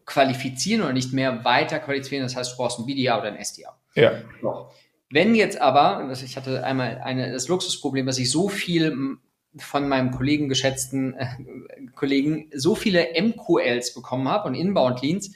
qualifizieren 0.05 0.83
oder 0.83 0.93
nicht 0.93 1.13
mehr 1.13 1.43
weiter 1.43 1.79
qualifizieren. 1.79 2.23
Das 2.23 2.35
heißt, 2.35 2.53
du 2.53 2.57
brauchst 2.57 2.79
ein 2.79 2.85
BDA 2.85 3.19
oder 3.19 3.27
ein 3.27 3.43
SDA. 3.43 3.75
Ja. 3.95 4.21
So. 4.41 4.69
Wenn 5.09 5.35
jetzt 5.35 5.61
aber, 5.61 6.09
ich 6.11 6.37
hatte 6.37 6.63
einmal 6.63 7.01
eine, 7.03 7.31
das 7.31 7.47
Luxusproblem, 7.47 8.05
dass 8.05 8.17
ich 8.17 8.31
so 8.31 8.49
viel 8.49 9.17
von 9.57 9.87
meinem 9.87 10.11
Kollegen, 10.11 10.49
geschätzten 10.49 11.13
äh, 11.13 11.27
Kollegen, 11.95 12.49
so 12.53 12.75
viele 12.75 13.07
MQLs 13.19 13.93
bekommen 13.93 14.27
habe 14.27 14.49
und 14.49 14.55
Inbound 14.55 15.01
Leads, 15.01 15.31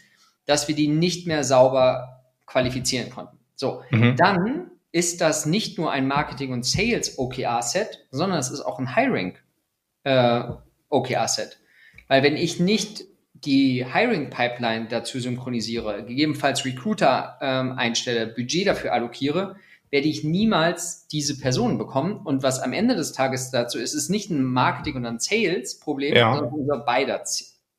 dass 0.45 0.67
wir 0.67 0.75
die 0.75 0.87
nicht 0.87 1.27
mehr 1.27 1.43
sauber 1.43 2.23
qualifizieren 2.45 3.09
konnten. 3.09 3.37
So, 3.55 3.83
mhm. 3.91 4.15
dann 4.17 4.71
ist 4.91 5.21
das 5.21 5.45
nicht 5.45 5.77
nur 5.77 5.91
ein 5.91 6.07
Marketing- 6.07 6.51
und 6.51 6.65
Sales-OKR-Set, 6.65 8.07
sondern 8.11 8.39
es 8.39 8.49
ist 8.49 8.61
auch 8.61 8.79
ein 8.79 8.95
Hiring-OKR-Set. 8.95 11.51
Äh, 11.51 12.03
Weil 12.07 12.23
wenn 12.23 12.35
ich 12.35 12.59
nicht 12.59 13.03
die 13.45 13.85
Hiring-Pipeline 13.85 14.87
dazu 14.89 15.19
synchronisiere, 15.19 16.03
gegebenenfalls 16.05 16.65
Recruiter 16.65 17.37
ähm, 17.41 17.73
einstelle, 17.73 18.27
Budget 18.27 18.67
dafür 18.67 18.93
allokiere, 18.93 19.55
werde 19.91 20.07
ich 20.07 20.23
niemals 20.23 21.07
diese 21.07 21.39
Personen 21.39 21.77
bekommen. 21.77 22.17
Und 22.17 22.43
was 22.43 22.59
am 22.59 22.73
Ende 22.73 22.95
des 22.95 23.13
Tages 23.13 23.51
dazu 23.51 23.79
ist, 23.79 23.93
ist 23.93 24.09
nicht 24.09 24.29
ein 24.29 24.43
Marketing- 24.43 24.97
und 24.97 25.05
ein 25.05 25.19
Sales-Problem, 25.19 26.15
ja. 26.15 26.35
sondern 26.35 26.53
unser 26.53 26.77
beider 26.79 27.23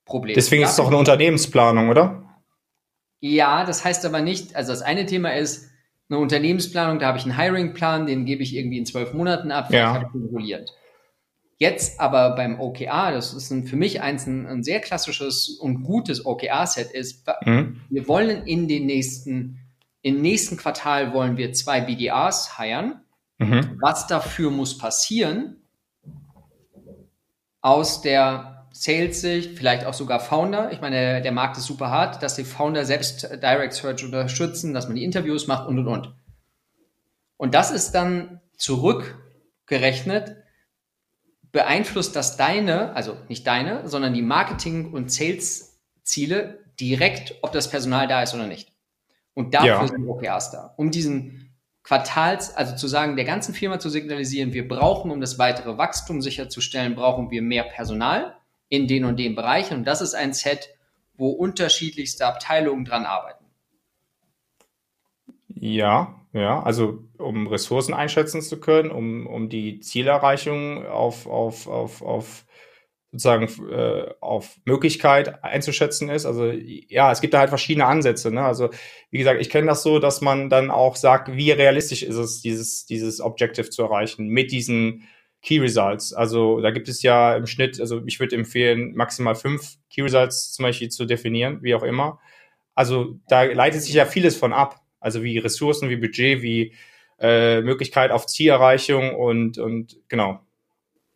Problem. 0.05 0.35
Deswegen 0.35 0.65
ist 0.65 0.71
es 0.71 0.77
doch 0.77 0.89
eine 0.89 0.97
Unternehmensplanung, 0.97 1.89
oder? 1.89 2.25
Ja, 3.21 3.65
das 3.65 3.85
heißt 3.85 4.05
aber 4.07 4.23
nicht, 4.23 4.57
also 4.57 4.73
das 4.73 4.83
eine 4.83 5.07
Thema 5.07 5.35
ist 5.35 5.71
eine 6.09 6.19
Unternehmensplanung, 6.19 6.99
da 6.99 7.07
habe 7.07 7.19
ich 7.19 7.25
einen 7.25 7.37
Hiring-Plan, 7.37 8.07
den 8.07 8.25
gebe 8.25 8.43
ich 8.43 8.57
irgendwie 8.57 8.79
in 8.79 8.87
zwölf 8.87 9.13
Monaten 9.15 9.53
ab, 9.53 9.73
ja. 9.73 9.95
habe 9.95 10.07
ich 10.09 10.23
reguliert. 10.23 10.73
Jetzt 11.61 12.01
aber 12.01 12.35
beim 12.37 12.59
OKR, 12.59 13.13
das 13.13 13.35
ist 13.35 13.51
ein, 13.51 13.67
für 13.67 13.77
mich 13.77 14.01
eins 14.01 14.27
ein, 14.27 14.47
ein, 14.47 14.65
sehr 14.65 14.81
klassisches 14.81 15.51
und 15.61 15.83
gutes 15.83 16.25
OKR-Set 16.25 16.91
ist, 16.91 17.29
mhm. 17.45 17.83
wir 17.91 18.09
wollen 18.09 18.47
in 18.47 18.67
den 18.67 18.87
nächsten, 18.87 19.59
im 20.01 20.23
nächsten 20.23 20.57
Quartal 20.57 21.13
wollen 21.13 21.37
wir 21.37 21.53
zwei 21.53 21.83
BDAs 21.83 22.57
heiren. 22.57 23.03
Mhm. 23.37 23.77
Was 23.79 24.07
dafür 24.07 24.51
muss 24.51 24.79
passieren? 24.79 25.57
Aus 27.61 28.01
der 28.01 28.67
Sales-Sicht, 28.73 29.59
vielleicht 29.59 29.85
auch 29.85 29.93
sogar 29.93 30.19
Founder. 30.19 30.73
Ich 30.73 30.81
meine, 30.81 31.21
der 31.21 31.33
Markt 31.33 31.59
ist 31.59 31.67
super 31.67 31.91
hart, 31.91 32.23
dass 32.23 32.37
die 32.37 32.45
Founder 32.45 32.87
selbst 32.87 33.23
Direct 33.43 33.75
Search 33.75 34.03
unterstützen, 34.03 34.73
dass 34.73 34.87
man 34.87 34.97
die 34.97 35.05
Interviews 35.05 35.47
macht 35.47 35.69
und 35.69 35.79
und 35.79 35.89
und. 35.89 36.15
Und 37.37 37.55
das 37.55 37.71
ist 37.71 37.93
dann 37.93 38.41
zurückgerechnet 38.57 40.40
beeinflusst 41.53 42.15
das 42.17 42.37
deine, 42.37 42.95
also 42.95 43.17
nicht 43.29 43.47
deine, 43.47 43.89
sondern 43.89 44.15
die 44.15 44.23
Marketing- 44.23 44.93
und 44.93 45.11
Sales-Ziele 45.11 46.65
direkt, 46.79 47.35
ob 47.43 47.53
das 47.53 47.71
Personal 47.71 48.07
da 48.09 48.23
ist 48.23 48.35
oder 48.35 48.47
nicht. 48.47 48.73
Und 49.35 49.55
dafür 49.55 49.69
ja. 49.69 49.87
sind 49.87 50.07
OKRs 50.07 50.51
da, 50.51 50.75
um 50.77 50.91
diesen 50.91 51.55
Quartals, 51.83 52.55
also 52.55 52.77
zu 52.77 52.89
sagen, 52.89 53.17
der 53.17 53.25
ganzen 53.25 53.55
Firma 53.55 53.79
zu 53.79 53.89
signalisieren, 53.89 54.53
wir 54.53 54.69
brauchen, 54.69 55.11
um 55.11 55.21
das 55.21 55.39
weitere 55.39 55.79
Wachstum 55.79 56.21
sicherzustellen, 56.21 56.95
brauchen 56.95 57.31
wir 57.31 57.43
mehr 57.43 57.65
Personal 57.65 58.37
in 58.69 58.87
den 58.87 59.05
und 59.05 59.19
den 59.19 59.35
Bereichen. 59.35 59.79
Und 59.79 59.85
das 59.85 60.01
ist 60.01 60.15
ein 60.15 60.33
Set, 60.33 60.69
wo 61.15 61.31
unterschiedlichste 61.31 62.27
Abteilungen 62.27 62.85
dran 62.85 63.07
arbeiten. 63.07 63.45
Ja, 65.49 66.20
ja, 66.33 66.63
also 66.63 67.05
um 67.19 67.47
Ressourcen 67.47 67.95
einschätzen 67.95 68.41
zu 68.43 68.61
können, 68.61 68.91
um, 68.91 69.27
um 69.27 69.49
die 69.49 69.81
Zielerreichung 69.81 70.87
auf, 70.87 71.27
auf, 71.27 71.67
auf, 71.67 72.03
auf 72.03 72.45
sozusagen 73.13 73.49
äh, 73.73 74.15
auf 74.21 74.57
Möglichkeit 74.65 75.43
einzuschätzen 75.43 76.09
ist. 76.09 76.27
Also 76.27 76.53
ja, 76.53 77.11
es 77.11 77.21
gibt 77.21 77.35
da 77.35 77.41
halt 77.41 77.49
verschiedene 77.49 77.87
Ansätze. 77.87 78.31
Ne? 78.31 78.43
Also 78.43 78.71
wie 79.11 79.19
gesagt, 79.19 79.41
ich 79.41 79.51
kenne 79.51 79.67
das 79.67 79.83
so, 79.83 79.99
dass 79.99 80.21
man 80.21 80.49
dann 80.49 80.71
auch 80.71 80.95
sagt, 80.95 81.35
wie 81.35 81.51
realistisch 81.51 82.05
ist 82.05 82.15
es, 82.15 82.41
dieses, 82.41 82.87
dieses 82.87 83.21
Objective 83.21 83.69
zu 83.69 83.83
erreichen 83.83 84.29
mit 84.29 84.53
diesen 84.53 85.09
Key 85.43 85.59
Results. 85.59 86.13
Also 86.13 86.61
da 86.61 86.71
gibt 86.71 86.89
es 86.89 87.03
ja 87.03 87.35
im 87.35 87.47
Schnitt, 87.47 87.81
also 87.81 88.03
ich 88.07 88.21
würde 88.21 88.37
empfehlen, 88.37 88.95
maximal 88.95 89.35
fünf 89.35 89.79
Key 89.89 90.03
Results 90.03 90.53
zum 90.53 90.65
Beispiel 90.65 90.91
zu 90.91 91.05
definieren, 91.05 91.63
wie 91.63 91.75
auch 91.75 91.83
immer. 91.83 92.21
Also 92.75 93.19
da 93.29 93.43
leitet 93.43 93.83
sich 93.83 93.95
ja 93.95 94.07
vieles 94.07 94.37
von 94.37 94.53
ab. 94.53 94.81
Also 95.01 95.23
wie 95.23 95.39
Ressourcen, 95.39 95.89
wie 95.89 95.97
Budget, 95.97 96.43
wie 96.43 96.75
äh, 97.19 97.61
Möglichkeit 97.61 98.11
auf 98.11 98.27
Zielerreichung 98.27 99.15
und, 99.15 99.59
und 99.59 99.99
genau. 100.09 100.41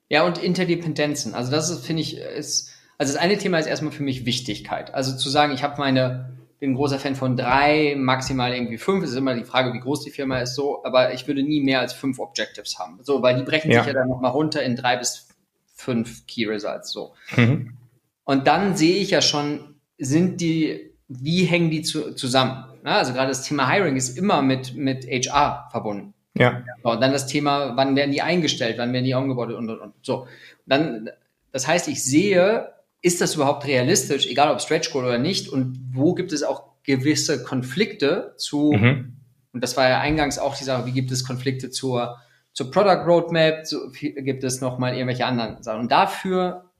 Ja, 0.08 0.26
und 0.26 0.42
Interdependenzen. 0.42 1.34
Also 1.34 1.50
das 1.50 1.70
ist, 1.70 1.86
finde 1.86 2.02
ich, 2.02 2.18
ist, 2.18 2.70
also 2.98 3.12
das 3.12 3.20
eine 3.20 3.38
Thema 3.38 3.58
ist 3.58 3.66
erstmal 3.66 3.92
für 3.92 4.02
mich 4.02 4.26
Wichtigkeit. 4.26 4.92
Also 4.94 5.16
zu 5.16 5.30
sagen, 5.30 5.54
ich 5.54 5.62
habe 5.62 5.78
meine, 5.78 6.36
bin 6.60 6.72
ein 6.72 6.74
großer 6.76 6.98
Fan 6.98 7.16
von 7.16 7.36
drei, 7.36 7.94
maximal 7.96 8.54
irgendwie 8.54 8.78
fünf. 8.78 9.02
Es 9.02 9.10
ist 9.10 9.16
immer 9.16 9.34
die 9.34 9.44
Frage, 9.44 9.72
wie 9.72 9.80
groß 9.80 10.04
die 10.04 10.10
Firma 10.10 10.40
ist, 10.40 10.54
so, 10.54 10.84
aber 10.84 11.14
ich 11.14 11.26
würde 11.26 11.42
nie 11.42 11.60
mehr 11.60 11.80
als 11.80 11.92
fünf 11.92 12.18
Objectives 12.18 12.78
haben. 12.78 12.98
So, 13.02 13.22
weil 13.22 13.36
die 13.36 13.42
brechen 13.42 13.70
ja. 13.70 13.82
sich 13.82 13.92
ja 13.92 13.98
dann 13.98 14.08
nochmal 14.08 14.30
runter 14.30 14.62
in 14.62 14.76
drei 14.76 14.96
bis 14.96 15.28
fünf 15.74 16.26
Key 16.26 16.46
Results. 16.46 16.90
So. 16.90 17.14
Mhm. 17.36 17.76
Und 18.24 18.46
dann 18.46 18.76
sehe 18.76 18.96
ich 18.96 19.10
ja 19.10 19.20
schon, 19.20 19.74
sind 19.98 20.40
die, 20.40 20.92
wie 21.08 21.44
hängen 21.44 21.70
die 21.70 21.82
zu, 21.82 22.14
zusammen? 22.14 22.64
Ne? 22.84 22.92
Also 22.92 23.12
gerade 23.12 23.28
das 23.28 23.42
Thema 23.42 23.68
Hiring 23.68 23.96
ist 23.96 24.16
immer 24.16 24.42
mit, 24.42 24.76
mit 24.76 25.06
HR 25.06 25.68
verbunden. 25.72 26.14
Ja. 26.36 26.62
So, 26.82 26.90
und 26.90 27.00
dann 27.00 27.12
das 27.12 27.26
Thema, 27.26 27.76
wann 27.76 27.96
werden 27.96 28.12
die 28.12 28.22
eingestellt, 28.22 28.76
wann 28.78 28.92
werden 28.92 29.04
die 29.04 29.14
umgebaut 29.14 29.52
und, 29.52 29.70
und, 29.70 29.80
und. 29.80 29.94
So. 30.02 30.26
Dann, 30.66 31.08
das 31.50 31.66
heißt, 31.66 31.88
ich 31.88 32.04
sehe, 32.04 32.72
ist 33.00 33.20
das 33.20 33.34
überhaupt 33.34 33.66
realistisch, 33.66 34.26
egal 34.26 34.52
ob 34.52 34.60
Stretch 34.60 34.92
Goal 34.92 35.04
oder 35.04 35.18
nicht, 35.18 35.48
und 35.48 35.78
wo 35.92 36.14
gibt 36.14 36.32
es 36.32 36.42
auch 36.42 36.64
gewisse 36.82 37.42
Konflikte 37.42 38.34
zu, 38.36 38.72
mhm. 38.72 39.16
und 39.52 39.62
das 39.62 39.76
war 39.76 39.88
ja 39.88 40.00
eingangs 40.00 40.38
auch 40.38 40.56
die 40.56 40.64
Sache, 40.64 40.86
wie 40.86 40.92
gibt 40.92 41.10
es 41.10 41.24
Konflikte 41.24 41.70
zur, 41.70 42.18
zur 42.52 42.70
Product 42.70 43.06
Roadmap, 43.06 43.64
zu, 43.66 43.90
gibt 43.92 44.44
es 44.44 44.60
nochmal 44.60 44.94
irgendwelche 44.94 45.26
anderen 45.26 45.62
Sachen. 45.62 45.80
Und 45.80 45.92
dafür, 45.92 46.70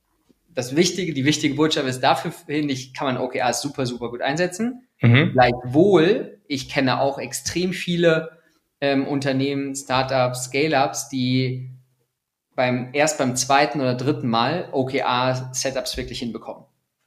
das 0.55 0.77
Wichtige, 0.77 1.15
die 1.15 1.25
wichtige 1.25 1.55
Botschaft 1.55 1.87
ist, 1.87 2.01
dafür 2.01 2.33
finde 2.33 2.75
ich, 2.75 2.93
kann 2.93 3.07
man 3.07 3.23
OKRs 3.23 3.63
super, 3.63 3.87
super 3.87 4.11
gut 4.11 4.21
einsetzen. 4.21 4.84
Mhm. 5.01 5.33
Gleichwohl, 5.33 6.41
ich 6.47 6.69
kenne 6.69 7.01
auch 7.01 7.19
extrem 7.19 7.73
viele 7.73 8.39
ähm, 8.81 9.07
Unternehmen, 9.07 9.75
Startups, 9.75 10.45
Scale-Ups, 10.45 11.09
die 11.09 11.71
beim, 12.55 12.91
erst 12.93 13.19
beim 13.19 13.37
zweiten 13.37 13.81
oder 13.81 13.95
dritten 13.95 14.29
Mal 14.29 14.69
OKR-Setups 14.73 15.97
wirklich 15.97 16.21
hinbekommen. 16.21 16.65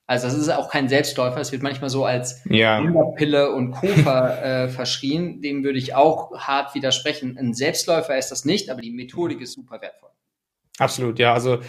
Also 0.10 0.28
das 0.28 0.38
ist 0.38 0.50
auch 0.50 0.69
kein 0.69 0.88
Selbstläufer, 0.88 1.39
es 1.41 1.52
wird 1.52 1.63
manchmal 1.63 1.89
so 1.89 2.06
als 2.06 2.41
ja. 2.50 2.82
Pille 3.17 3.52
und 3.52 3.71
Co. 3.71 3.88
ver, 3.88 4.43
äh, 4.43 4.69
verschrien. 4.69 5.41
Dem 5.41 5.65
würde 5.65 5.78
ich 5.78 5.95
auch 5.95 6.32
hart 6.38 6.73
widersprechen. 6.76 7.38
Ein 7.38 7.54
Selbstläufer 7.54 8.17
ist 8.17 8.32
das 8.32 8.45
nicht, 8.45 8.69
aber 8.69 8.82
die 8.82 8.91
Methodik 8.91 9.41
ist 9.41 9.54
super 9.54 9.82
wertvoll. 9.82 10.10
Absolut, 10.80 11.19
ja. 11.19 11.34
Also 11.34 11.60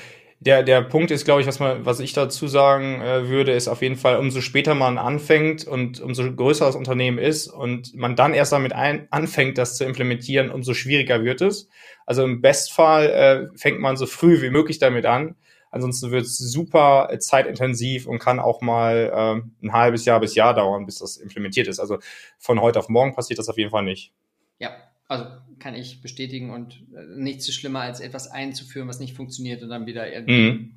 der, 0.41 0.63
der 0.63 0.83
Punkt 0.83 1.11
ist, 1.11 1.25
glaube 1.25 1.41
ich, 1.41 1.47
was, 1.47 1.59
man, 1.59 1.85
was 1.85 1.99
ich 1.99 2.13
dazu 2.13 2.47
sagen 2.47 3.01
äh, 3.01 3.29
würde, 3.29 3.53
ist 3.53 3.67
auf 3.67 3.83
jeden 3.83 3.97
Fall, 3.97 4.19
umso 4.19 4.41
später 4.41 4.75
man 4.75 4.97
anfängt 4.97 5.67
und 5.67 6.01
umso 6.01 6.33
größer 6.33 6.67
das 6.67 6.77
Unternehmen 6.77 7.19
ist 7.19 7.49
und 7.49 7.95
man 7.97 8.15
dann 8.15 8.35
erst 8.35 8.53
damit 8.53 8.73
ein, 8.73 9.09
anfängt, 9.11 9.59
das 9.59 9.77
zu 9.77 9.85
implementieren, 9.85 10.51
umso 10.51 10.75
schwieriger 10.75 11.25
wird 11.25 11.41
es. 11.41 11.69
Also 12.07 12.23
im 12.25 12.41
Bestfall 12.41 13.07
äh, 13.53 13.59
fängt 13.59 13.81
man 13.81 13.97
so 13.97 14.07
früh 14.07 14.41
wie 14.41 14.51
möglich 14.51 14.79
damit 14.79 15.07
an. 15.07 15.35
Ansonsten 15.71 16.13
wird 16.13 16.25
es 16.25 16.39
super 16.39 17.11
zeitintensiv 17.19 18.07
und 18.07 18.21
kann 18.21 18.39
auch 18.39 18.63
mal 18.63 19.13
äh, 19.13 19.67
ein 19.67 19.73
halbes 19.73 20.05
Jahr 20.05 20.21
bis 20.21 20.35
Jahr 20.35 20.55
dauern, 20.55 20.87
bis 20.87 21.01
das 21.01 21.17
implementiert 21.17 21.67
ist. 21.67 21.81
Also 21.81 21.99
von 22.39 22.61
heute 22.61 22.79
auf 22.79 22.89
morgen 22.89 23.15
passiert 23.15 23.39
das 23.39 23.49
auf 23.49 23.59
jeden 23.59 23.71
Fall 23.71 23.83
nicht. 23.83 24.13
Ja, 24.59 24.71
also 25.09 25.25
kann 25.59 25.75
ich 25.75 26.03
bestätigen 26.03 26.51
und 26.51 26.85
äh, 26.95 27.05
nichts 27.17 27.47
so 27.47 27.53
schlimmer 27.53 27.81
als 27.81 28.01
etwas 28.01 28.31
einzuführen, 28.31 28.89
was 28.89 29.01
nicht 29.01 29.17
funktioniert 29.17 29.63
und 29.63 29.71
dann 29.71 29.87
wieder 29.87 30.13
irgendwie 30.13 30.51
mhm. 30.51 30.75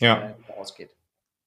ja. 0.00 0.36
äh, 0.48 0.52
ausgeht. 0.58 0.90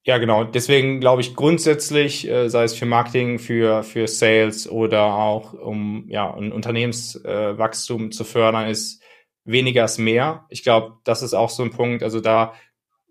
Ja, 0.06 0.18
genau. 0.18 0.44
Deswegen 0.44 1.00
glaube 1.00 1.22
ich 1.22 1.34
grundsätzlich, 1.34 2.28
äh, 2.28 2.50
sei 2.50 2.66
es 2.66 2.74
für 2.74 2.86
Marketing, 2.86 3.40
für, 3.40 3.84
für 3.84 4.08
Sales 4.08 4.70
oder 4.70 5.14
auch 5.14 5.54
um 5.54 6.06
ja, 6.10 6.34
ein 6.34 6.52
Unternehmenswachstum 6.52 8.12
zu 8.12 8.26
fördern, 8.26 8.68
ist 8.68 9.02
weniger 9.46 9.86
ist 9.86 10.00
mehr. 10.00 10.46
Ich 10.50 10.64
glaube, 10.64 10.98
das 11.06 11.22
ist 11.22 11.34
auch 11.34 11.50
so 11.50 11.64
ein 11.64 11.72
Punkt, 11.72 12.04
also 12.04 12.20
da 12.20 12.54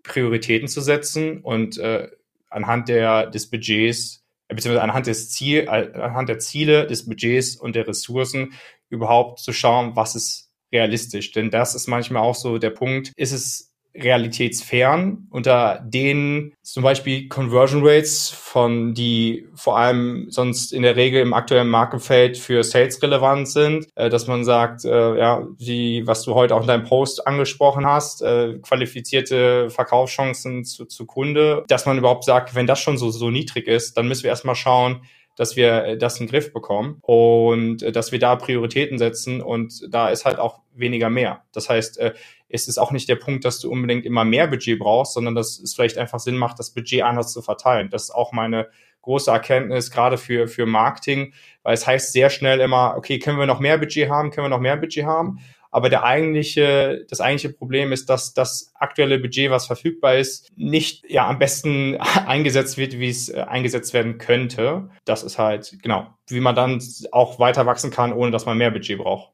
Prioritäten 0.03 0.67
zu 0.67 0.81
setzen 0.81 1.41
und 1.41 1.77
äh, 1.77 2.09
anhand 2.49 2.89
der, 2.89 3.27
des 3.27 3.49
Budgets, 3.49 4.23
beziehungsweise 4.47 4.83
anhand 4.83 5.07
des 5.07 5.31
Ziel, 5.31 5.67
anhand 5.69 6.29
der 6.29 6.39
Ziele, 6.39 6.85
des 6.85 7.07
Budgets 7.07 7.55
und 7.55 7.75
der 7.75 7.87
Ressourcen 7.87 8.53
überhaupt 8.93 9.39
zu 9.39 9.51
schauen, 9.51 9.95
was 9.95 10.15
ist 10.15 10.51
realistisch. 10.71 11.31
Denn 11.31 11.49
das 11.49 11.75
ist 11.75 11.87
manchmal 11.87 12.23
auch 12.23 12.35
so 12.35 12.57
der 12.57 12.71
Punkt, 12.71 13.11
ist 13.15 13.31
es 13.31 13.73
realitätsfern, 13.95 15.27
unter 15.29 15.79
denen 15.85 16.53
zum 16.63 16.81
Beispiel 16.81 17.27
Conversion 17.27 17.85
Rates 17.85 18.29
von 18.29 18.95
die 18.95 19.47
vor 19.53 19.77
allem 19.77 20.31
sonst 20.31 20.73
in 20.73 20.81
der 20.81 20.95
Regel 20.95 21.21
im 21.21 21.33
aktuellen 21.33 21.69
Markenfeld 21.69 22.37
für 22.37 22.63
Sales 22.63 23.01
relevant 23.03 23.47
sind, 23.47 23.87
äh, 23.95 24.09
dass 24.09 24.25
man 24.25 24.43
sagt, 24.45 24.83
äh, 24.83 25.17
ja, 25.17 25.45
wie 25.59 26.07
was 26.07 26.23
du 26.23 26.33
heute 26.33 26.55
auch 26.55 26.61
in 26.61 26.67
deinem 26.67 26.85
Post 26.85 27.27
angesprochen 27.27 27.85
hast, 27.85 28.23
äh, 28.23 28.57
qualifizierte 28.63 29.69
Verkaufschancen 29.69 30.65
zu, 30.65 30.85
zu 30.85 31.05
Kunde, 31.05 31.63
dass 31.67 31.85
man 31.85 31.99
überhaupt 31.99 32.23
sagt, 32.23 32.55
wenn 32.55 32.65
das 32.65 32.79
schon 32.79 32.97
so 32.97 33.11
so 33.11 33.29
niedrig 33.29 33.67
ist, 33.67 33.95
dann 33.95 34.07
müssen 34.07 34.23
wir 34.23 34.31
erstmal 34.31 34.55
schauen, 34.55 35.03
dass 35.35 35.55
wir 35.55 35.83
äh, 35.85 35.97
das 35.97 36.19
in 36.19 36.25
den 36.25 36.31
Griff 36.31 36.53
bekommen 36.53 36.97
und 37.01 37.83
äh, 37.83 37.91
dass 37.91 38.11
wir 38.11 38.19
da 38.19 38.35
Prioritäten 38.35 38.97
setzen 38.97 39.41
und 39.41 39.87
da 39.89 40.09
ist 40.09 40.25
halt 40.25 40.39
auch 40.39 40.61
weniger 40.73 41.09
mehr. 41.09 41.43
Das 41.53 41.69
heißt, 41.69 41.99
äh, 41.99 42.13
es 42.49 42.67
ist 42.67 42.77
auch 42.77 42.91
nicht 42.91 43.09
der 43.09 43.15
Punkt, 43.15 43.45
dass 43.45 43.59
du 43.59 43.71
unbedingt 43.71 44.05
immer 44.05 44.25
mehr 44.25 44.47
Budget 44.47 44.79
brauchst, 44.79 45.13
sondern 45.13 45.35
dass 45.35 45.59
es 45.59 45.73
vielleicht 45.73 45.97
einfach 45.97 46.19
Sinn 46.19 46.37
macht, 46.37 46.59
das 46.59 46.71
Budget 46.71 47.03
anders 47.03 47.33
zu 47.33 47.41
verteilen. 47.41 47.89
Das 47.89 48.03
ist 48.03 48.11
auch 48.11 48.31
meine 48.31 48.69
große 49.01 49.29
Erkenntnis, 49.31 49.91
gerade 49.91 50.17
für, 50.17 50.47
für 50.47 50.65
Marketing, 50.65 51.33
weil 51.61 51.73
es 51.73 51.85
heißt 51.85 52.13
sehr 52.13 52.29
schnell 52.29 52.59
immer, 52.59 52.95
okay, 52.97 53.19
können 53.19 53.37
wir 53.37 53.45
noch 53.45 53.59
mehr 53.59 53.77
Budget 53.77 54.09
haben, 54.09 54.31
können 54.31 54.45
wir 54.45 54.49
noch 54.49 54.59
mehr 54.59 54.77
Budget 54.77 55.05
haben? 55.05 55.39
Aber 55.73 55.89
der 55.89 56.03
eigentliche, 56.03 57.03
das 57.09 57.19
eigentliche 57.19 57.51
Problem 57.51 57.91
ist, 57.91 58.07
dass 58.07 58.35
das 58.35 58.71
aktuelle 58.75 59.17
Budget, 59.17 59.49
was 59.49 59.65
verfügbar 59.65 60.17
ist, 60.17 60.51
nicht 60.55 61.03
ja 61.09 61.27
am 61.27 61.39
besten 61.39 61.97
eingesetzt 62.27 62.77
wird, 62.77 62.99
wie 62.99 63.09
es 63.09 63.29
äh, 63.29 63.41
eingesetzt 63.41 63.91
werden 63.95 64.19
könnte. 64.19 64.89
Das 65.03 65.23
ist 65.23 65.39
halt, 65.39 65.79
genau, 65.81 66.13
wie 66.27 66.41
man 66.41 66.53
dann 66.53 66.79
auch 67.11 67.39
weiter 67.39 67.65
wachsen 67.65 67.89
kann, 67.89 68.13
ohne 68.13 68.29
dass 68.29 68.45
man 68.45 68.55
mehr 68.55 68.69
Budget 68.69 68.99
braucht. 68.99 69.33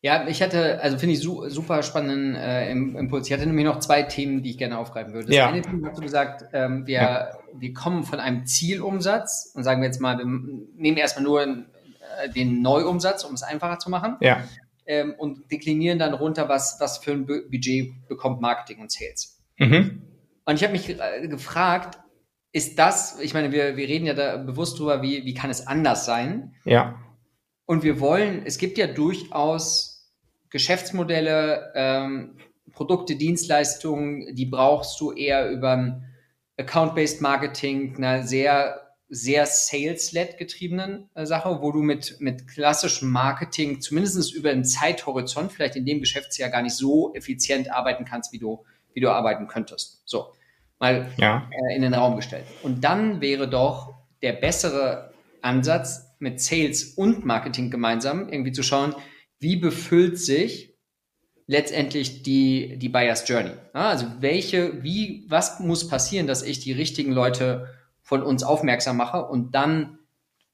Ja, 0.00 0.26
ich 0.26 0.42
hatte, 0.42 0.80
also 0.82 0.98
finde 0.98 1.14
ich 1.14 1.20
su 1.20 1.48
super 1.48 1.84
spannenden 1.84 2.34
äh, 2.34 2.72
Impuls. 2.72 3.28
Ich 3.28 3.32
hatte 3.32 3.46
nämlich 3.46 3.64
noch 3.64 3.78
zwei 3.78 4.02
Themen, 4.02 4.42
die 4.42 4.50
ich 4.50 4.58
gerne 4.58 4.76
aufgreifen 4.76 5.14
würde. 5.14 5.28
Das 5.28 5.36
ja. 5.36 5.48
eine 5.48 5.62
Thema 5.62 5.90
hast 5.90 5.98
du 5.98 6.02
gesagt, 6.02 6.46
ähm, 6.52 6.84
wir, 6.88 7.00
ja. 7.00 7.30
wir 7.54 7.72
kommen 7.72 8.02
von 8.02 8.18
einem 8.18 8.44
Zielumsatz 8.44 9.52
und 9.54 9.62
sagen 9.62 9.82
wir 9.82 9.86
jetzt 9.86 10.00
mal, 10.00 10.18
wir 10.18 10.24
nehmen 10.24 10.96
erstmal 10.96 11.22
nur 11.22 11.42
äh, 11.42 12.28
den 12.34 12.60
Neuumsatz, 12.60 13.22
um 13.22 13.34
es 13.34 13.44
einfacher 13.44 13.78
zu 13.78 13.88
machen. 13.88 14.16
Ja 14.20 14.42
ähm, 14.92 15.14
und 15.16 15.50
deklinieren 15.50 15.98
dann 15.98 16.12
runter, 16.14 16.48
was, 16.48 16.76
was 16.78 16.98
für 16.98 17.12
ein 17.12 17.26
Budget 17.26 17.92
bekommt 18.08 18.40
Marketing 18.40 18.80
und 18.80 18.92
Sales. 18.92 19.40
Mhm. 19.58 20.02
Und 20.44 20.54
ich 20.54 20.62
habe 20.62 20.72
mich 20.72 20.88
äh, 20.88 21.28
gefragt, 21.28 21.98
ist 22.52 22.78
das, 22.78 23.18
ich 23.20 23.32
meine, 23.32 23.52
wir, 23.52 23.76
wir 23.76 23.88
reden 23.88 24.04
ja 24.04 24.14
da 24.14 24.36
bewusst 24.36 24.78
drüber, 24.78 25.00
wie, 25.00 25.24
wie 25.24 25.32
kann 25.32 25.48
es 25.48 25.66
anders 25.66 26.04
sein? 26.04 26.54
Ja. 26.64 27.00
Und 27.64 27.82
wir 27.82 28.00
wollen, 28.00 28.42
es 28.44 28.58
gibt 28.58 28.76
ja 28.76 28.86
durchaus 28.86 30.12
Geschäftsmodelle, 30.50 31.72
ähm, 31.74 32.36
Produkte, 32.72 33.16
Dienstleistungen, 33.16 34.34
die 34.34 34.46
brauchst 34.46 35.00
du 35.00 35.12
eher 35.12 35.50
über 35.50 36.02
Account-Based 36.58 37.22
Marketing, 37.22 37.96
einer 37.96 38.22
sehr 38.22 38.91
sehr 39.14 39.44
sales-led 39.44 40.38
getriebenen 40.38 41.10
äh, 41.14 41.26
Sache, 41.26 41.58
wo 41.60 41.70
du 41.70 41.80
mit, 41.80 42.16
mit 42.20 42.48
klassischem 42.48 43.10
Marketing 43.10 43.82
zumindest 43.82 44.34
über 44.34 44.50
einen 44.50 44.64
Zeithorizont 44.64 45.52
vielleicht 45.52 45.76
in 45.76 45.84
dem 45.84 46.00
Geschäftsjahr 46.00 46.48
gar 46.48 46.62
nicht 46.62 46.74
so 46.74 47.12
effizient 47.14 47.70
arbeiten 47.70 48.06
kannst, 48.06 48.32
wie 48.32 48.38
du, 48.38 48.64
wie 48.94 49.00
du 49.00 49.10
arbeiten 49.10 49.48
könntest. 49.48 50.00
So, 50.06 50.32
mal 50.78 51.12
ja. 51.18 51.50
äh, 51.50 51.76
in 51.76 51.82
den 51.82 51.92
Raum 51.92 52.16
gestellt. 52.16 52.46
Und 52.62 52.84
dann 52.84 53.20
wäre 53.20 53.48
doch 53.48 53.92
der 54.22 54.32
bessere 54.32 55.12
Ansatz, 55.42 56.08
mit 56.18 56.40
Sales 56.40 56.94
und 56.94 57.26
Marketing 57.26 57.70
gemeinsam 57.70 58.28
irgendwie 58.28 58.52
zu 58.52 58.62
schauen, 58.62 58.94
wie 59.40 59.56
befüllt 59.56 60.18
sich 60.20 60.78
letztendlich 61.48 62.22
die, 62.22 62.78
die 62.78 62.88
Buyer's 62.88 63.28
Journey. 63.28 63.50
Also 63.72 64.06
welche, 64.20 64.84
wie, 64.84 65.26
was 65.28 65.58
muss 65.58 65.88
passieren, 65.88 66.28
dass 66.28 66.44
ich 66.44 66.60
die 66.60 66.72
richtigen 66.72 67.10
Leute 67.10 67.68
von 68.12 68.22
uns 68.22 68.42
aufmerksam 68.42 68.98
mache 68.98 69.24
und 69.24 69.54
dann 69.54 69.98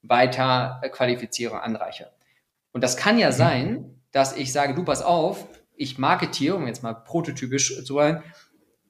weiter 0.02 0.80
qualifiziere, 0.92 1.60
anreiche. 1.60 2.08
Und 2.70 2.84
das 2.84 2.96
kann 2.96 3.18
ja 3.18 3.32
sein, 3.32 4.00
dass 4.12 4.36
ich 4.36 4.52
sage, 4.52 4.76
du 4.76 4.84
pass 4.84 5.02
auf, 5.02 5.44
ich 5.74 5.98
marketiere, 5.98 6.54
um 6.54 6.68
jetzt 6.68 6.84
mal 6.84 6.94
prototypisch 6.94 7.84
zu 7.84 7.94
wollen, 7.94 8.22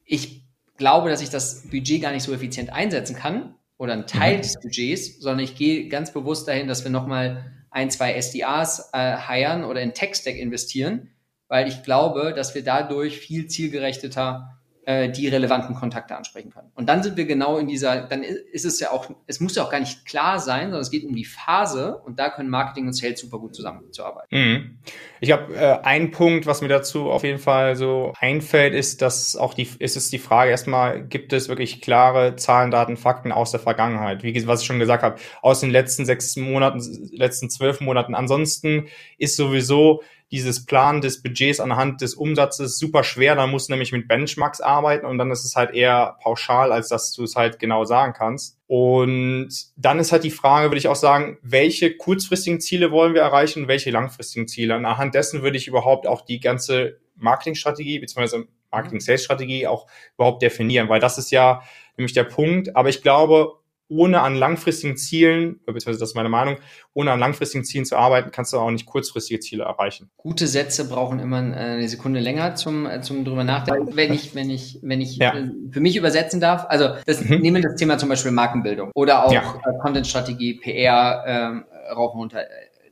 ich 0.04 0.44
glaube, 0.76 1.08
dass 1.08 1.22
ich 1.22 1.30
das 1.30 1.62
Budget 1.70 2.02
gar 2.02 2.12
nicht 2.12 2.24
so 2.24 2.34
effizient 2.34 2.70
einsetzen 2.70 3.16
kann 3.16 3.54
oder 3.78 3.94
einen 3.94 4.06
Teil 4.06 4.36
mhm. 4.36 4.42
des 4.42 4.60
Budgets, 4.60 5.18
sondern 5.18 5.42
ich 5.42 5.56
gehe 5.56 5.88
ganz 5.88 6.12
bewusst 6.12 6.46
dahin, 6.46 6.68
dass 6.68 6.84
wir 6.84 6.90
nochmal 6.90 7.50
ein, 7.70 7.90
zwei 7.90 8.20
SDAs 8.20 8.90
äh, 8.92 9.16
hiren 9.16 9.64
oder 9.64 9.80
in 9.80 9.94
Tech-Stack 9.94 10.36
investieren, 10.36 11.08
weil 11.48 11.68
ich 11.68 11.84
glaube, 11.84 12.34
dass 12.36 12.54
wir 12.54 12.62
dadurch 12.62 13.18
viel 13.18 13.46
zielgerichteter 13.46 14.57
äh, 14.88 15.10
die 15.10 15.28
relevanten 15.28 15.74
Kontakte 15.74 16.16
ansprechen 16.16 16.50
können. 16.50 16.70
Und 16.74 16.88
dann 16.88 17.02
sind 17.02 17.18
wir 17.18 17.26
genau 17.26 17.58
in 17.58 17.68
dieser, 17.68 18.06
dann 18.06 18.22
ist 18.22 18.64
es 18.64 18.80
ja 18.80 18.90
auch, 18.90 19.10
es 19.26 19.38
muss 19.38 19.54
ja 19.54 19.62
auch 19.62 19.70
gar 19.70 19.80
nicht 19.80 20.06
klar 20.06 20.40
sein, 20.40 20.68
sondern 20.68 20.80
es 20.80 20.90
geht 20.90 21.04
um 21.04 21.14
die 21.14 21.26
Phase 21.26 21.98
und 21.98 22.18
da 22.18 22.30
können 22.30 22.48
Marketing 22.48 22.86
und 22.86 22.94
Sales 22.94 23.20
super 23.20 23.38
gut 23.38 23.54
zusammenzuarbeiten. 23.54 24.28
Mhm. 24.30 24.78
Ich 25.20 25.30
habe 25.30 25.54
äh, 25.54 25.78
ein 25.82 26.10
Punkt, 26.10 26.46
was 26.46 26.62
mir 26.62 26.68
dazu 26.68 27.10
auf 27.10 27.22
jeden 27.22 27.38
Fall 27.38 27.76
so 27.76 28.14
einfällt, 28.18 28.72
ist, 28.72 29.02
dass 29.02 29.36
auch 29.36 29.52
die, 29.52 29.68
ist 29.78 29.98
es 29.98 30.08
die 30.08 30.18
Frage 30.18 30.52
erstmal, 30.52 31.04
gibt 31.04 31.34
es 31.34 31.50
wirklich 31.50 31.82
klare 31.82 32.36
Zahlen, 32.36 32.70
Daten, 32.70 32.96
Fakten 32.96 33.30
aus 33.30 33.50
der 33.50 33.60
Vergangenheit? 33.60 34.22
Wie 34.22 34.46
was 34.46 34.62
ich 34.62 34.66
schon 34.66 34.78
gesagt 34.78 35.02
habe, 35.02 35.16
aus 35.42 35.60
den 35.60 35.68
letzten 35.68 36.06
sechs 36.06 36.34
Monaten, 36.36 36.80
letzten 37.12 37.50
zwölf 37.50 37.82
Monaten. 37.82 38.14
Ansonsten 38.14 38.86
ist 39.18 39.36
sowieso 39.36 40.00
dieses 40.30 40.66
Plan 40.66 41.00
des 41.00 41.22
Budgets 41.22 41.60
anhand 41.60 42.02
des 42.02 42.14
Umsatzes 42.14 42.78
super 42.78 43.02
schwer. 43.02 43.34
Da 43.34 43.46
musst 43.46 43.68
du 43.68 43.72
nämlich 43.72 43.92
mit 43.92 44.08
Benchmarks 44.08 44.60
arbeiten 44.60 45.06
und 45.06 45.18
dann 45.18 45.30
ist 45.30 45.44
es 45.44 45.56
halt 45.56 45.74
eher 45.74 46.16
pauschal, 46.22 46.70
als 46.72 46.88
dass 46.88 47.12
du 47.12 47.24
es 47.24 47.34
halt 47.34 47.58
genau 47.58 47.84
sagen 47.84 48.12
kannst. 48.12 48.58
Und 48.66 49.48
dann 49.76 49.98
ist 49.98 50.12
halt 50.12 50.24
die 50.24 50.30
Frage, 50.30 50.68
würde 50.68 50.78
ich 50.78 50.88
auch 50.88 50.96
sagen, 50.96 51.38
welche 51.42 51.96
kurzfristigen 51.96 52.60
Ziele 52.60 52.90
wollen 52.90 53.14
wir 53.14 53.22
erreichen 53.22 53.68
welche 53.68 53.90
langfristigen 53.90 54.46
Ziele? 54.48 54.76
Und 54.76 54.84
anhand 54.84 55.14
dessen 55.14 55.42
würde 55.42 55.56
ich 55.56 55.66
überhaupt 55.66 56.06
auch 56.06 56.22
die 56.22 56.40
ganze 56.40 56.98
Marketingstrategie 57.16 57.98
bzw. 57.98 58.44
Marketing-Sales-Strategie 58.70 59.66
auch 59.66 59.86
überhaupt 60.16 60.42
definieren, 60.42 60.90
weil 60.90 61.00
das 61.00 61.16
ist 61.16 61.30
ja 61.30 61.62
nämlich 61.96 62.12
der 62.12 62.24
Punkt. 62.24 62.76
Aber 62.76 62.90
ich 62.90 63.02
glaube, 63.02 63.54
ohne 63.88 64.20
an 64.20 64.34
langfristigen 64.34 64.96
Zielen, 64.96 65.60
beziehungsweise 65.64 65.98
das 65.98 66.10
ist 66.10 66.14
meine 66.14 66.28
Meinung, 66.28 66.56
ohne 66.92 67.12
an 67.12 67.20
langfristigen 67.20 67.64
Zielen 67.64 67.84
zu 67.84 67.96
arbeiten, 67.96 68.30
kannst 68.30 68.52
du 68.52 68.58
auch 68.58 68.70
nicht 68.70 68.86
kurzfristige 68.86 69.40
Ziele 69.40 69.64
erreichen. 69.64 70.10
Gute 70.16 70.46
Sätze 70.46 70.88
brauchen 70.88 71.18
immer 71.20 71.38
eine 71.38 71.88
Sekunde 71.88 72.20
länger 72.20 72.54
zum, 72.54 72.86
äh, 72.86 73.00
zum 73.00 73.24
drüber 73.24 73.44
nachdenken. 73.44 73.96
Wenn 73.96 74.12
ich, 74.12 74.34
wenn 74.34 74.50
ich, 74.50 74.78
wenn 74.82 75.00
ich 75.00 75.16
ja. 75.16 75.34
Äh, 75.34 75.50
für 75.70 75.80
mich 75.80 75.96
übersetzen 75.96 76.40
darf, 76.40 76.66
also 76.68 76.90
das, 77.06 77.24
mhm. 77.24 77.40
nehmen 77.40 77.56
wir 77.56 77.70
das 77.70 77.76
Thema 77.76 77.98
zum 77.98 78.08
Beispiel 78.08 78.32
Markenbildung 78.32 78.90
oder 78.94 79.24
auch 79.24 79.32
ja. 79.32 79.40
Äh, 79.64 79.78
Content-Strategie, 79.80 80.54
PR, 80.54 81.24
ähm, 81.26 81.64
rauf 81.94 82.12
und 82.12 82.20
runter. 82.20 82.42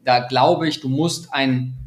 Da 0.04 0.20
glaube 0.20 0.68
ich, 0.68 0.80
du 0.80 0.88
musst 0.88 1.32
ein 1.32 1.85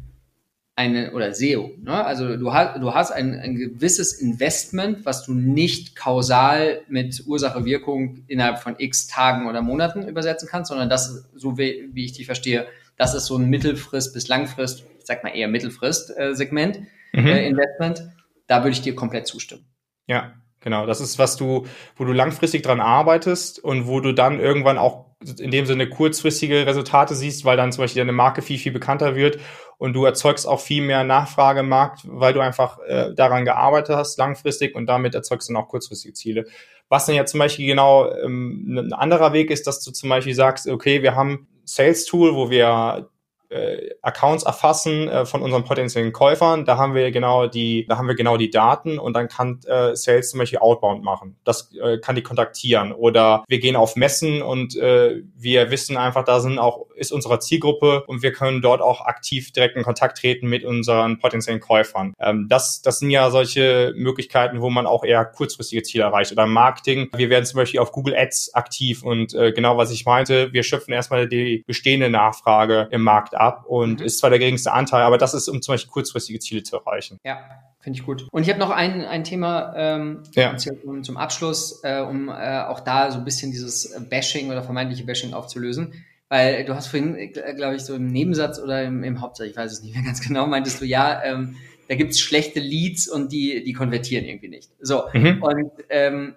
eine 0.80 1.12
oder 1.12 1.34
SEO. 1.34 1.72
Ne? 1.82 2.04
Also 2.04 2.36
du 2.36 2.52
hast, 2.52 2.80
du 2.80 2.94
hast 2.94 3.10
ein, 3.10 3.38
ein 3.38 3.54
gewisses 3.54 4.14
Investment, 4.14 5.04
was 5.04 5.24
du 5.24 5.34
nicht 5.34 5.94
kausal 5.94 6.80
mit 6.88 7.22
Ursache-Wirkung 7.26 8.24
innerhalb 8.28 8.60
von 8.60 8.76
x 8.78 9.06
Tagen 9.06 9.46
oder 9.46 9.60
Monaten 9.60 10.08
übersetzen 10.08 10.48
kannst, 10.50 10.70
sondern 10.70 10.88
das, 10.88 11.28
so 11.34 11.58
wie, 11.58 11.90
wie 11.92 12.06
ich 12.06 12.12
die 12.12 12.24
verstehe, 12.24 12.66
das 12.96 13.14
ist 13.14 13.26
so 13.26 13.36
ein 13.36 13.50
Mittelfrist 13.50 14.14
bis 14.14 14.28
Langfrist, 14.28 14.84
ich 14.98 15.06
sag 15.06 15.22
mal 15.22 15.30
eher 15.30 15.48
Mittelfrist-Segment, 15.48 16.80
äh, 17.12 17.20
mhm. 17.20 17.26
äh, 17.26 17.46
Investment. 17.46 18.02
Da 18.46 18.62
würde 18.64 18.70
ich 18.70 18.82
dir 18.82 18.94
komplett 18.94 19.26
zustimmen. 19.26 19.64
Ja, 20.06 20.34
genau. 20.60 20.86
Das 20.86 21.00
ist, 21.00 21.18
was 21.18 21.36
du, 21.36 21.66
wo 21.96 22.04
du 22.04 22.12
langfristig 22.12 22.62
dran 22.62 22.80
arbeitest 22.80 23.58
und 23.62 23.86
wo 23.86 24.00
du 24.00 24.12
dann 24.12 24.40
irgendwann 24.40 24.78
auch 24.78 25.06
in 25.38 25.50
dem 25.50 25.66
Sinne 25.66 25.88
kurzfristige 25.88 26.66
Resultate 26.66 27.14
siehst, 27.14 27.44
weil 27.44 27.56
dann 27.56 27.72
zum 27.72 27.82
Beispiel 27.82 28.00
deine 28.00 28.12
Marke 28.12 28.40
viel, 28.40 28.58
viel 28.58 28.72
bekannter 28.72 29.16
wird 29.16 29.38
und 29.76 29.92
du 29.92 30.04
erzeugst 30.04 30.46
auch 30.46 30.60
viel 30.60 30.82
mehr 30.82 31.04
Nachfrage 31.04 31.60
im 31.60 31.68
Markt, 31.68 32.02
weil 32.04 32.32
du 32.32 32.40
einfach 32.40 32.78
äh, 32.86 33.14
daran 33.14 33.44
gearbeitet 33.44 33.96
hast 33.96 34.18
langfristig 34.18 34.74
und 34.74 34.86
damit 34.86 35.14
erzeugst 35.14 35.48
du 35.48 35.52
dann 35.52 35.62
auch 35.62 35.68
kurzfristige 35.68 36.14
Ziele. 36.14 36.46
Was 36.88 37.06
dann 37.06 37.14
ja 37.14 37.26
zum 37.26 37.38
Beispiel 37.38 37.66
genau 37.66 38.10
ähm, 38.12 38.76
ein 38.78 38.92
anderer 38.92 39.32
Weg 39.32 39.50
ist, 39.50 39.66
dass 39.66 39.82
du 39.82 39.90
zum 39.90 40.08
Beispiel 40.08 40.34
sagst, 40.34 40.66
okay, 40.66 41.02
wir 41.02 41.14
haben 41.14 41.46
Sales 41.64 42.04
Tool, 42.04 42.34
wo 42.34 42.50
wir 42.50 43.08
äh, 43.50 43.90
Accounts 44.02 44.44
erfassen 44.44 45.08
äh, 45.08 45.26
von 45.26 45.42
unseren 45.42 45.64
potenziellen 45.64 46.12
Käufern. 46.12 46.64
Da 46.64 46.76
haben 46.76 46.94
wir 46.94 47.10
genau 47.10 47.46
die, 47.46 47.86
da 47.88 47.98
haben 47.98 48.08
wir 48.08 48.14
genau 48.14 48.36
die 48.36 48.50
Daten 48.50 48.98
und 48.98 49.14
dann 49.14 49.28
kann 49.28 49.60
äh, 49.66 49.94
Sales 49.94 50.30
zum 50.30 50.38
Beispiel 50.38 50.60
Outbound 50.60 51.02
machen. 51.02 51.36
Das 51.44 51.72
äh, 51.74 51.98
kann 51.98 52.14
die 52.14 52.22
kontaktieren 52.22 52.92
oder 52.92 53.44
wir 53.48 53.58
gehen 53.58 53.76
auf 53.76 53.96
Messen 53.96 54.42
und 54.42 54.76
äh, 54.76 55.22
wir 55.36 55.70
wissen 55.70 55.96
einfach, 55.96 56.24
da 56.24 56.40
sind 56.40 56.58
auch 56.58 56.86
ist 56.94 57.12
unsere 57.12 57.38
Zielgruppe 57.38 58.04
und 58.06 58.22
wir 58.22 58.32
können 58.32 58.60
dort 58.60 58.82
auch 58.82 59.00
aktiv 59.00 59.52
direkt 59.52 59.76
in 59.76 59.82
Kontakt 59.82 60.18
treten 60.18 60.48
mit 60.48 60.64
unseren 60.64 61.18
potenziellen 61.18 61.60
Käufern. 61.60 62.14
Ähm, 62.20 62.46
das, 62.48 62.82
das 62.82 62.98
sind 62.98 63.10
ja 63.10 63.30
solche 63.30 63.92
Möglichkeiten, 63.96 64.60
wo 64.60 64.70
man 64.70 64.86
auch 64.86 65.02
eher 65.02 65.24
kurzfristige 65.24 65.82
Ziele 65.82 66.04
erreicht. 66.04 66.32
Oder 66.32 66.46
Marketing. 66.46 67.08
Wir 67.16 67.30
werden 67.30 67.46
zum 67.46 67.56
Beispiel 67.56 67.80
auf 67.80 67.92
Google 67.92 68.14
Ads 68.14 68.54
aktiv 68.54 69.02
und 69.02 69.34
äh, 69.34 69.52
genau 69.52 69.76
was 69.76 69.90
ich 69.90 70.04
meinte, 70.04 70.52
wir 70.52 70.62
schöpfen 70.62 70.92
erstmal 70.92 71.26
die 71.26 71.64
bestehende 71.66 72.10
Nachfrage 72.10 72.88
im 72.90 73.02
Markt 73.02 73.34
ab 73.40 73.64
und 73.66 74.00
mhm. 74.00 74.06
ist 74.06 74.18
zwar 74.18 74.30
der 74.30 74.38
geringste 74.38 74.72
Anteil, 74.72 75.02
aber 75.02 75.18
das 75.18 75.34
ist, 75.34 75.48
um 75.48 75.62
zum 75.62 75.74
Beispiel 75.74 75.90
kurzfristige 75.90 76.38
Ziele 76.38 76.62
zu 76.62 76.76
erreichen. 76.76 77.18
Ja. 77.24 77.40
Finde 77.80 77.98
ich 77.98 78.04
gut. 78.04 78.28
Und 78.30 78.42
ich 78.42 78.50
habe 78.50 78.60
noch 78.60 78.68
ein, 78.68 79.06
ein 79.06 79.24
Thema 79.24 79.72
ähm, 79.74 80.22
ja. 80.34 80.54
zum, 80.58 81.02
zum 81.02 81.16
Abschluss, 81.16 81.80
äh, 81.82 82.00
um 82.00 82.28
äh, 82.28 82.60
auch 82.60 82.80
da 82.80 83.10
so 83.10 83.18
ein 83.18 83.24
bisschen 83.24 83.52
dieses 83.52 83.96
Bashing 84.10 84.50
oder 84.50 84.62
vermeintliche 84.62 85.04
Bashing 85.04 85.32
aufzulösen. 85.32 85.94
Weil 86.28 86.64
du 86.64 86.74
hast 86.74 86.88
vorhin, 86.88 87.16
äh, 87.16 87.28
glaube 87.28 87.76
ich, 87.76 87.82
so 87.82 87.94
im 87.94 88.06
Nebensatz 88.06 88.58
oder 88.60 88.84
im, 88.84 89.02
im 89.02 89.22
Hauptsatz, 89.22 89.48
ich 89.48 89.56
weiß 89.56 89.72
es 89.72 89.82
nicht 89.82 89.94
mehr 89.94 90.04
ganz 90.06 90.20
genau, 90.20 90.46
meintest 90.46 90.80
du, 90.80 90.84
ja, 90.84 91.22
ähm, 91.24 91.56
da 91.88 91.94
gibt's 91.96 92.20
schlechte 92.20 92.60
Leads 92.60 93.08
und 93.08 93.32
die, 93.32 93.64
die 93.64 93.72
konvertieren 93.72 94.26
irgendwie 94.26 94.48
nicht. 94.48 94.70
So, 94.80 95.04
mhm. 95.12 95.42
und 95.42 95.72
ähm, 95.88 96.36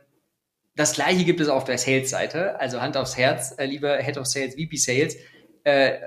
das 0.76 0.93
gleiche 0.93 1.26
gibt 1.26 1.41
es 1.41 1.49
auf 1.49 1.66
der 1.66 1.78
Sales-Seite, 1.78 2.60
also 2.60 2.82
Hand 2.82 2.97
aufs 2.97 3.18
Herz, 3.18 3.54
äh, 3.58 3.66
lieber 3.66 3.97
Head 3.97 4.18
of 4.18 4.26
Sales, 4.26 4.56
VP 4.56 4.78
Sales. 4.78 5.18
Äh, 5.64 5.99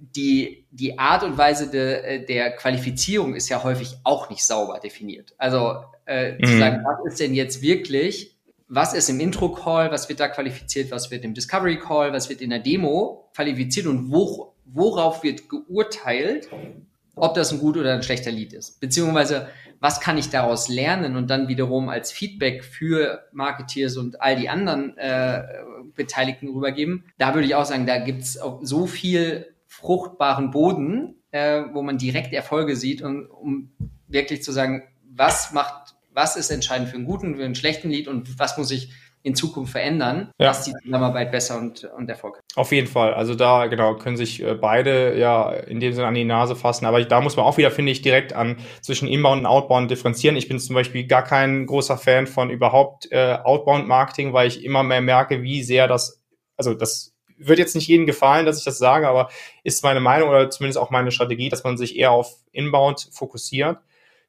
die, 0.00 0.66
die 0.70 0.98
Art 0.98 1.22
und 1.22 1.36
Weise 1.38 1.70
de, 1.70 1.94
äh, 2.02 2.24
der 2.24 2.52
Qualifizierung 2.52 3.34
ist 3.34 3.48
ja 3.48 3.62
häufig 3.62 3.96
auch 4.04 4.30
nicht 4.30 4.44
sauber 4.44 4.78
definiert. 4.80 5.34
Also 5.38 5.76
äh, 6.06 6.32
mhm. 6.32 6.44
zu 6.44 6.58
sagen, 6.58 6.84
was 6.84 7.12
ist 7.12 7.20
denn 7.20 7.34
jetzt 7.34 7.62
wirklich, 7.62 8.36
was 8.68 8.94
ist 8.94 9.08
im 9.08 9.20
Intro-Call, 9.20 9.90
was 9.90 10.08
wird 10.08 10.20
da 10.20 10.28
qualifiziert, 10.28 10.90
was 10.90 11.10
wird 11.10 11.24
im 11.24 11.34
Discovery-Call, 11.34 12.12
was 12.12 12.28
wird 12.28 12.40
in 12.40 12.50
der 12.50 12.58
Demo 12.60 13.30
qualifiziert 13.34 13.86
und 13.86 14.10
wo, 14.10 14.54
worauf 14.64 15.22
wird 15.22 15.48
geurteilt, 15.48 16.48
ob 17.14 17.34
das 17.34 17.52
ein 17.52 17.58
gut 17.58 17.76
oder 17.76 17.94
ein 17.94 18.02
schlechter 18.02 18.30
Lead 18.30 18.52
ist. 18.52 18.80
Beziehungsweise, 18.80 19.48
was 19.80 20.00
kann 20.00 20.18
ich 20.18 20.30
daraus 20.30 20.68
lernen 20.68 21.16
und 21.16 21.28
dann 21.30 21.48
wiederum 21.48 21.88
als 21.88 22.12
Feedback 22.12 22.64
für 22.64 23.24
Marketeers 23.32 23.96
und 23.96 24.20
all 24.20 24.36
die 24.36 24.48
anderen 24.48 24.96
äh, 24.98 25.42
Beteiligten 25.94 26.48
rübergeben. 26.48 27.04
Da 27.18 27.34
würde 27.34 27.46
ich 27.46 27.54
auch 27.54 27.64
sagen, 27.64 27.86
da 27.86 27.98
gibt's 27.98 28.38
auch 28.38 28.60
so 28.62 28.86
viel 28.86 29.46
fruchtbaren 29.78 30.50
Boden, 30.50 31.22
äh, 31.30 31.62
wo 31.72 31.82
man 31.82 31.98
direkt 31.98 32.32
Erfolge 32.32 32.74
sieht 32.74 33.00
und 33.00 33.26
um 33.26 33.70
wirklich 34.08 34.42
zu 34.42 34.50
sagen, 34.50 34.82
was 35.08 35.52
macht, 35.52 35.94
was 36.12 36.34
ist 36.34 36.50
entscheidend 36.50 36.88
für 36.88 36.96
einen 36.96 37.04
guten, 37.04 37.36
für 37.36 37.44
einen 37.44 37.54
schlechten 37.54 37.88
Lied 37.88 38.08
und 38.08 38.38
was 38.40 38.58
muss 38.58 38.72
ich 38.72 38.92
in 39.22 39.36
Zukunft 39.36 39.72
verändern, 39.72 40.32
ja. 40.38 40.48
dass 40.48 40.64
die 40.64 40.72
Zusammenarbeit 40.72 41.30
besser 41.30 41.58
und, 41.58 41.84
und 41.84 42.08
erfolgreich 42.08 42.42
Auf 42.56 42.72
jeden 42.72 42.88
Fall. 42.88 43.14
Also 43.14 43.34
da, 43.34 43.66
genau, 43.66 43.96
können 43.96 44.16
sich 44.16 44.42
äh, 44.42 44.54
beide 44.54 45.16
ja 45.16 45.50
in 45.50 45.78
dem 45.78 45.92
Sinne 45.92 46.08
an 46.08 46.14
die 46.14 46.24
Nase 46.24 46.56
fassen. 46.56 46.86
Aber 46.86 47.04
da 47.04 47.20
muss 47.20 47.36
man 47.36 47.44
auch 47.44 47.56
wieder, 47.56 47.70
finde 47.70 47.92
ich, 47.92 48.02
direkt 48.02 48.32
an 48.32 48.56
zwischen 48.80 49.06
Inbound 49.06 49.40
und 49.40 49.46
Outbound 49.46 49.90
differenzieren. 49.90 50.36
Ich 50.36 50.48
bin 50.48 50.58
zum 50.58 50.74
Beispiel 50.74 51.06
gar 51.06 51.22
kein 51.22 51.66
großer 51.66 51.98
Fan 51.98 52.26
von 52.26 52.50
überhaupt 52.50 53.10
äh, 53.12 53.38
Outbound-Marketing, 53.42 54.32
weil 54.32 54.48
ich 54.48 54.64
immer 54.64 54.82
mehr 54.82 55.02
merke, 55.02 55.42
wie 55.42 55.62
sehr 55.62 55.88
das, 55.88 56.22
also 56.56 56.74
das 56.74 57.14
wird 57.38 57.58
jetzt 57.58 57.74
nicht 57.74 57.88
jedem 57.88 58.06
gefallen, 58.06 58.46
dass 58.46 58.58
ich 58.58 58.64
das 58.64 58.78
sage, 58.78 59.08
aber 59.08 59.30
ist 59.64 59.84
meine 59.84 60.00
Meinung 60.00 60.28
oder 60.28 60.50
zumindest 60.50 60.78
auch 60.78 60.90
meine 60.90 61.10
Strategie, 61.10 61.48
dass 61.48 61.64
man 61.64 61.76
sich 61.76 61.96
eher 61.96 62.10
auf 62.10 62.34
Inbound 62.52 63.08
fokussiert. 63.12 63.78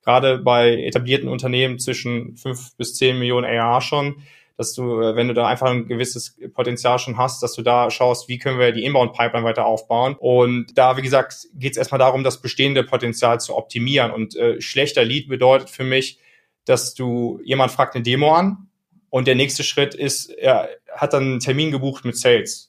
Gerade 0.04 0.38
bei 0.38 0.84
etablierten 0.84 1.30
Unternehmen 1.30 1.80
zwischen 1.80 2.38
fünf 2.38 2.76
bis 2.78 2.96
zehn 2.96 3.20
Millionen 3.20 3.46
ARR 3.46 3.82
schon, 3.82 4.24
dass 4.60 4.74
du, 4.74 5.02
äh, 5.02 5.16
wenn 5.16 5.28
du 5.28 5.34
da 5.34 5.48
einfach 5.48 5.68
ein 5.68 5.88
gewisses 5.88 6.38
Potenzial 6.54 7.00
schon 7.00 7.18
hast, 7.18 7.42
dass 7.42 7.54
du 7.54 7.62
da 7.62 7.90
schaust, 7.90 8.28
wie 8.28 8.38
können 8.38 8.60
wir 8.60 8.72
die 8.72 8.84
Inbound-Pipeline 8.84 9.46
weiter 9.46 9.66
aufbauen. 9.66 10.16
Und 10.20 10.78
da, 10.78 10.98
wie 10.98 11.02
gesagt, 11.02 11.48
geht 11.54 11.72
es 11.72 11.78
erstmal 11.78 12.00
darum, 12.00 12.24
das 12.24 12.42
bestehende 12.42 12.84
Potenzial 12.84 13.40
zu 13.40 13.56
optimieren. 13.56 14.12
Und 14.12 14.36
äh, 14.36 14.60
schlechter 14.62 15.06
Lead 15.06 15.30
bedeutet 15.30 15.70
für 15.70 15.84
mich, 15.86 16.20
dass 16.66 16.94
du, 16.94 17.40
jemand 17.44 17.72
fragt 17.72 17.96
eine 17.96 18.04
Demo 18.04 18.34
an 18.34 18.68
und 19.10 19.28
der 19.28 19.36
nächste 19.36 19.64
Schritt 19.64 19.96
ist, 19.96 20.30
er 20.30 20.70
hat 20.94 21.14
dann 21.14 21.24
einen 21.24 21.40
Termin 21.40 21.72
gebucht 21.72 22.06
mit 22.06 22.18
Sales. 22.18 22.69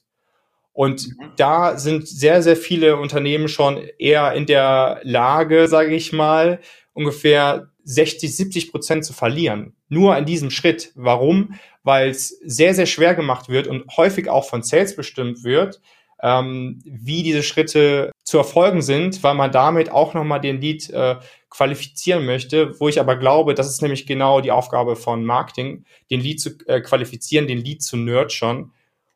Und 0.81 1.09
mhm. 1.09 1.33
da 1.37 1.77
sind 1.77 2.07
sehr, 2.07 2.41
sehr 2.41 2.55
viele 2.55 2.97
Unternehmen 2.97 3.47
schon 3.49 3.77
eher 3.99 4.33
in 4.33 4.47
der 4.47 4.99
Lage, 5.03 5.67
sage 5.67 5.93
ich 5.93 6.11
mal, 6.11 6.59
ungefähr 6.93 7.67
60, 7.83 8.35
70 8.35 8.71
Prozent 8.71 9.05
zu 9.05 9.13
verlieren. 9.13 9.75
Nur 9.89 10.17
in 10.17 10.25
diesem 10.25 10.49
Schritt. 10.49 10.91
Warum? 10.95 11.53
Weil 11.83 12.09
es 12.09 12.29
sehr, 12.29 12.73
sehr 12.73 12.87
schwer 12.87 13.13
gemacht 13.13 13.47
wird 13.47 13.67
und 13.67 13.95
häufig 13.95 14.27
auch 14.27 14.49
von 14.49 14.63
Sales 14.63 14.95
bestimmt 14.95 15.43
wird, 15.43 15.81
ähm, 16.23 16.81
wie 16.83 17.21
diese 17.21 17.43
Schritte 17.43 18.11
zu 18.23 18.39
erfolgen 18.39 18.81
sind, 18.81 19.21
weil 19.21 19.35
man 19.35 19.51
damit 19.51 19.91
auch 19.91 20.15
nochmal 20.15 20.41
den 20.41 20.61
Lead 20.61 20.89
äh, 20.89 21.17
qualifizieren 21.51 22.25
möchte, 22.25 22.79
wo 22.79 22.89
ich 22.89 22.99
aber 22.99 23.17
glaube, 23.17 23.53
das 23.53 23.69
ist 23.69 23.83
nämlich 23.83 24.07
genau 24.07 24.41
die 24.41 24.51
Aufgabe 24.51 24.95
von 24.95 25.25
Marketing, 25.25 25.85
den 26.09 26.21
Lead 26.21 26.41
zu 26.41 26.57
äh, 26.65 26.81
qualifizieren, 26.81 27.45
den 27.45 27.59
Lead 27.59 27.83
zu 27.83 27.97
nurturen 27.97 28.71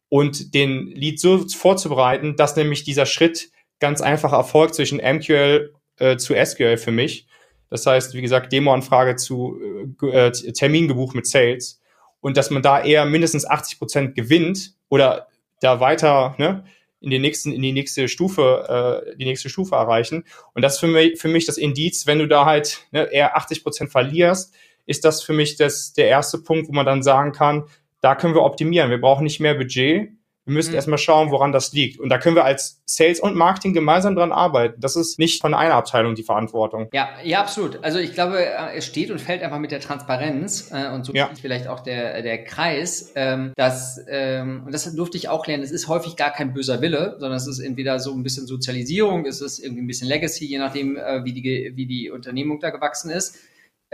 und 0.10 0.53
den 0.53 0.88
Lead 0.88 1.20
so 1.20 1.47
vorzubereiten, 1.47 2.36
dass 2.36 2.56
nämlich 2.56 2.84
dieser 2.84 3.06
Schritt 3.06 3.49
ganz 3.80 4.01
einfach 4.01 4.34
erfolgt 4.34 4.76
zwischen 4.76 4.99
MQL 4.99 5.74
äh, 5.97 6.18
zu 6.18 6.34
SQL 6.34 6.78
für 6.78 6.91
mich. 6.91 7.28
Das 7.70 7.86
heißt, 7.86 8.14
wie 8.14 8.22
gesagt, 8.22 8.53
Demoanfrage 8.53 9.16
zu 9.16 9.60
äh, 10.01 10.28
äh 10.28 10.32
Termin 10.32 10.88
gebucht 10.88 11.16
mit 11.16 11.28
Sales 11.28 11.82
und 12.22 12.38
dass 12.38 12.49
man 12.49 12.62
da 12.62 12.84
eher 12.84 13.06
mindestens 13.06 13.45
80 13.45 13.80
Prozent 13.80 14.16
gewinnt 14.16 14.76
oder 14.89 15.28
da 15.62 15.80
weiter 15.80 16.36
ne, 16.38 16.64
in 17.01 17.10
die 17.10 17.20
nächsten 17.20 17.51
in 17.51 17.62
die 17.62 17.72
nächste 17.72 18.08
Stufe 18.08 19.03
äh, 19.08 19.18
die 19.18 19.26
nächste 19.26 19.49
Stufe 19.49 19.76
erreichen 19.76 20.24
und 20.53 20.62
das 20.62 20.80
für 20.80 20.88
mich 20.88 21.20
für 21.20 21.28
mich 21.28 21.45
das 21.45 21.58
Indiz, 21.58 22.08
wenn 22.08 22.20
du 22.20 22.28
da 22.28 22.45
halt 22.45 22.86
ne, 22.91 23.12
eher 23.12 23.36
80 23.36 23.64
Prozent 23.64 23.91
verlierst, 23.91 24.53
ist 24.86 25.06
das 25.06 25.24
für 25.24 25.34
mich 25.34 25.58
das 25.58 25.93
der 25.93 26.08
erste 26.08 26.38
Punkt, 26.39 26.68
wo 26.68 26.74
man 26.74 26.86
dann 26.86 27.03
sagen 27.03 27.32
kann, 27.32 27.66
da 28.06 28.14
können 28.14 28.36
wir 28.36 28.43
optimieren. 28.43 28.91
Wir 28.91 29.01
brauchen 29.01 29.24
nicht 29.24 29.39
mehr 29.39 29.56
Budget. 29.56 30.12
Wir 30.45 30.53
müssen 30.53 30.70
mhm. 30.70 30.76
erstmal 30.76 30.99
schauen, 30.99 31.32
woran 31.32 31.51
das 31.51 31.74
liegt. 31.74 31.99
Und 31.99 32.10
da 32.10 32.20
können 32.20 32.36
wir 32.36 32.45
als 32.45 32.84
Sales 32.86 33.20
und 33.20 33.36
Marketing 33.36 33.74
gemeinsam 33.74 34.16
dran 34.16 34.32
arbeiten. 34.32 34.80
Das 34.80 34.95
ist 34.95 35.18
nicht 35.18 35.41
von 35.41 35.56
einer 35.56 35.74
Abteilung 35.74 36.14
die 36.14 36.22
Verantwortung. 36.22 36.88
Ja, 36.93 37.10
ja, 37.24 37.39
absolut. 37.39 37.84
Also 37.84 37.97
ich 37.97 38.14
glaube, 38.14 38.45
äh, 38.45 38.76
es 38.76 38.86
steht 38.86 39.10
und 39.10 39.20
fällt 39.20 39.41
einfach 39.41 39.58
mit 39.58 39.72
der 39.72 39.80
Transparenz 39.80 40.70
äh, 40.72 40.93
und 40.93 41.03
so 41.03 41.14
ja. 41.14 41.32
vielleicht 41.41 41.68
auch 41.68 41.80
der, 41.80 42.22
der 42.22 42.43
Kreis, 42.43 43.12
ähm, 43.16 43.53
dass, 43.56 43.99
ähm, 44.08 44.62
und 44.68 44.72
das 44.72 44.93
durfte 44.93 45.18
ich 45.18 45.28
auch 45.30 45.47
lernen, 45.47 45.64
es 45.64 45.72
ist 45.72 45.88
häufig 45.88 46.16
gar 46.16 46.32
kein 46.32 46.53
böser 46.53 46.82
Wille, 46.82 47.16
sondern 47.18 47.38
es 47.38 47.47
ist 47.47 47.58
entweder 47.58 47.99
so 47.99 48.14
ein 48.14 48.22
bisschen 48.22 48.45
Sozialisierung, 48.45 49.26
es 49.26 49.41
ist 49.41 49.58
irgendwie 49.58 49.82
ein 49.82 49.88
bisschen 49.88 50.08
Legacy, 50.08 50.45
je 50.45 50.60
nachdem, 50.60 50.95
äh, 50.95 51.26
wie, 51.26 51.34
die, 51.34 51.72
wie 51.74 51.88
die 51.88 52.12
Unternehmung 52.12 52.60
da 52.60 52.70
gewachsen 52.70 53.10
ist. 53.10 53.36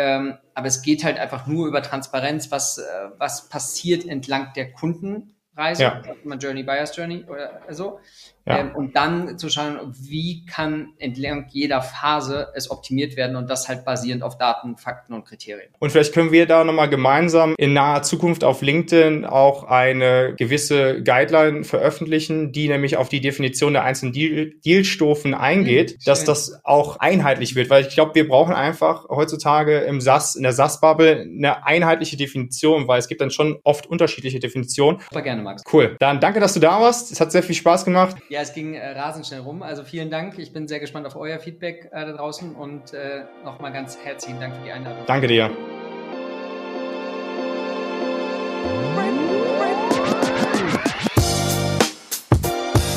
Ähm, 0.02 0.38
aber 0.56 0.68
es 0.68 0.82
geht 0.82 1.04
halt 1.04 1.20
einfach 1.20 1.46
nur 1.46 1.68
über 1.68 1.84
Transparenz, 1.84 2.50
was, 2.50 2.80
äh, 2.80 3.10
was 3.18 3.50
passiert 3.50 4.06
entlang 4.08 4.52
der 4.56 4.72
Kundenreise, 4.74 5.84
ja. 5.84 6.02
Journey, 6.40 6.64
Buyers 6.64 6.96
Journey 6.96 7.24
oder 7.26 7.62
so. 7.70 8.00
Ja. 8.46 8.60
Ähm, 8.60 8.76
und 8.76 8.96
dann 8.96 9.38
zu 9.38 9.50
schauen, 9.50 9.78
wie 10.00 10.46
kann 10.46 10.94
entlang 10.98 11.46
jeder 11.50 11.82
Phase 11.82 12.48
es 12.56 12.72
optimiert 12.72 13.16
werden 13.16 13.36
und 13.36 13.50
das 13.50 13.68
halt 13.68 13.86
basierend 13.86 14.24
auf 14.24 14.38
Daten, 14.38 14.78
Fakten 14.78 15.14
und 15.14 15.26
Kriterien. 15.26 15.70
Und 15.80 15.92
vielleicht 15.92 16.14
können 16.14 16.32
wir 16.32 16.48
da 16.48 16.64
nochmal 16.64 16.90
gemeinsam 16.90 17.56
in 17.58 17.74
naher 17.74 18.02
Zukunft 18.02 18.44
auf 18.44 18.62
LinkedIn 18.62 19.26
auch 19.26 19.64
eine 19.64 20.34
gewisse 20.36 21.04
Guideline 21.04 21.64
veröffentlichen, 21.64 22.52
die 22.52 22.68
nämlich 22.68 22.98
auf 22.98 23.10
die 23.10 23.22
Definition 23.22 23.74
der 23.74 23.84
einzelnen 23.84 24.14
Deal 24.14 24.52
Dealstufen 24.66 25.34
eingeht, 25.34 25.92
mhm, 25.92 25.98
dass 26.06 26.24
das 26.24 26.62
auch 26.64 26.98
einheitlich 26.98 27.56
wird, 27.56 27.70
weil 27.70 27.86
ich 27.86 27.94
glaube, 27.94 28.16
wir 28.16 28.28
brauchen 28.28 28.54
einfach 28.54 29.08
heutzutage 29.10 29.80
im 29.80 30.02
SAS, 30.02 30.36
in 30.36 30.44
der 30.44 30.54
SAS-Bubble 30.54 31.22
eine 31.22 31.66
einheitliche 31.66 32.18
Definition, 32.18 32.88
weil 32.88 33.00
es 33.00 33.08
gibt 33.08 33.22
dann 33.22 33.32
schon 33.32 33.60
oft 33.64 33.88
unterschiedliche 33.88 34.40
Definitionen. 34.40 35.00
Super 35.10 35.22
gerne, 35.22 35.42
Max. 35.44 35.64
Cool. 35.72 35.96
Dann 36.00 36.20
danke, 36.20 36.40
dass 36.40 36.54
du 36.54 36.60
da 36.60 36.82
warst. 36.82 37.12
Es 37.12 37.22
hat 37.22 37.32
sehr 37.32 37.44
viel 37.44 37.56
Spaß 37.56 37.86
gemacht. 37.86 38.18
Ja, 38.32 38.40
es 38.40 38.54
ging 38.54 38.76
äh, 38.76 38.92
rasend 38.92 39.28
schnell 39.28 39.42
rum. 39.42 39.62
Also 39.62 39.84
vielen 39.84 40.10
Dank. 40.10 40.40
Ich 40.40 40.54
bin 40.54 40.66
sehr 40.66 40.80
gespannt 40.80 41.06
auf 41.06 41.18
euer 41.18 41.38
Feedback 41.38 41.90
äh, 41.92 42.06
da 42.06 42.14
draußen 42.14 42.56
und 42.56 42.94
äh, 42.94 43.26
nochmal 43.44 43.74
ganz 43.74 43.98
herzlichen 44.02 44.40
Dank 44.40 44.56
für 44.56 44.64
die 44.64 44.72
Einladung. 44.72 45.04
Danke 45.06 45.28
dir. 45.28 45.52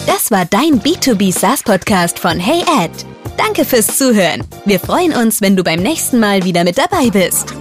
Das 0.07 0.31
war 0.31 0.45
dein 0.45 0.79
B2B 0.79 1.33
SaaS 1.33 1.65
Podcast 1.65 2.21
von 2.21 2.39
Hey 2.39 2.61
Ed. 2.85 2.93
Danke 3.37 3.65
fürs 3.65 3.99
Zuhören. 3.99 4.45
Wir 4.65 4.79
freuen 4.79 5.13
uns, 5.13 5.41
wenn 5.41 5.57
du 5.57 5.65
beim 5.65 5.81
nächsten 5.81 6.21
Mal 6.21 6.45
wieder 6.45 6.63
mit 6.63 6.79
dabei 6.79 7.11
bist. 7.11 7.53